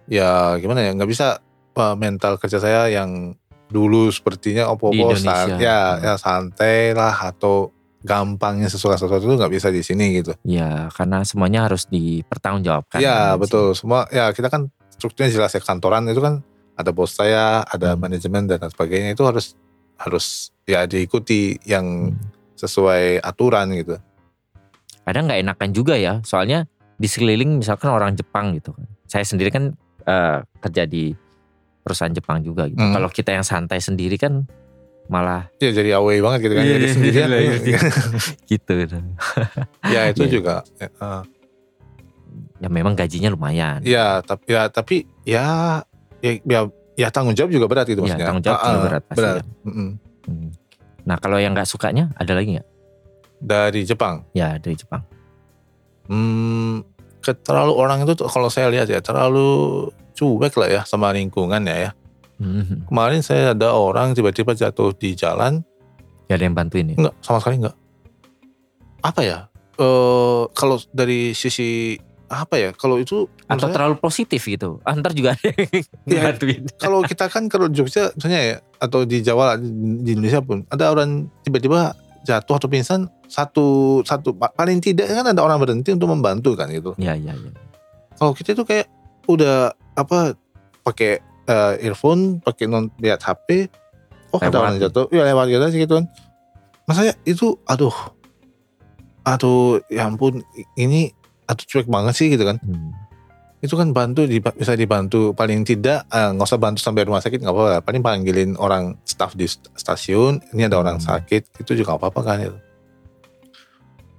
ya 0.07 0.55
gimana 0.57 0.80
ya 0.80 0.92
nggak 0.92 1.09
bisa 1.09 1.40
uh, 1.75 1.95
mental 1.95 2.37
kerja 2.37 2.59
saya 2.59 2.89
yang 2.89 3.35
dulu 3.66 4.07
sepertinya 4.09 4.68
opo-opo 4.68 5.14
san- 5.16 5.59
ya 5.59 5.97
Hmm. 5.97 6.05
ya 6.05 6.14
santai 6.14 6.93
lah 6.93 7.12
atau 7.27 7.70
gampangnya 8.01 8.68
sesuatu 8.68 9.01
sesuatu 9.01 9.25
itu 9.25 9.35
nggak 9.35 9.51
bisa 9.51 9.68
di 9.68 9.81
sini 9.81 10.14
gitu 10.14 10.37
Ya 10.43 10.93
karena 10.93 11.25
semuanya 11.25 11.64
harus 11.64 11.89
dipertanggungjawabkan. 11.89 13.01
ya 13.01 13.11
kan 13.33 13.35
di 13.35 13.41
betul 13.41 13.66
semua 13.72 14.05
ya 14.09 14.29
kita 14.31 14.47
kan 14.47 14.68
strukturnya 14.91 15.33
jelas 15.33 15.51
ya 15.51 15.61
kantoran 15.61 16.05
itu 16.07 16.20
kan 16.20 16.45
ada 16.75 16.91
bos 16.91 17.11
saya, 17.11 17.62
ada 17.64 17.95
Hmm. 17.95 18.03
manajemen 18.03 18.45
dan 18.45 18.61
sebagainya 18.62 19.12
itu 19.12 19.22
harus 19.22 19.55
harus 19.97 20.27
ya 20.64 20.85
diikuti 20.85 21.57
yang 21.64 22.11
Hmm. 22.11 22.18
sesuai 22.55 23.18
aturan 23.20 23.72
gitu. 23.75 23.97
kadang 25.03 25.27
nggak 25.27 25.41
enakan 25.43 25.70
juga 25.70 25.95
ya 25.95 26.20
soalnya 26.20 26.64
di 26.95 27.05
sekeliling 27.05 27.59
misalkan 27.59 27.91
orang 27.91 28.14
Jepang 28.14 28.55
gitu 28.55 28.72
kan 28.72 28.89
saya 29.05 29.20
sendiri 29.20 29.49
kan 29.49 29.77
eh, 30.03 30.39
kerja 30.61 30.85
di 30.85 31.12
perusahaan 31.85 32.11
Jepang 32.11 32.41
juga 32.41 32.64
gitu 32.64 32.80
Hmm. 32.80 32.91
kalau 32.91 33.07
kita 33.07 33.30
yang 33.30 33.45
santai 33.45 33.78
sendiri 33.78 34.16
kan 34.16 34.49
malah 35.05 35.53
Ya 35.61 35.68
jadi 35.70 35.95
away 35.95 36.18
banget 36.18 36.49
gitu 36.49 36.55
kan, 36.55 36.64
Iya, 36.64 36.72
jadi 36.72 36.80
iya, 36.80 36.95
sendirian. 36.97 37.28
iya, 37.28 37.55
iya. 37.61 37.78
gitu 38.51 38.72
ya 39.85 40.01
itu 40.09 40.22
Iya. 40.22 40.32
juga. 40.32 40.55
eh, 40.80 41.22
ya 42.57 42.68
memang 42.68 42.95
gajinya 42.95 43.28
lumayan 43.28 43.85
ya 43.85 44.18
tapi 44.18 44.45
ya 44.49 44.62
tapi 44.66 44.97
ya 45.22 45.45
ya, 46.18 46.32
ya, 46.41 46.61
ya 46.97 47.09
tanggung 47.12 47.37
jawab 47.37 47.53
juga 47.53 47.66
berat 47.68 47.85
gitu 47.85 48.01
Ya, 48.01 48.16
maksudnya. 48.16 48.26
tanggung 48.26 48.43
jawab 48.43 48.57
Ah, 48.57 48.64
juga 48.64 48.72
ah, 48.72 48.82
berat 48.82 49.03
pasti 49.05 49.18
berat. 49.20 49.45
Mm-mm. 49.62 49.89
Hmm. 50.24 50.49
nah 51.05 51.16
kalau 51.16 51.37
yang 51.37 51.53
nggak 51.53 51.68
sukanya 51.68 52.09
ada 52.14 52.32
lagi 52.32 52.57
nggak 52.57 52.68
Dari 53.37 53.85
Jepang. 53.85 54.24
ya 54.32 54.57
dari 54.57 54.72
Jepang 54.72 55.05
Hmm, 56.05 56.80
terlalu 57.22 57.72
orang 57.74 58.05
itu 58.05 58.12
tuh 58.14 58.24
kalau 58.26 58.49
saya 58.49 58.68
lihat 58.68 58.85
ya 58.87 59.01
terlalu 59.01 59.89
cuek 60.14 60.54
lah 60.56 60.68
ya 60.70 60.80
sama 60.86 61.10
lingkungan 61.12 61.62
ya. 61.66 61.76
ya. 61.76 61.90
Hmm. 62.38 62.86
Kemarin 62.90 63.20
saya 63.22 63.54
ada 63.54 63.74
orang 63.74 64.14
tiba-tiba 64.14 64.54
jatuh 64.54 64.90
di 64.94 65.14
jalan, 65.14 65.62
Gak 66.26 66.40
ada 66.40 66.44
yang 66.48 66.56
bantuin 66.56 66.88
ya 66.90 66.96
enggak 66.98 67.14
sama 67.20 67.38
sekali 67.38 67.62
enggak. 67.62 67.76
Apa 69.04 69.20
ya? 69.22 69.38
Eh 69.76 70.42
kalau 70.54 70.80
dari 70.90 71.36
sisi 71.36 71.98
apa 72.26 72.56
ya? 72.56 72.70
Kalau 72.74 72.96
itu 72.98 73.28
atau 73.44 73.68
saya, 73.68 73.74
terlalu 73.76 73.94
positif 74.00 74.40
gitu 74.40 74.80
ah, 74.88 74.96
ntar 74.96 75.12
juga 75.12 75.36
ada 75.36 75.44
yang 75.52 75.68
Iya. 76.08 76.22
bantuin 76.32 76.62
kalau 76.80 77.04
kita 77.04 77.28
kan 77.28 77.44
kalau 77.52 77.68
Jogja 77.68 78.08
misalnya 78.16 78.40
ya 78.40 78.56
atau 78.80 79.04
di 79.04 79.20
Jawa 79.20 79.60
di 79.60 80.16
Indonesia 80.16 80.40
pun 80.40 80.64
ada 80.72 80.88
orang 80.88 81.28
tiba-tiba 81.44 81.92
jatuh 82.24 82.56
atau 82.56 82.68
pingsan 82.72 83.04
satu 83.28 84.00
satu 84.08 84.32
paling 84.32 84.80
tidak 84.80 85.12
kan 85.12 85.28
ada 85.28 85.44
orang 85.44 85.60
berhenti 85.60 85.92
untuk 85.92 86.08
membantu 86.08 86.56
kan 86.56 86.72
gitu. 86.72 86.96
ya 86.96 87.12
ya 87.12 87.36
ya 87.36 87.52
kalau 88.16 88.32
kita 88.32 88.56
itu 88.56 88.64
kayak 88.64 88.88
udah 89.28 89.76
apa 89.95 90.34
pakai 90.82 91.18
eh, 91.45 91.74
earphone, 91.84 92.40
pakai 92.40 92.66
non 92.66 92.90
lihat 92.99 93.22
HP, 93.22 93.68
oh 94.32 94.38
ada 94.38 94.57
orang 94.59 94.76
gitu. 94.76 94.90
jatuh, 94.90 95.07
ya 95.11 95.22
lewat 95.24 95.47
gitu 95.49 95.62
aja 95.62 95.76
gitu 95.76 95.95
kan. 95.99 96.07
Masanya 96.84 97.14
itu 97.24 97.57
aduh, 97.64 97.95
aduh 99.24 99.80
ya 99.88 100.05
ampun 100.05 100.45
ini 100.76 101.12
aduh 101.45 101.64
cuek 101.64 101.88
banget 101.88 102.14
sih 102.16 102.28
gitu 102.28 102.45
kan. 102.45 102.61
Hmm. 102.61 102.92
Itu 103.64 103.80
kan 103.80 103.97
bantu 103.97 104.28
bisa 104.28 104.76
dibantu 104.76 105.32
paling 105.32 105.64
tidak 105.64 106.05
eh, 106.12 106.28
nggak 106.36 106.45
usah 106.45 106.61
bantu 106.61 106.84
sampai 106.84 107.09
rumah 107.09 107.24
sakit 107.24 107.40
nggak 107.40 107.55
apa-apa. 107.55 107.80
Paling 107.80 108.03
panggilin 108.05 108.51
orang 108.61 109.01
staff 109.09 109.32
di 109.32 109.49
st- 109.49 109.72
stasiun, 109.72 110.45
ini 110.53 110.68
ada 110.68 110.76
orang 110.76 111.01
Hmm. 111.01 111.09
sakit, 111.16 111.64
itu 111.64 111.72
juga 111.72 111.97
nggak 111.97 112.01
apa-apa 112.05 112.20
kan 112.20 112.38
itu. 112.45 112.59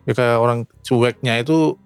Ya 0.05 0.13
kayak 0.13 0.37
orang 0.37 0.59
cueknya 0.81 1.41
itu 1.41 1.77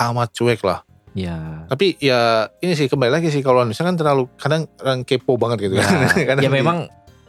amat 0.00 0.32
cuek 0.32 0.60
lah 0.64 0.80
ya. 1.12 1.66
Tapi 1.66 1.98
ya 1.98 2.20
ini 2.58 2.72
sih 2.72 2.86
kembali 2.86 3.10
lagi 3.10 3.28
sih 3.28 3.40
kalau 3.40 3.62
misalkan 3.62 3.94
terlalu 3.94 4.30
kadang 4.34 4.66
orang 4.78 5.02
kepo 5.02 5.34
banget 5.34 5.66
gitu 5.66 5.74
ya, 5.76 5.84
kan 5.84 5.98
Kadang 6.28 6.42
ya 6.42 6.48
di- 6.48 6.54
memang 6.54 6.78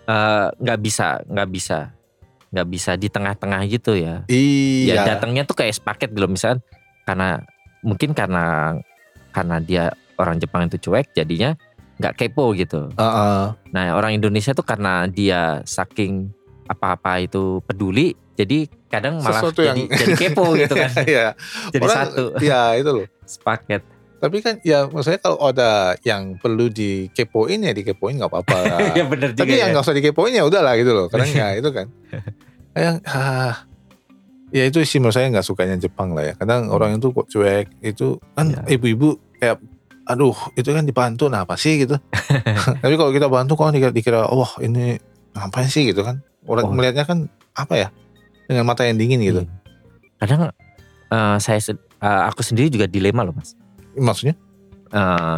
eh, 0.04 0.48
nggak 0.52 0.80
bisa 0.80 1.22
nggak 1.24 1.50
bisa 1.50 1.80
nggak 2.52 2.68
bisa 2.68 2.92
di 2.94 3.08
tengah-tengah 3.08 3.62
gitu 3.66 3.96
ya. 3.96 4.28
Iya. 4.28 4.94
Ya 4.94 4.96
datangnya 5.08 5.44
tuh 5.44 5.56
kayak 5.56 5.72
sepaket 5.74 6.12
gitu 6.12 6.28
misalkan 6.28 6.60
karena 7.04 7.42
mungkin 7.80 8.12
karena 8.12 8.76
karena 9.32 9.58
dia 9.58 9.84
orang 10.16 10.38
Jepang 10.38 10.68
itu 10.68 10.78
cuek 10.80 11.12
jadinya 11.12 11.56
nggak 11.98 12.18
kepo 12.18 12.52
gitu. 12.54 12.90
Heeh. 12.92 13.44
nah 13.70 13.84
orang 13.94 14.12
Indonesia 14.12 14.52
tuh 14.52 14.62
karena 14.62 15.06
dia 15.06 15.62
saking 15.64 16.30
apa-apa 16.66 17.20
itu 17.20 17.60
peduli 17.62 18.12
jadi 18.32 18.64
kadang 18.88 19.20
malah 19.20 19.38
Sesuatu 19.40 19.62
jadi, 19.62 19.70
yang- 19.72 19.92
jadi 19.92 20.14
kepo 20.18 20.46
gitu 20.56 20.74
kan. 20.74 20.92
Iya, 21.08 21.28
jadi 21.70 21.82
orang- 21.82 21.98
satu. 22.10 22.24
Iya 22.38 22.62
itu 22.76 22.90
loh 22.92 23.06
sepaket 23.32 23.82
tapi 24.20 24.38
kan 24.38 24.62
ya 24.62 24.86
maksudnya 24.86 25.18
kalau 25.18 25.42
ada 25.42 25.98
yang 26.04 26.38
perlu 26.38 26.70
dikepoin 26.70 27.58
ya 27.58 27.74
dikepoin 27.74 28.22
nggak 28.22 28.30
apa-apa 28.30 28.58
ya 29.00 29.04
bener 29.04 29.34
juga 29.34 29.42
tapi 29.42 29.54
yang 29.56 29.72
ya. 29.72 29.74
nggak 29.74 29.84
usah 29.84 29.96
dikepoin 29.98 30.34
ya 30.36 30.44
udahlah 30.46 30.78
gitu 30.78 30.92
loh 30.92 31.10
kadang 31.10 31.32
ya 31.32 31.48
itu 31.60 31.70
kan 31.72 31.88
yang 32.72 33.02
ah, 33.04 33.66
ya 34.50 34.64
itu 34.64 34.84
sih 34.84 35.00
menurut 35.00 35.16
saya 35.16 35.28
nggak 35.28 35.42
sukanya 35.42 35.76
Jepang 35.76 36.14
lah 36.14 36.30
ya 36.30 36.34
kadang 36.36 36.70
orang 36.70 37.00
itu 37.00 37.10
kok 37.10 37.28
cuek 37.28 37.66
itu 37.82 38.20
kan 38.32 38.46
Hmm. 38.46 38.62
Ya. 38.62 38.78
ibu-ibu 38.78 39.10
kayak 39.36 39.58
aduh 40.04 40.36
itu 40.54 40.70
kan 40.70 40.84
dibantu 40.84 41.26
nah 41.26 41.42
apa 41.42 41.56
sih 41.56 41.82
gitu 41.82 41.96
tapi 42.84 42.94
kalau 42.96 43.10
kita 43.10 43.26
bantu 43.26 43.56
kok 43.56 43.72
dikira, 43.72 43.90
dikira 43.90 44.20
wah 44.28 44.54
ini 44.60 45.02
ngapain 45.32 45.66
sih 45.66 45.88
gitu 45.88 46.04
kan 46.04 46.20
orang 46.46 46.68
Oh. 46.68 46.74
melihatnya 46.74 47.06
kan 47.06 47.26
apa 47.54 47.74
ya 47.74 47.88
dengan 48.46 48.66
mata 48.66 48.86
yang 48.86 48.98
dingin 48.98 49.18
gitu 49.20 49.42
Hmm. 49.42 49.58
kadang 50.20 50.54
eh, 51.10 51.38
saya 51.40 51.58
eh, 52.02 52.22
aku 52.28 52.42
sendiri 52.42 52.68
juga 52.68 52.86
dilema 52.86 53.22
loh 53.24 53.34
mas 53.34 53.54
maksudnya 53.94 54.36
eh 54.92 55.38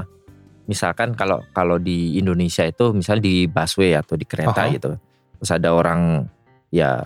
misalkan 0.64 1.12
kalau 1.14 1.44
kalau 1.52 1.76
di 1.76 2.16
Indonesia 2.16 2.64
itu 2.64 2.96
misalnya 2.96 3.28
di 3.28 3.36
busway 3.46 4.00
atau 4.00 4.16
di 4.16 4.24
kereta 4.24 4.64
Aha. 4.64 4.72
gitu 4.72 4.96
terus 5.38 5.52
ada 5.52 5.76
orang 5.76 6.24
ya 6.72 7.04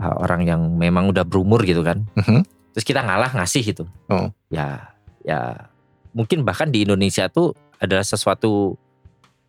orang 0.00 0.46
yang 0.46 0.60
memang 0.78 1.10
udah 1.10 1.26
berumur 1.26 1.60
gitu 1.66 1.82
kan 1.82 2.06
Mhm. 2.16 2.46
terus 2.72 2.86
kita 2.86 3.02
ngalah 3.02 3.34
ngasih 3.34 3.74
gitu 3.74 3.84
Oh. 4.08 4.30
ya 4.48 4.94
ya 5.26 5.68
mungkin 6.14 6.46
bahkan 6.46 6.70
di 6.70 6.86
Indonesia 6.86 7.26
tuh 7.28 7.52
adalah 7.82 8.06
sesuatu 8.06 8.78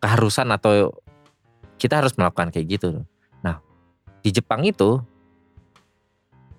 keharusan 0.02 0.50
atau 0.50 0.90
kita 1.78 2.02
harus 2.02 2.18
melakukan 2.18 2.50
kayak 2.50 2.66
gitu 2.76 3.06
nah 3.40 3.62
di 4.20 4.34
Jepang 4.34 4.66
itu 4.66 4.98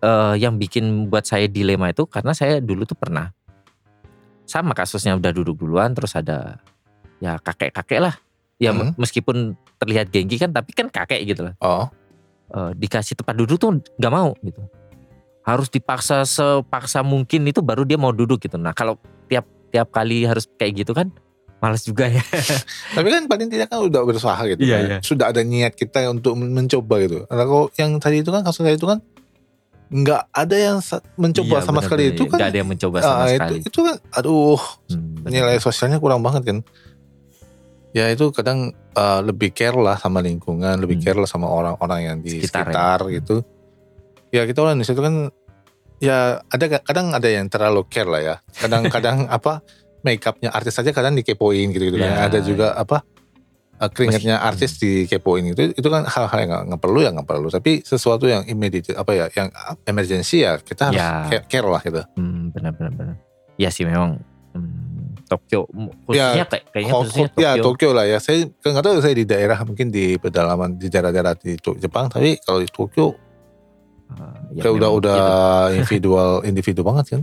eh 0.03 0.33
yang 0.35 0.59
bikin 0.59 1.07
buat 1.07 1.23
saya 1.23 1.47
dilema 1.47 1.87
itu 1.87 2.03
karena 2.03 2.35
saya 2.35 2.59
dulu 2.59 2.83
tuh 2.83 2.93
pernah. 2.93 3.31
Sama 4.43 4.75
kasusnya 4.75 5.15
udah 5.15 5.31
duduk 5.31 5.55
duluan 5.55 5.95
terus 5.95 6.13
ada 6.13 6.59
ya 7.17 7.39
kakek-kakek 7.39 8.03
lah. 8.03 8.15
Ya 8.59 8.71
Hmm. 8.71 8.91
meskipun 8.95 9.55
terlihat 9.79 10.11
genggi 10.11 10.35
kan 10.35 10.51
tapi 10.51 10.71
kan 10.71 10.87
kakek 10.87 11.23
gitu 11.25 11.47
lah. 11.47 11.55
Oh. 11.57 11.87
Eh, 12.53 12.71
dikasih 12.77 13.15
tempat 13.15 13.33
duduk 13.33 13.57
tuh 13.57 13.79
nggak 13.97 14.13
mau 14.13 14.35
gitu. 14.39 14.59
Harus 15.41 15.67
dipaksa 15.67 16.23
sepaksa 16.23 17.01
mungkin 17.01 17.43
itu 17.43 17.59
baru 17.59 17.83
dia 17.83 17.95
mau 17.95 18.11
duduk 18.11 18.39
gitu. 18.39 18.55
Nah 18.55 18.71
kalau 18.71 18.99
tiap 19.25 19.47
tiap 19.71 19.89
kali 19.89 20.23
harus 20.23 20.45
kayak 20.53 20.83
gitu 20.83 20.91
kan 20.91 21.09
males 21.57 21.81
juga 21.81 22.05
ya. 22.05 22.19
Tapi 22.95 23.07
kan 23.07 23.23
paling 23.25 23.47
tidak 23.47 23.71
kan 23.71 23.79
udah 23.81 24.03
berusaha 24.03 24.35
gitu 24.45 24.59
Iya, 24.61 24.75
kan. 24.75 24.83
iya. 24.85 24.97
sudah 24.99 25.31
ada 25.31 25.41
niat 25.41 25.73
kita 25.73 26.03
untuk 26.05 26.35
men- 26.35 26.51
mencoba 26.51 26.99
gitu. 26.99 27.23
Kalau 27.23 27.71
yang 27.73 27.95
tadi 27.97 28.19
itu 28.19 28.29
kan 28.29 28.43
kasus 28.43 28.61
tadi 28.61 28.75
itu 28.75 28.83
kan 28.83 28.99
nggak 29.89 30.21
ada 30.29 30.55
yang 30.55 30.77
mencoba 31.15 31.55
Iya, 31.55 31.61
sama 31.61 31.73
bener, 31.75 31.85
sekali 31.85 32.03
bener. 32.03 32.15
itu 32.15 32.23
kan 32.25 32.37
nggak 32.37 32.49
ada 32.49 32.57
yang 32.57 32.69
mencoba 32.69 32.97
sama 32.99 33.13
ah, 33.15 33.27
sekali 33.27 33.55
itu 33.55 33.67
itu 33.67 33.79
kan 33.81 33.95
aduh 34.11 34.61
Hmm, 34.87 35.25
nilai 35.25 35.57
sosialnya 35.57 35.97
kurang 35.97 36.21
banget 36.21 36.43
kan 36.45 36.57
ya 37.91 38.09
itu 38.09 38.29
kadang 38.29 38.59
uh, 38.93 39.19
lebih 39.21 39.53
care 39.53 39.75
lah 39.75 39.95
sama 39.95 40.19
lingkungan 40.19 40.75
lebih 40.77 40.97
Hmm. 40.97 41.05
care 41.05 41.19
lah 41.19 41.29
sama 41.29 41.45
orang-orang 41.45 41.99
yang 42.03 42.17
di 42.19 42.41
Sekitar 42.41 42.69
sekitar, 42.69 42.99
ya. 43.05 43.11
gitu 43.17 43.35
ya 44.29 44.41
kita 44.43 44.59
orang 44.59 44.77
di 44.77 44.85
situ 44.85 44.97
kan 44.97 45.29
ya 45.99 46.41
ada 46.43 46.65
kadang 46.81 47.13
ada 47.13 47.29
yang 47.29 47.45
terlalu 47.47 47.85
care 47.85 48.09
lah 48.09 48.21
ya 48.21 48.35
kadang-kadang 48.51 49.29
apa 49.37 49.61
make 50.01 50.19
upnya 50.21 50.49
artis 50.49 50.73
saja 50.73 50.89
kadang 50.89 51.13
dikepoin 51.13 51.69
gitu 51.69 51.87
gitu 51.87 51.97
Ya. 51.97 52.09
kan 52.09 52.27
ada 52.27 52.39
juga 52.41 52.73
apa 52.73 53.05
uh, 53.05 53.12
keringatnya 53.75 54.35
Meski- 54.35 54.47
artis 54.47 54.71
dikepoin 54.77 55.43
itu 55.45 55.71
itu 55.71 55.87
kan 55.87 56.03
hal-hal 56.03 56.39
yang 56.39 56.51
nggak- 56.67 56.79
perlu 56.79 56.99
ya 56.99 57.09
nggak 57.09 57.25
perlu 57.25 57.47
tapi 57.47 57.81
sesuatu 57.81 58.25
yang 58.25 58.45
immediate 58.45 58.93
apa 58.93 59.11
ya 59.11 59.25
yang 59.29 59.49
emergency 59.83 60.41
ya 60.41 60.55
kita 60.57 60.89
harus 60.89 60.97
Ya. 60.97 61.27
care, 61.27 61.45
care 61.47 61.67
lah 61.67 61.81
gitu 61.81 61.99
Hmm, 62.13 62.49
benar 62.49 62.71
benar 62.71 62.91
benar. 62.93 63.15
Ya 63.55 63.69
sih 63.69 63.83
memang 63.83 64.23
hmm, 64.51 65.25
Tokyo 65.25 65.65
Ya, 65.65 65.89
khususnya 66.05 66.45
kayak 66.45 66.63
kayaknya 66.69 66.93
khususnya 66.93 67.27
ya 67.33 67.51
Tokyo. 67.53 67.63
Tokyo 67.65 67.89
lah 67.91 68.05
ya. 68.05 68.17
Saya 68.17 68.37
nggak 68.45 68.83
tahu 68.83 68.97
saya 68.99 69.15
di 69.15 69.25
daerah 69.25 69.59
mungkin 69.61 69.87
di 69.89 70.15
pedalaman 70.15 70.75
di 70.75 70.87
daerah-daerah 70.87 71.33
di 71.35 71.51
Jepang, 71.57 72.05
tapi 72.07 72.37
kalau 72.39 72.59
di 72.59 72.69
Tokyo 72.69 73.17
Ah, 74.09 74.29
ya 74.53 74.61
kayak 74.61 74.75
udah 74.77 74.89
udah 74.91 75.17
gitu. 75.17 75.73
individual 75.75 76.29
individu 76.43 76.81
banget 76.81 77.05
kan. 77.09 77.21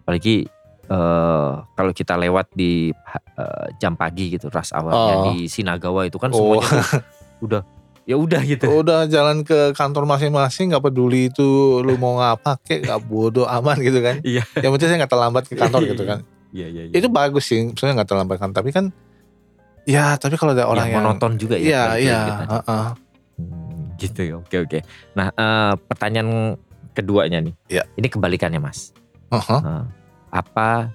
apalagi 0.00 0.48
eh, 0.92 1.50
kalau 1.72 1.90
kita 1.90 2.14
lewat 2.14 2.52
di 2.52 2.92
eh, 2.92 3.66
jam 3.76 3.96
pagi 3.96 4.28
gitu 4.30 4.46
rush 4.46 4.70
hournya 4.70 4.92
Oh. 4.92 5.24
di 5.32 5.48
Shinagawa 5.48 6.04
itu 6.04 6.16
kan 6.16 6.28
Oh. 6.30 6.60
semuanya 6.60 6.68
tuh 6.68 7.00
udah 7.42 7.62
ya 8.02 8.18
udah 8.18 8.42
gitu. 8.42 8.66
udah 8.68 9.06
jalan 9.06 9.40
ke 9.40 9.72
kantor 9.72 10.04
masing-masing 10.04 10.68
nggak 10.68 10.82
peduli 10.82 11.30
itu 11.30 11.46
lu 11.80 11.94
mau 11.96 12.18
ngapa 12.18 12.58
kek 12.60 12.82
nggak 12.82 13.00
bodoh 13.02 13.46
aman 13.46 13.78
gitu 13.78 13.98
kan. 13.98 14.18
Iya. 14.20 14.42
Yang 14.58 14.70
penting 14.74 14.88
saya 14.90 14.98
nggak 15.00 15.12
terlambat 15.12 15.44
ke 15.46 15.54
kantor 15.54 15.80
gitu 15.86 16.02
kan. 16.02 16.18
Iya 16.50 16.66
iya 16.68 16.82
iya. 16.90 16.92
Itu 16.92 17.08
bagus 17.08 17.46
sih, 17.46 17.70
sebenarnya 17.72 18.02
nggak 18.02 18.10
terlambat 18.10 18.36
kan. 18.36 18.50
Tapi 18.50 18.70
kan 18.70 18.90
ya 19.82 20.14
tapi 20.14 20.34
kalau 20.34 20.50
ada 20.52 20.66
orang 20.66 20.86
Ya, 20.86 20.98
yang 20.98 21.06
monoton 21.06 21.38
juga 21.38 21.56
ya. 21.56 21.62
Iya 21.62 21.82
iya. 21.96 22.18
tadi. 22.18 22.50
heeh. 22.50 22.86
Hmm, 23.32 23.82
gitu 23.96 24.20
ya. 24.20 24.34
Oke 24.36 24.56
oke. 24.60 24.78
Nah, 25.14 25.30
eh, 25.30 25.72
pertanyaan 25.80 26.58
keduanya 26.92 27.38
nih. 27.40 27.54
Iya. 27.70 27.82
Ini 27.94 28.06
kebalikannya, 28.10 28.58
Mas. 28.58 28.90
Heeh. 29.30 29.60
Eh, 29.62 29.84
apa 30.32 30.88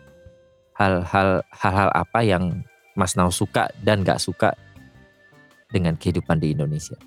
hal-hal 0.74 1.46
hal-hal 1.54 1.90
apa 1.94 2.20
yang 2.26 2.66
Mas 2.98 3.14
Nau 3.14 3.30
suka 3.30 3.70
dan 3.86 4.02
nggak 4.02 4.18
suka 4.18 4.58
dengan 5.70 5.94
kehidupan 5.94 6.42
di 6.42 6.58
Indonesia? 6.58 6.98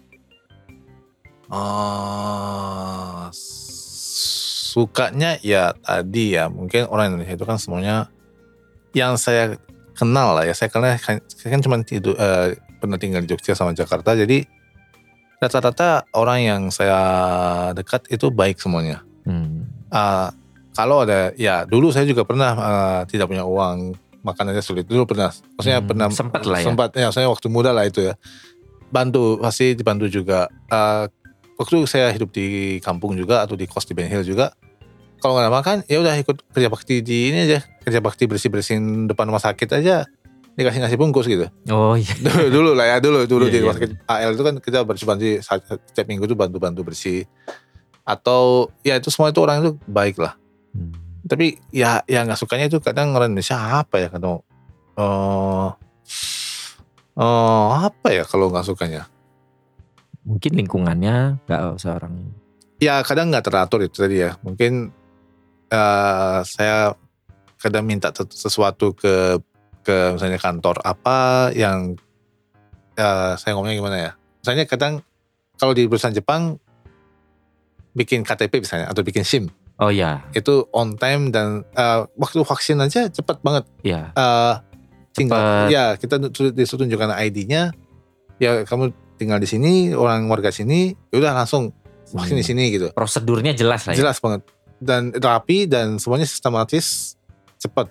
Oh, 1.50 3.26
sukanya 4.70 5.34
ya 5.42 5.74
tadi 5.82 6.38
ya 6.38 6.46
mungkin 6.46 6.86
orang 6.86 7.10
Indonesia 7.18 7.34
itu 7.34 7.42
kan 7.42 7.58
semuanya 7.58 8.06
yang 8.94 9.18
saya 9.18 9.58
kenal 9.98 10.38
lah 10.38 10.46
ya 10.46 10.54
saya 10.54 10.70
kenal 10.70 10.94
saya 10.94 11.50
kan 11.50 11.58
cuma 11.58 11.82
tidur 11.82 12.14
eh, 12.14 12.54
pernah 12.78 12.94
tinggal 13.02 13.26
di 13.26 13.34
Jogja 13.34 13.58
sama 13.58 13.74
Jakarta 13.74 14.14
jadi 14.14 14.46
rata-rata 15.40 16.04
orang 16.12 16.40
yang 16.44 16.62
saya 16.68 17.00
dekat 17.72 18.04
itu 18.12 18.28
baik 18.28 18.60
semuanya. 18.60 19.00
Hmm. 19.24 19.64
Uh, 19.88 20.28
kalau 20.70 21.02
ada 21.02 21.34
ya 21.34 21.66
dulu 21.66 21.90
saya 21.90 22.06
juga 22.06 22.22
pernah 22.22 22.52
uh, 22.54 23.00
tidak 23.04 23.26
punya 23.26 23.42
uang 23.42 23.94
makan 24.20 24.52
aja 24.52 24.62
sulit. 24.62 24.84
Dulu 24.86 25.08
pernah 25.08 25.32
maksudnya 25.32 25.80
Hmm, 25.80 25.88
pernah 25.88 26.06
sempat 26.12 26.42
lah 26.44 26.58
ya. 26.60 26.66
sempat 26.70 26.90
ya 26.94 27.08
saya 27.10 27.26
waktu 27.26 27.46
muda 27.48 27.72
lah 27.72 27.88
itu 27.88 28.04
ya. 28.04 28.14
Bantu 28.90 29.38
pasti 29.38 29.72
dibantu 29.74 30.06
juga. 30.10 30.50
Uh, 30.70 31.06
waktu 31.58 31.84
saya 31.86 32.08
hidup 32.10 32.32
di 32.32 32.78
kampung 32.80 33.14
juga 33.14 33.44
atau 33.44 33.54
di 33.54 33.68
kos 33.68 33.84
di 33.84 33.92
Ben 33.92 34.08
Hill 34.08 34.24
juga 34.24 34.56
kalau 35.20 35.36
nggak 35.36 35.44
ada 35.44 35.52
makan 35.52 35.76
ya 35.84 36.00
udah 36.00 36.16
ikut 36.16 36.36
kerja 36.56 36.68
bakti 36.72 37.04
di 37.04 37.28
ini 37.32 37.38
aja. 37.50 37.60
Kerja 37.84 38.00
bakti 38.00 38.24
bersih 38.24 38.48
bersihin 38.48 39.04
depan 39.10 39.28
rumah 39.28 39.42
sakit 39.42 39.68
aja 39.76 40.08
dikasih 40.56 40.80
nasi 40.82 40.96
bungkus 40.96 41.28
gitu. 41.28 41.46
Oh 41.68 41.94
iya. 41.96 42.12
dulu, 42.24 42.44
dulu 42.48 42.70
lah 42.76 42.86
ya 42.88 42.96
dulu 43.00 43.24
dulu 43.28 43.44
Iya, 43.46 43.52
di 43.52 43.56
iya, 43.56 43.62
rumah 43.64 43.76
sakit 43.76 43.90
AL 44.04 44.30
itu 44.32 44.42
kan 44.44 44.54
kita 44.60 44.78
bersih 44.84 45.06
bersih 45.08 45.34
setiap 45.40 46.06
minggu 46.08 46.24
itu 46.24 46.36
bantu 46.36 46.56
bantu 46.60 46.80
bersih. 46.84 47.24
Atau 48.04 48.72
ya 48.82 48.96
itu 48.96 49.12
semua 49.12 49.28
itu 49.30 49.38
orang 49.44 49.60
itu 49.60 49.70
baik 49.84 50.16
lah 50.18 50.39
Hmm. 50.70 50.94
tapi 51.26 51.58
ya 51.74 52.00
ya 52.06 52.22
nggak 52.22 52.38
sukanya 52.38 52.70
itu 52.70 52.78
kadang 52.78 53.10
orang 53.12 53.34
Indonesia 53.34 53.58
apa 53.58 53.98
ya 53.98 54.08
kadang 54.08 54.40
eh 54.98 55.68
eh, 57.20 57.68
apa 57.86 58.08
ya 58.12 58.24
kalau 58.24 58.48
nggak 58.52 58.66
sukanya? 58.66 59.02
Mungkin 60.24 60.52
lingkungannya 60.56 61.40
nggak 61.48 61.62
seorang. 61.80 62.14
ya 62.80 63.04
kadang 63.04 63.28
nggak 63.28 63.44
teratur 63.44 63.84
itu 63.84 63.96
tadi 64.00 64.24
ya. 64.24 64.36
Mungkin 64.40 64.88
eh 65.70 66.40
saya 66.48 66.96
kadang 67.60 67.84
minta 67.84 68.08
sesuatu 68.16 68.96
ke 68.96 69.36
ke 69.84 70.16
misalnya 70.16 70.40
kantor 70.40 70.80
apa 70.84 71.50
yang 71.52 71.96
eh, 72.96 73.32
saya 73.36 73.52
ngomongnya 73.56 73.76
gimana 73.76 73.96
ya? 74.00 74.12
Misalnya 74.40 74.64
kadang 74.64 75.04
kalau 75.60 75.76
di 75.76 75.84
perusahaan 75.84 76.16
Jepang 76.16 76.56
bikin 77.92 78.24
KTP 78.24 78.64
misalnya 78.64 78.88
atau 78.88 79.04
bikin 79.04 79.26
SIM 79.26 79.50
Oh 79.80 79.88
ya, 79.88 80.20
itu 80.36 80.68
on 80.76 80.92
time 80.94 81.32
dan 81.32 81.64
eh, 81.72 82.00
waktu 82.14 82.44
vaksin 82.44 82.76
aja 82.78 83.08
cepat 83.08 83.40
banget. 83.40 83.64
Ya. 83.80 84.12
eh 84.12 84.54
tinggal 85.10 85.40
Cepet. 85.40 85.68
ya 85.74 85.84
kita 85.98 86.14
disuruh 86.54 86.86
tunjukkan 86.86 87.10
ID-nya 87.18 87.74
ya 88.38 88.62
kamu 88.62 88.94
tinggal 89.18 89.42
di 89.42 89.48
sini 89.50 89.90
orang 89.90 90.30
warga 90.30 90.54
sini 90.54 90.94
ya 91.10 91.18
udah 91.18 91.32
langsung 91.34 91.74
vaksin 92.12 92.36
di 92.38 92.46
sini 92.46 92.64
gitu. 92.70 92.92
Prosedurnya 92.92 93.56
jelas 93.56 93.88
lah 93.88 93.96
ya. 93.96 94.04
jelas 94.06 94.20
banget. 94.20 94.44
Dan 94.80 95.12
rapi 95.12 95.64
dan 95.64 95.96
semuanya 95.96 96.24
sistematis 96.24 97.16
cepat 97.56 97.88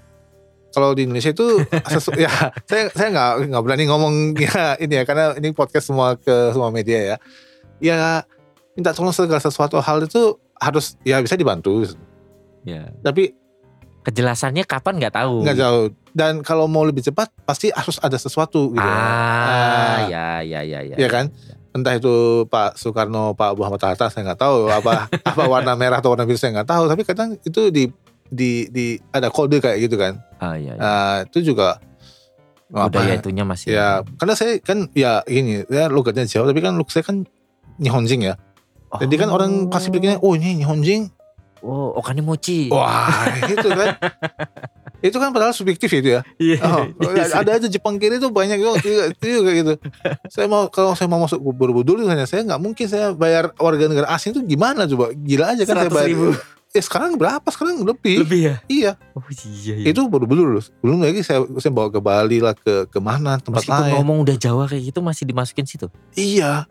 kalau 0.69 0.93
di 0.93 1.09
Indonesia 1.09 1.33
itu 1.33 1.65
sesu- 1.91 2.13
ya 2.13 2.29
saya 2.65 2.93
saya 2.93 3.09
nggak 3.09 3.31
nggak 3.49 3.63
berani 3.65 3.83
ngomong 3.89 4.13
ya 4.45 4.77
ini 4.77 4.93
ya 5.01 5.03
karena 5.05 5.33
ini 5.37 5.49
podcast 5.53 5.89
semua 5.89 6.13
ke 6.17 6.53
semua 6.53 6.69
media 6.69 6.99
ya. 7.01 7.17
Ya 7.81 7.99
minta 8.73 8.93
tolong 8.93 9.11
segala 9.11 9.41
sesuatu 9.41 9.75
hal 9.81 10.05
itu 10.05 10.37
harus 10.60 10.99
ya 11.01 11.18
bisa 11.18 11.34
dibantu 11.34 11.88
Ya. 12.62 12.91
tapi 12.99 13.34
Kejelasannya 13.99 14.64
kapan 14.64 14.95
nggak 14.97 15.12
tahu. 15.14 15.43
nggak 15.43 15.57
jauh 15.57 15.86
dan 16.12 16.39
kalau 16.39 16.66
mau 16.66 16.82
lebih 16.82 17.01
cepat 17.01 17.28
pasti 17.41 17.68
harus 17.70 17.95
ada 17.97 18.16
sesuatu 18.16 18.72
gitu 18.72 18.80
Ah, 18.82 18.89
Ah, 18.89 19.97
ya, 20.05 20.28
ya, 20.41 20.60
ya, 20.62 20.80
ya. 20.86 20.95
Iya 20.95 21.10
kan? 21.10 21.26
entah 21.70 21.93
itu 21.93 22.10
Pak 22.45 22.76
Soekarno 22.76 23.32
Pak 23.32 23.53
Muhammad 23.53 23.78
Hatta 23.80 24.07
saya 24.07 24.26
nggak 24.26 24.41
tahu 24.41 24.68
apa 24.68 25.05
apa 25.30 25.43
warna 25.45 25.74
merah 25.74 25.97
atau 25.97 26.10
warna 26.10 26.24
biru 26.24 26.36
saya 26.36 26.51
nggak 26.51 26.66
tahu 26.68 26.84
tapi 26.86 27.01
kadang 27.03 27.38
itu 27.39 27.70
di 27.70 27.84
di 28.26 28.49
di 28.68 28.86
ada 29.10 29.30
kode 29.30 29.57
kayak 29.57 29.78
gitu 29.80 29.95
kan 29.95 30.18
Ah, 30.38 30.55
ya, 30.55 30.74
ya. 30.74 30.74
Nah, 30.76 31.16
itu 31.24 31.45
juga 31.45 31.78
Budaya 32.68 33.14
apa, 33.14 33.20
itunya 33.20 33.43
masih. 33.43 33.68
ya 33.72 33.88
karena 34.16 34.34
saya 34.34 34.57
kan 34.60 34.89
ya 34.93 35.22
ini 35.26 35.66
ya 35.66 35.86
logatnya 35.88 36.24
Jawa 36.24 36.49
tapi 36.49 36.60
kan 36.60 36.74
look 36.74 36.89
saya 36.89 37.01
kan 37.01 37.26
Nihonjin 37.78 38.22
ya 38.24 38.34
jadi 38.95 39.15
kan 39.17 39.29
orang 39.29 39.51
pasti 39.67 39.87
pikirnya 39.87 40.17
oh 40.17 40.33
ini 40.33 40.57
Nihonjin 40.57 41.13
Oh, 41.59 41.91
okane 41.93 42.19
mochi. 42.19 42.71
wah 42.71 43.11
itu 43.45 43.67
kan 43.67 43.99
itu 44.99 45.11
kan 45.13 45.29
padahal 45.29 45.51
subjektif 45.51 45.91
itu 45.91 46.15
ya 46.15 46.21
Iya. 46.35 46.59
Oh, 46.61 46.87
ada 47.11 47.51
aja 47.53 47.67
Jepang 47.67 47.95
kiri 47.95 48.15
tuh 48.15 48.27
banyak 48.29 48.55
juga, 48.55 48.79
juga 49.13 49.51
gitu. 49.53 49.73
Saya 50.27 50.47
mau 50.47 50.67
kalau 50.67 50.91
saya 50.93 51.07
mau 51.07 51.19
masuk 51.19 51.39
Borobudur 51.51 51.95
misalnya, 51.97 52.23
saya 52.23 52.43
nggak 52.43 52.57
mungkin 52.57 52.85
saya 52.85 53.11
bayar 53.11 53.51
warga 53.55 53.85
negara 53.85 54.07
asing 54.09 54.31
itu 54.31 54.43
gimana 54.45 54.83
coba? 54.85 55.11
Gila 55.13 55.51
aja 55.51 55.63
kan 55.63 55.75
saya 55.77 55.87
100 55.87 55.93
bayar. 55.93 56.07
ribu. 56.07 56.25
Eh 56.69 56.79
sekarang 56.79 57.11
berapa? 57.15 57.43
Sekarang 57.45 57.75
lebih. 57.81 58.23
Lebih 58.23 58.39
ya? 58.41 58.55
Iya, 58.69 58.91
Oh 59.11 59.23
iya, 59.27 59.73
iya. 59.75 59.87
itu 59.89 59.99
Borobudur 60.05 60.47
loh. 60.49 60.63
Belum 60.79 60.99
lagi 60.99 61.23
saya 61.23 61.43
saya 61.57 61.71
bawa 61.71 61.89
ke 61.89 61.99
Bali 61.99 62.39
lah 62.39 62.53
ke 62.53 62.87
ke 62.87 62.99
mana 62.99 63.35
tempat 63.35 63.63
Meskipun 63.63 63.83
lain. 63.83 63.93
ngomong 63.97 64.17
udah 64.21 64.35
Jawa 64.37 64.63
kayak 64.63 64.83
gitu 64.85 64.99
masih 65.01 65.23
dimasukin 65.25 65.65
situ. 65.65 65.87
Iya, 66.13 66.67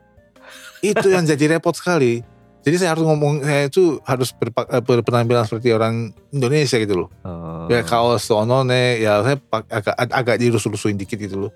itu 0.81 1.07
yang 1.09 1.25
jadi 1.25 1.57
repot 1.57 1.73
sekali. 1.73 2.23
Jadi 2.59 2.75
saya 2.77 2.93
harus 2.93 3.07
ngomong 3.07 3.41
saya 3.41 3.71
itu 3.71 3.97
harus 4.03 4.35
eh, 4.35 4.83
berpenampilan 4.83 5.47
seperti 5.47 5.73
orang 5.73 6.11
Indonesia 6.29 6.77
gitu 6.77 7.07
loh. 7.07 7.09
Oh. 7.23 7.65
Ya 7.71 7.81
kaos 7.81 8.27
sono 8.27 8.67
nih, 8.67 9.01
ya 9.01 9.23
saya 9.25 9.37
pak- 9.39 9.71
agak 9.71 9.95
agak 9.97 10.37
dirus-rusuin 10.37 10.99
dikit 10.99 11.17
gitu 11.17 11.49
loh. 11.49 11.53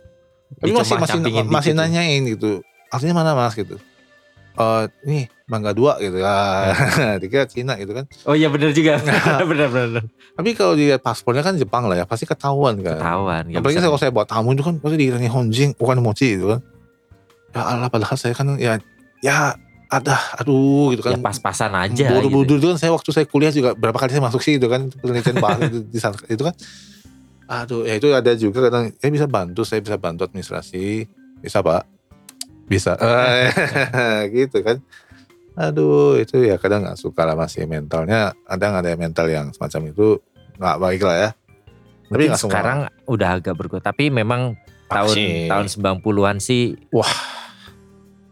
Tapi 0.56 0.72
masih 0.72 0.96
masih 0.96 1.20
masih 1.20 1.26
dikit 1.26 1.74
ya. 1.74 1.74
nanyain 1.74 2.22
gitu. 2.24 2.62
Artinya 2.88 3.24
mana 3.24 3.32
mas 3.34 3.52
gitu. 3.52 3.76
Eh 4.52 4.84
nih 5.04 5.24
mangga 5.48 5.72
dua 5.72 5.96
gitu. 6.00 6.20
Ah, 6.24 6.72
dikira 7.22 7.44
Cina 7.44 7.76
gitu 7.76 7.92
kan. 7.92 8.04
Oh 8.24 8.32
iya 8.32 8.48
benar 8.48 8.72
juga. 8.72 8.96
benar 9.50 9.68
benar. 9.68 10.04
Tapi 10.32 10.50
kalau 10.56 10.72
dilihat 10.72 11.04
paspornya 11.04 11.44
kan 11.44 11.60
Jepang 11.60 11.88
lah 11.88 11.98
ya, 11.98 12.04
pasti 12.08 12.24
ketahuan 12.24 12.80
kan. 12.80 12.96
Ketahuan. 12.96 13.42
Apalagi 13.52 13.76
bisa- 13.76 13.84
saya, 13.84 13.90
kalau 13.90 14.00
saya 14.00 14.12
bawa 14.12 14.24
tamu 14.24 14.52
itu 14.52 14.64
kan 14.64 14.80
pasti 14.80 14.96
dikira 14.96 15.18
Nihonjin, 15.20 15.76
bukan 15.76 16.00
mochi 16.00 16.36
gitu 16.36 16.56
kan. 16.56 16.60
Ya 17.52 17.60
Allah 17.68 17.88
padahal 17.92 18.16
saya 18.16 18.32
kan 18.32 18.56
ya 18.56 18.80
ya 19.20 19.56
ada 19.92 20.16
aduh 20.40 20.96
gitu 20.96 21.04
ya 21.04 21.20
kan. 21.20 21.20
pas-pasan 21.20 21.72
aja. 21.76 21.92
gitu. 21.92 22.08
Borobudur 22.08 22.56
itu 22.56 22.66
kan 22.72 22.78
saya 22.80 22.96
waktu 22.96 23.12
saya 23.12 23.28
kuliah 23.28 23.52
juga 23.52 23.76
berapa 23.76 23.96
kali 24.00 24.16
saya 24.16 24.24
masuk 24.24 24.40
sih 24.40 24.56
itu 24.56 24.64
kan 24.72 24.88
penelitian 24.88 25.36
bahas 25.36 25.68
itu 25.68 25.84
di 25.94 26.00
sana 26.00 26.16
itu 26.32 26.40
kan. 26.40 26.56
Aduh, 27.52 27.84
ya 27.84 28.00
itu 28.00 28.08
ada 28.08 28.32
juga 28.32 28.72
kadang 28.72 28.88
ya 28.96 29.08
bisa 29.12 29.28
bantu, 29.28 29.60
saya 29.68 29.84
bisa 29.84 30.00
bantu 30.00 30.24
administrasi. 30.24 31.04
Bisa, 31.44 31.60
Pak. 31.60 31.84
Bisa. 32.64 32.96
gitu 34.32 34.64
kan. 34.64 34.80
Aduh, 35.52 36.16
itu 36.16 36.40
ya 36.48 36.56
kadang 36.56 36.88
nggak 36.88 36.96
suka 36.96 37.28
lah 37.28 37.36
masih 37.36 37.68
mentalnya. 37.68 38.32
Kadang 38.48 38.72
ada 38.80 38.88
mental 38.96 39.28
yang 39.28 39.52
semacam 39.52 39.92
itu 39.92 40.16
nggak 40.56 40.78
baik 40.80 41.02
lah 41.04 41.16
ya. 41.18 41.30
Tapi 42.08 42.08
Mungkin 42.08 42.40
semua. 42.40 42.52
sekarang 42.56 42.78
udah 43.04 43.28
agak 43.36 43.54
berkurang. 43.60 43.84
Tapi 43.84 44.08
memang 44.08 44.56
tahun 44.88 45.16
Masih. 45.16 45.48
tahun 45.48 45.66
90-an 46.00 46.36
sih 46.40 46.62
Wah. 46.88 47.12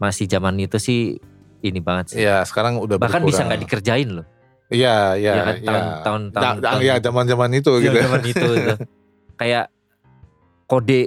Masih 0.01 0.24
zaman 0.24 0.57
itu 0.57 0.80
sih 0.80 1.20
ini 1.61 1.78
banget 1.78 2.16
sih. 2.16 2.24
Ya 2.24 2.40
sekarang 2.42 2.80
udah 2.80 2.96
Bahkan 2.96 3.20
bisa 3.22 3.44
nggak 3.44 3.61
dikerjain 3.62 4.16
loh. 4.16 4.26
Iya, 4.70 5.18
iya, 5.18 5.32
Ya 5.34 5.42
kan, 5.44 5.55
iya. 5.55 5.66
tahun- 5.66 5.90
tahun- 6.01 6.26
Da- 6.30 6.40
tahun- 6.40 6.61
tahun- 6.62 6.82
ya 6.82 6.94
zaman-zaman 6.98 7.51
itu 7.53 7.72
Iya, 7.76 7.82
gitu. 7.84 7.96
zaman 8.01 8.22
itu, 8.24 8.46
itu. 8.59 8.74
Kayak 9.36 9.66
kode 10.64 11.01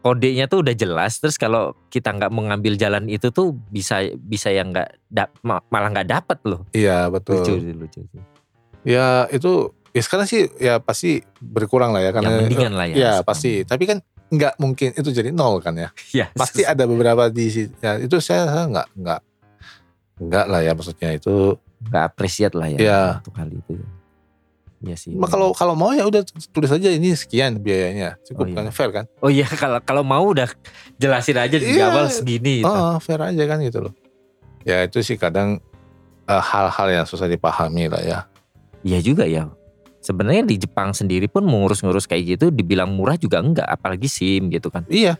kodenya 0.00 0.44
tuh 0.46 0.60
udah 0.60 0.74
jelas. 0.74 1.16
Terus 1.16 1.36
kalau 1.36 1.76
kita 1.88 2.10
nggak 2.10 2.28
mengambil 2.28 2.74
jalan 2.74 3.06
itu 3.06 3.28
tuh 3.28 3.52
bisa 3.70 4.02
bisa 4.18 4.48
yang 4.48 4.68
nggak 4.68 5.00
malah 5.44 5.88
nggak 5.90 6.08
dapat 6.10 6.38
loh. 6.44 6.64
Iya, 6.72 7.08
betul. 7.08 7.40
Lucu 7.40 7.54
lucu. 7.72 8.00
Ya 8.84 9.28
itu 9.28 9.52
ya 9.92 10.02
sekarang 10.02 10.26
sih 10.26 10.48
ya 10.58 10.76
pasti 10.76 11.22
berkurang 11.38 11.92
lah 11.92 12.02
ya 12.02 12.10
karena 12.10 12.28
Yang 12.30 12.40
mendingan 12.42 12.72
lah 12.74 12.86
ya. 12.88 12.94
ya 12.96 13.12
pasti. 13.20 13.62
Tapi 13.62 13.84
kan 13.86 13.98
nggak 14.28 14.54
mungkin 14.56 14.92
itu 14.92 15.10
jadi 15.10 15.30
nol 15.30 15.60
kan 15.60 15.74
ya. 15.74 15.88
Ya, 16.10 16.26
Pasti 16.32 16.62
ada 16.62 16.84
beberapa 16.84 17.28
di 17.28 17.48
ya 17.78 17.98
itu 17.98 18.16
saya, 18.18 18.64
nggak 18.64 18.86
nggak 18.96 19.20
nggak 20.20 20.46
lah 20.46 20.60
ya 20.60 20.72
maksudnya 20.72 21.10
itu. 21.12 21.58
nggak 21.84 22.04
appreciate 22.06 22.56
lah 22.56 22.64
ya 22.66 22.78
Iya. 22.80 23.02
untuk 23.20 23.34
hal 23.36 23.48
itu 23.50 23.72
ya. 23.76 23.88
Iya 24.84 24.96
sih. 24.96 25.12
Ma, 25.12 25.28
kalau 25.28 25.52
kalau 25.52 25.72
mau 25.72 25.92
ya 25.92 26.04
udah 26.04 26.24
tulis 26.48 26.68
aja 26.68 26.88
ini 26.88 27.12
sekian 27.12 27.56
biayanya 27.56 28.16
cukup 28.24 28.44
Oh, 28.44 28.48
iya. 28.48 28.56
kan 28.56 28.64
fair 28.70 28.90
kan. 28.90 29.04
Oh 29.20 29.28
iya 29.28 29.44
kalau 29.46 29.80
kalau 29.80 30.00
mau 30.00 30.24
udah 30.24 30.48
jelasin 30.96 31.36
aja 31.36 31.56
di 31.56 31.76
Iya. 31.76 31.88
awal 31.88 32.08
segini. 32.08 32.60
gitu. 32.60 32.68
Oh 32.68 32.96
fair 32.98 33.20
aja 33.20 33.44
kan 33.44 33.60
gitu 33.60 33.80
loh. 33.80 33.92
Ya 34.64 34.80
itu 34.80 35.00
sih 35.00 35.16
kadang 35.16 35.60
eh, 36.24 36.42
hal-hal 36.42 36.88
yang 36.90 37.04
susah 37.04 37.28
dipahami 37.28 37.84
lah 37.86 38.00
ya. 38.00 38.18
Iya 38.80 38.98
juga 39.02 39.24
ya. 39.24 39.48
Sebenarnya 40.04 40.44
di 40.44 40.60
Jepang 40.60 40.92
sendiri 40.92 41.24
pun 41.26 41.48
mengurus-ngurus 41.48 42.04
kayak 42.04 42.36
gitu 42.36 42.52
dibilang 42.52 42.92
murah 42.92 43.16
juga 43.16 43.40
enggak 43.40 43.64
apalagi 43.64 44.04
SIM 44.04 44.52
gitu 44.52 44.68
kan. 44.68 44.84
Iya 44.86 45.16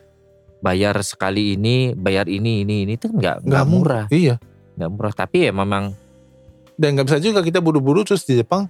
Bayar 0.61 0.93
sekali 1.01 1.57
ini, 1.57 1.93
bayar 1.93 2.25
ini 2.25 2.61
ini 2.61 2.85
ini 2.85 2.93
tuh 2.95 3.09
enggak 3.11 3.41
nggak 3.41 3.49
enggak 3.49 3.65
murah, 3.65 4.03
murah. 4.05 4.13
Iya. 4.13 4.35
enggak 4.77 4.89
murah. 4.93 5.13
Tapi 5.13 5.37
ya 5.45 5.51
memang 5.51 5.83
dan 6.75 6.93
nggak 6.93 7.05
bisa 7.07 7.17
juga 7.17 7.39
kita 7.39 7.59
buru-buru 7.59 8.03
terus 8.03 8.23
di 8.23 8.35
Jepang 8.35 8.67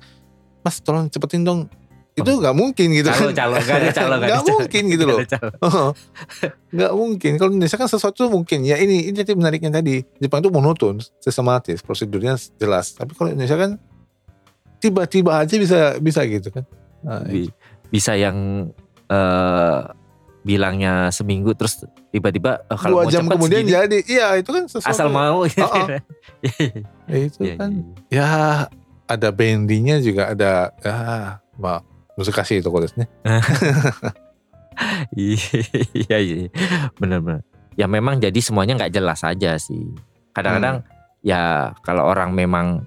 mas 0.61 0.77
tolong 0.77 1.09
cepetin 1.09 1.41
dong 1.41 1.65
itu 2.13 2.31
nggak 2.31 2.55
mungkin 2.55 2.95
gitu 2.95 3.11
Calo, 3.11 3.27
kan. 3.27 3.35
calo, 3.35 3.55
nggak 3.59 3.75
ada 3.75 3.89
calo, 3.99 4.13
ada 4.15 4.25
Nggak 4.25 4.39
calo. 4.39 4.51
mungkin 4.55 4.83
gitu 4.87 5.03
loh. 5.03 5.17
ada 5.19 5.27
calo. 5.35 5.51
Oh, 5.59 5.89
nggak 6.75 6.91
mungkin. 6.95 7.31
Kalau 7.35 7.49
Indonesia 7.51 7.75
kan 7.75 7.89
sesuatu 7.91 8.31
mungkin. 8.31 8.63
Ya 8.63 8.79
ini, 8.79 9.03
ini 9.03 9.15
jadi 9.15 9.35
menariknya 9.35 9.67
tadi. 9.69 9.99
Jepang 10.17 10.39
itu 10.39 10.47
monoton, 10.47 10.95
sistematis, 11.19 11.83
prosedurnya 11.83 12.39
jelas. 12.55 12.95
Tapi 12.95 13.11
kalau 13.13 13.35
Indonesia 13.35 13.59
kan 13.59 13.75
tiba-tiba 14.77 15.39
aja 15.39 15.55
bisa 15.55 15.79
bisa 15.97 16.21
gitu 16.23 16.49
kan. 16.49 16.63
Nah, 17.01 17.21
Bi- 17.23 17.53
Bisa 17.87 18.13
yang 18.13 18.69
eh 19.05 19.79
bilangnya 20.41 21.09
seminggu 21.09 21.53
terus 21.53 21.81
tiba-tiba 22.09 22.61
eh, 22.63 22.77
kalau 22.77 23.01
dua 23.01 23.03
mau 23.05 23.11
jam 23.11 23.25
kemudian 23.25 23.61
segini, 23.61 23.73
jadi. 23.73 23.97
Iya 24.05 24.27
itu 24.37 24.49
kan 24.49 24.63
sesuatu. 24.65 24.89
asal 24.89 25.07
mau. 25.09 25.41
Oh, 25.41 25.49
oh. 25.49 25.87
Ya, 27.05 27.17
itu 27.21 27.37
Iya, 27.41 27.53
kan. 27.55 27.71
iya, 28.09 28.25
Ya 28.25 28.29
ada 29.05 29.29
bandinya 29.29 30.01
juga 30.01 30.33
ada. 30.33 30.73
Ya, 30.81 30.97
ma, 31.55 31.81
mesti 32.13 32.33
kasih 32.33 32.57
itu 32.59 32.69
kodesnya. 32.69 33.05
Iya 35.15 36.17
iya 36.19 36.51
benar-benar. 36.99 37.41
Ya 37.75 37.87
memang 37.87 38.19
jadi 38.19 38.35
semuanya 38.39 38.75
nggak 38.75 38.93
jelas 38.93 39.23
aja 39.23 39.55
sih. 39.55 39.91
Kadang-kadang 40.31 40.83
Hmm. 40.83 40.91
ya 41.23 41.41
kalau 41.81 42.03
orang 42.05 42.35
memang 42.35 42.83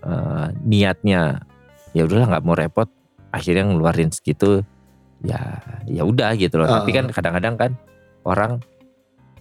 eh, 0.00 0.46
niatnya 0.60 1.44
ya 1.92 2.02
udahlah 2.04 2.26
nggak 2.30 2.44
mau 2.44 2.54
repot, 2.54 2.88
akhirnya 3.30 3.66
ngeluarin 3.66 4.10
segitu 4.10 4.62
ya 5.20 5.60
ya 5.84 6.02
udah 6.02 6.32
gitu 6.34 6.56
loh. 6.56 6.66
Tapi 6.66 6.90
Ah. 6.90 6.94
kan 6.96 7.04
kadang-kadang 7.10 7.54
kan 7.56 7.72
orang 8.22 8.52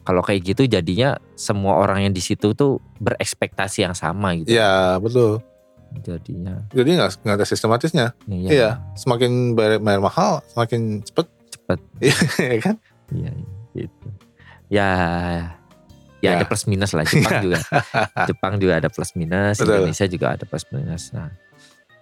kalau 0.01 0.19
kayak 0.19 0.41
gitu 0.43 0.65
jadinya 0.65 1.15
semua 1.37 1.77
orang 1.77 2.09
yang 2.09 2.13
di 2.13 2.19
situ 2.19 2.51
tuh 2.51 2.81
berekspektasi 2.97 3.85
yang 3.85 3.93
sama 3.93 4.33
gitu. 4.35 4.57
Iya 4.57 4.97
betul. 4.97 5.39
Jadinya 6.01 6.65
Jadi 6.69 6.89
nggak 6.97 7.25
nggak 7.25 7.35
ada 7.37 7.45
sistematisnya. 7.45 8.07
iya. 8.25 8.49
Iya. 8.49 8.69
Semakin 8.93 9.53
bayar, 9.53 9.77
bayar 9.79 10.01
mahal, 10.01 10.41
semakin 10.49 11.01
cepet. 11.01 11.27
Cepet. 11.49 11.79
Iya 12.49 12.59
kan? 12.61 12.75
Iya, 13.09 13.31
gitu. 13.73 14.07
Ya, 14.69 14.89
ya, 16.19 16.35
Ya. 16.35 16.37
ada 16.37 16.45
plus 16.45 16.63
minus 16.65 16.91
lah. 16.91 17.03
Jepang 17.03 17.39
juga, 17.41 17.59
Jepang 18.29 18.53
juga 18.57 18.73
ada 18.77 18.87
plus 18.87 19.11
minus. 19.13 19.55
Betul. 19.57 19.75
Indonesia 19.83 20.05
juga 20.05 20.25
ada 20.35 20.43
plus 20.43 20.65
minus. 20.69 21.03
Nah, 21.11 21.29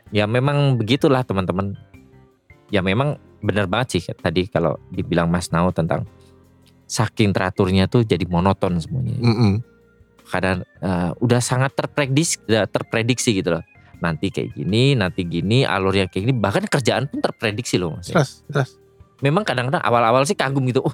ya 0.09 0.25
memang 0.25 0.75
begitulah 0.75 1.21
teman-teman. 1.21 1.73
Ya 2.67 2.83
memang 2.83 3.15
benar 3.39 3.69
banget 3.69 3.97
sih 3.97 4.03
tadi 4.11 4.49
kalau 4.49 4.75
dibilang 4.89 5.29
Mas 5.29 5.53
Nao 5.53 5.71
tentang 5.71 6.03
saking 6.83 7.31
teraturnya 7.31 7.85
tuh 7.85 8.03
jadi 8.03 8.23
monoton 8.25 8.75
semuanya. 8.79 9.15
Mm-mm. 9.19 9.63
Kadang 10.27 10.67
eh, 10.81 11.11
udah 11.17 11.39
sangat 11.39 11.71
terprediksi, 11.73 12.41
terprediksi 12.47 13.39
gitu 13.39 13.55
loh. 13.55 13.63
Nanti 13.97 14.29
kayak 14.29 14.53
gini, 14.53 14.93
nanti 14.93 15.23
gini, 15.23 15.63
alurnya 15.63 16.05
kayak 16.05 16.29
gini. 16.29 16.35
Bahkan 16.35 16.63
kerjaan 16.67 17.07
pun 17.07 17.17
terprediksi 17.17 17.79
loh 17.79 17.95
Mas. 17.97 18.11
Jelas, 18.11 18.43
jelas. 18.45 18.69
Memang 19.23 19.41
kadang-kadang 19.41 19.81
awal-awal 19.81 20.21
sih 20.27 20.37
kagum 20.37 20.61
gitu. 20.67 20.85
Oh 20.85 20.93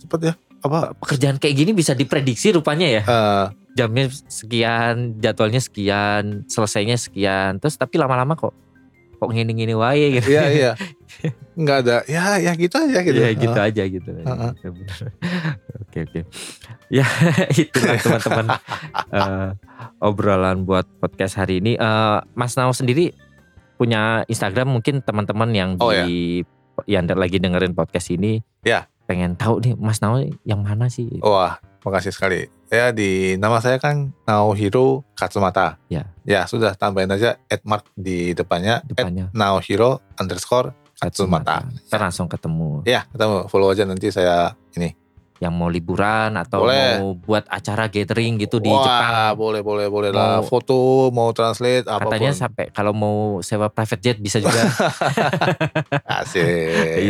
Cepet 0.00 0.32
ya. 0.32 0.34
Apa? 0.60 0.92
pekerjaan 0.94 1.36
kayak 1.36 1.56
gini 1.56 1.72
bisa 1.72 1.92
diprediksi 1.92 2.50
rupanya 2.50 2.86
ya 2.86 3.02
eh, 3.02 3.46
jamnya 3.72 4.08
sekian 4.26 5.16
jadwalnya 5.16 5.58
sekian 5.58 6.44
selesainya 6.46 6.94
sekian 6.94 7.56
terus 7.56 7.74
tapi 7.74 7.96
lama-lama 7.96 8.34
kok 8.34 8.52
kok 9.16 9.30
gini-gini 9.30 9.72
wae 9.72 10.16
gitu 10.16 10.28
Iya 10.30 10.44
iya. 10.48 10.70
Nggak 11.60 11.76
ada. 11.78 11.96
Ya 12.04 12.40
ya 12.40 12.52
gitu 12.54 12.72
aja 12.72 12.98
gitu. 12.98 13.16
ya 13.16 13.30
gitu 13.30 13.52
Ah. 13.54 13.68
aja 13.68 13.82
gitu 13.84 14.10
Heeh. 14.10 14.50
Ya, 14.54 14.68
bener. 14.70 14.98
oke 15.78 15.98
oke 16.02 16.20
ya 16.88 17.06
itulah 17.62 17.96
teman-teman 17.96 18.46
eh, 19.10 19.48
obrolan 19.98 20.64
buat 20.64 20.88
podcast 20.96 21.36
hari 21.36 21.60
ini 21.60 21.76
Eh, 21.76 22.18
Mas 22.32 22.56
Nao 22.56 22.72
sendiri 22.72 23.12
punya 23.76 24.24
Instagram 24.26 24.68
mungkin 24.70 25.00
teman-teman 25.00 25.50
yang 25.52 25.70
Oh, 25.76 25.88
di 25.88 26.40
yang 26.84 27.04
lagi 27.06 27.36
dengerin 27.36 27.72
podcast 27.72 28.08
ini 28.10 28.40
Ya. 28.60 28.88
Pengen 29.10 29.34
tahu 29.34 29.58
nih 29.58 29.74
Mas 29.74 29.98
Nao 29.98 30.22
yang 30.46 30.62
mana 30.62 30.86
sih 30.86 31.18
Wah, 31.18 31.58
makasih 31.82 32.14
sekali. 32.14 32.46
Ya 32.70 32.94
di 32.94 33.34
nama 33.34 33.58
saya 33.58 33.82
kan 33.82 34.14
Naohiro 34.22 35.02
Katsumata. 35.18 35.82
Ya. 35.90 36.06
Ya 36.22 36.46
sudah 36.46 36.78
tambahin 36.78 37.10
aja 37.10 37.34
Edmark 37.50 37.90
di 37.98 38.30
depannya. 38.30 38.86
depannya 38.86 39.34
Naohiro 39.34 39.98
underscore 40.14 40.70
Katsumata. 41.02 41.66
Ntar 41.90 41.98
langsung 42.06 42.30
ketemu. 42.30 42.86
Ya 42.86 43.02
ketemu 43.10 43.50
follow 43.50 43.74
aja 43.74 43.82
nanti 43.82 44.14
saya 44.14 44.54
ini. 44.78 44.94
Yang 45.40 45.52
mau 45.56 45.66
liburan 45.66 46.36
atau 46.36 46.62
Boleh. 46.62 47.00
mau 47.00 47.16
buat 47.16 47.42
acara 47.48 47.88
gathering 47.88 48.36
gitu 48.38 48.56
di 48.56 48.68
Wah, 48.68 48.78
Jepang. 48.78 49.32
boleh 49.34 49.60
boleh 49.60 49.86
boleh 49.88 50.08
lah. 50.12 50.38
Foto 50.44 51.08
mau 51.08 51.32
translate 51.32 51.82
apa 51.82 51.98
pun. 51.98 52.12
Katanya 52.12 52.30
sampai 52.30 52.68
kalau 52.68 52.92
mau 52.92 53.40
sewa 53.40 53.66
private 53.66 54.02
jet 54.02 54.16
bisa 54.20 54.36
juga. 54.36 54.60
Asik. 56.20 56.44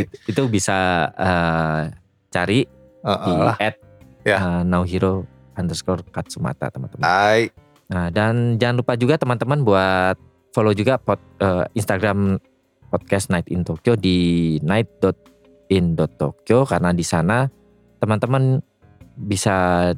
It- 0.06 0.14
itu 0.24 0.40
bisa 0.46 0.76
eh, 1.10 1.80
cari 2.28 2.60
di 2.62 3.02
Heeh 3.02 3.36
lah. 3.36 3.56
at 3.58 3.74
Ya. 4.20 4.36
eh, 4.36 4.60
Naohiro 4.62 5.24
underscore 5.52 6.04
Katsumata 6.06 6.68
teman-teman. 6.68 7.02
Hai. 7.02 7.48
Nah 7.88 8.06
dan 8.08 8.54
jangan 8.54 8.78
lupa 8.78 8.92
juga 8.94 9.16
teman-teman 9.16 9.58
buat 9.60 10.14
follow 10.52 10.70
juga 10.70 10.96
pod, 10.96 11.18
eh, 11.40 11.64
Instagram 11.74 12.38
podcast 12.86 13.28
Night 13.28 13.48
in 13.48 13.62
Tokyo 13.62 13.94
di 13.94 14.56
night.in.tokyo 14.60 16.64
karena 16.64 16.90
di 16.90 17.02
sana 17.02 17.44
teman-teman 18.00 18.64
bisa 19.14 19.90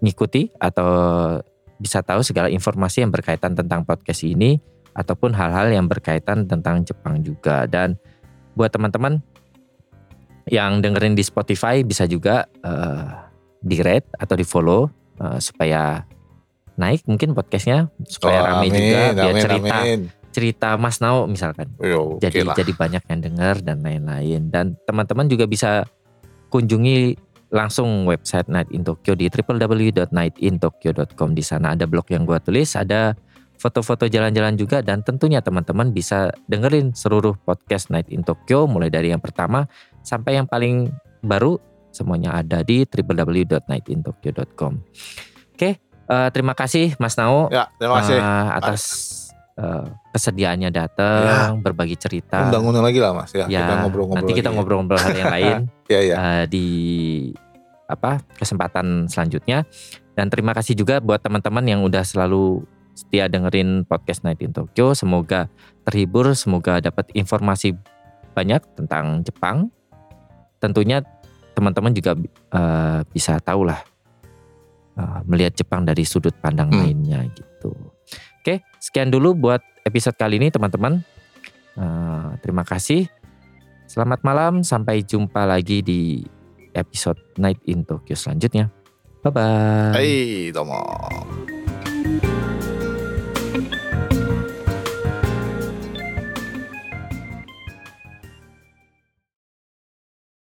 ngikuti 0.00 0.48
atau 0.56 0.88
bisa 1.76 2.00
tahu 2.00 2.20
segala 2.22 2.48
informasi 2.48 3.04
yang 3.04 3.12
berkaitan 3.12 3.52
tentang 3.52 3.84
podcast 3.84 4.24
ini 4.24 4.60
ataupun 4.92 5.32
hal-hal 5.32 5.72
yang 5.72 5.86
berkaitan 5.88 6.44
tentang 6.44 6.84
Jepang 6.84 7.20
juga 7.20 7.64
dan 7.66 7.96
buat 8.54 8.68
teman-teman 8.70 9.20
yang 10.50 10.82
dengerin 10.82 11.14
di 11.14 11.22
Spotify 11.22 11.80
bisa 11.84 12.04
juga 12.08 12.48
eh, 12.64 13.06
di 13.60 13.76
rate 13.80 14.08
atau 14.16 14.34
di 14.34 14.44
follow 14.44 14.88
eh, 15.20 15.38
supaya 15.38 16.02
naik 16.80 17.04
mungkin 17.06 17.36
podcastnya 17.36 17.92
supaya 18.08 18.40
Oh, 18.40 18.46
rame 18.56 18.66
amin, 18.68 18.72
juga 18.72 19.00
biar 19.12 19.30
amin, 19.36 19.42
cerita 19.44 19.76
amin. 19.84 20.00
cerita 20.32 20.68
Mas 20.80 20.96
Nao 20.98 21.28
misalkan 21.28 21.68
Yo, 21.76 22.16
jadi 22.18 22.40
lah. 22.44 22.56
jadi 22.56 22.72
banyak 22.72 23.02
yang 23.04 23.20
dengar 23.20 23.54
dan 23.60 23.84
lain-lain 23.84 24.48
dan 24.48 24.74
teman-teman 24.88 25.28
juga 25.28 25.44
bisa 25.44 25.84
kunjungi 26.50 27.14
langsung 27.50 28.06
website 28.06 28.46
Night 28.46 28.70
in 28.70 28.82
Tokyo 28.82 29.14
di 29.14 29.26
www.nightintokyo.com 29.26 31.28
di 31.34 31.42
sana 31.42 31.74
ada 31.74 31.86
blog 31.86 32.06
yang 32.10 32.22
gua 32.22 32.38
tulis 32.38 32.74
ada 32.74 33.14
foto-foto 33.60 34.08
jalan-jalan 34.08 34.56
juga 34.56 34.80
dan 34.80 35.04
tentunya 35.04 35.44
teman-teman 35.44 35.92
bisa 35.92 36.32
dengerin 36.46 36.96
seluruh 36.96 37.36
podcast 37.42 37.90
Night 37.90 38.08
in 38.08 38.22
Tokyo 38.22 38.64
mulai 38.64 38.88
dari 38.88 39.12
yang 39.12 39.20
pertama 39.20 39.66
sampai 40.00 40.40
yang 40.40 40.48
paling 40.48 40.88
baru 41.20 41.58
semuanya 41.90 42.38
ada 42.38 42.62
di 42.62 42.86
www.nightintokyo.com 42.86 44.72
Oke 45.52 45.70
eh, 45.82 46.28
terima 46.32 46.56
kasih 46.56 46.96
Mas 46.96 47.18
Nao 47.18 47.50
Ya, 47.52 47.68
terima 47.76 48.00
kasih. 48.00 48.16
eh, 48.16 48.48
atas 48.56 48.80
eh, 49.60 49.84
kesediaannya 50.10 50.70
datang 50.70 51.60
berbagi 51.60 51.94
cerita 51.94 52.40
Undang-undang 52.42 52.82
lagi 52.82 52.98
lah 52.98 53.12
mas 53.12 53.30
ya. 53.30 53.44
ya 53.44 53.60
kita 53.60 53.74
ngobrol-ngobrol 53.78 54.18
nanti 54.18 54.32
kita 54.32 54.48
lagi. 54.48 54.56
ngobrol-ngobrol 54.56 54.98
hal 54.98 55.14
yang 55.14 55.28
lain 55.30 55.56
Ya 55.92 56.00
ya. 56.00 56.14
eh, 56.16 56.44
di 56.46 56.66
apa 57.84 58.22
kesempatan 58.32 59.06
selanjutnya 59.06 59.66
dan 60.14 60.26
terima 60.26 60.50
kasih 60.50 60.74
juga 60.74 60.98
buat 60.98 61.18
teman-teman 61.18 61.64
yang 61.64 61.80
udah 61.82 62.00
selalu 62.00 62.62
setia 62.92 63.26
dengerin 63.26 63.82
podcast 63.82 64.22
Night 64.22 64.38
in 64.38 64.50
Tokyo 64.50 64.92
semoga 64.92 65.50
terhibur 65.82 66.30
semoga 66.32 66.78
dapat 66.78 67.10
informasi 67.12 67.74
banyak 68.30 68.62
tentang 68.74 69.20
Jepang 69.20 69.74
tentunya 70.56 71.02
teman-teman 71.50 71.90
juga 71.90 72.14
eh, 72.50 73.00
bisa 73.08 73.38
tahu 73.38 73.66
lah 73.66 73.82
eh, 74.94 75.20
melihat 75.24 75.56
Jepang 75.56 75.82
dari 75.82 76.04
sudut 76.04 76.34
pandang 76.36 76.70
Hmm. 76.70 76.80
lainnya 76.80 77.26
gitu 77.32 77.74
oke 78.40 78.64
sekian 78.80 79.12
dulu 79.12 79.36
buat 79.36 79.60
episode 79.84 80.16
kali 80.16 80.40
ini 80.40 80.48
teman-teman 80.48 81.04
Eh, 81.80 82.30
terima 82.42 82.66
kasih 82.66 83.06
Selamat 83.90 84.22
malam, 84.22 84.62
sampai 84.62 85.02
jumpa 85.02 85.50
lagi 85.50 85.82
di 85.82 86.22
episode 86.78 87.18
Night 87.42 87.58
in 87.66 87.82
Tokyo 87.82 88.14
selanjutnya. 88.14 88.70
Bye 89.18 89.34
bye. 89.34 89.90
Hai, 89.98 90.10
domo. 90.54 90.78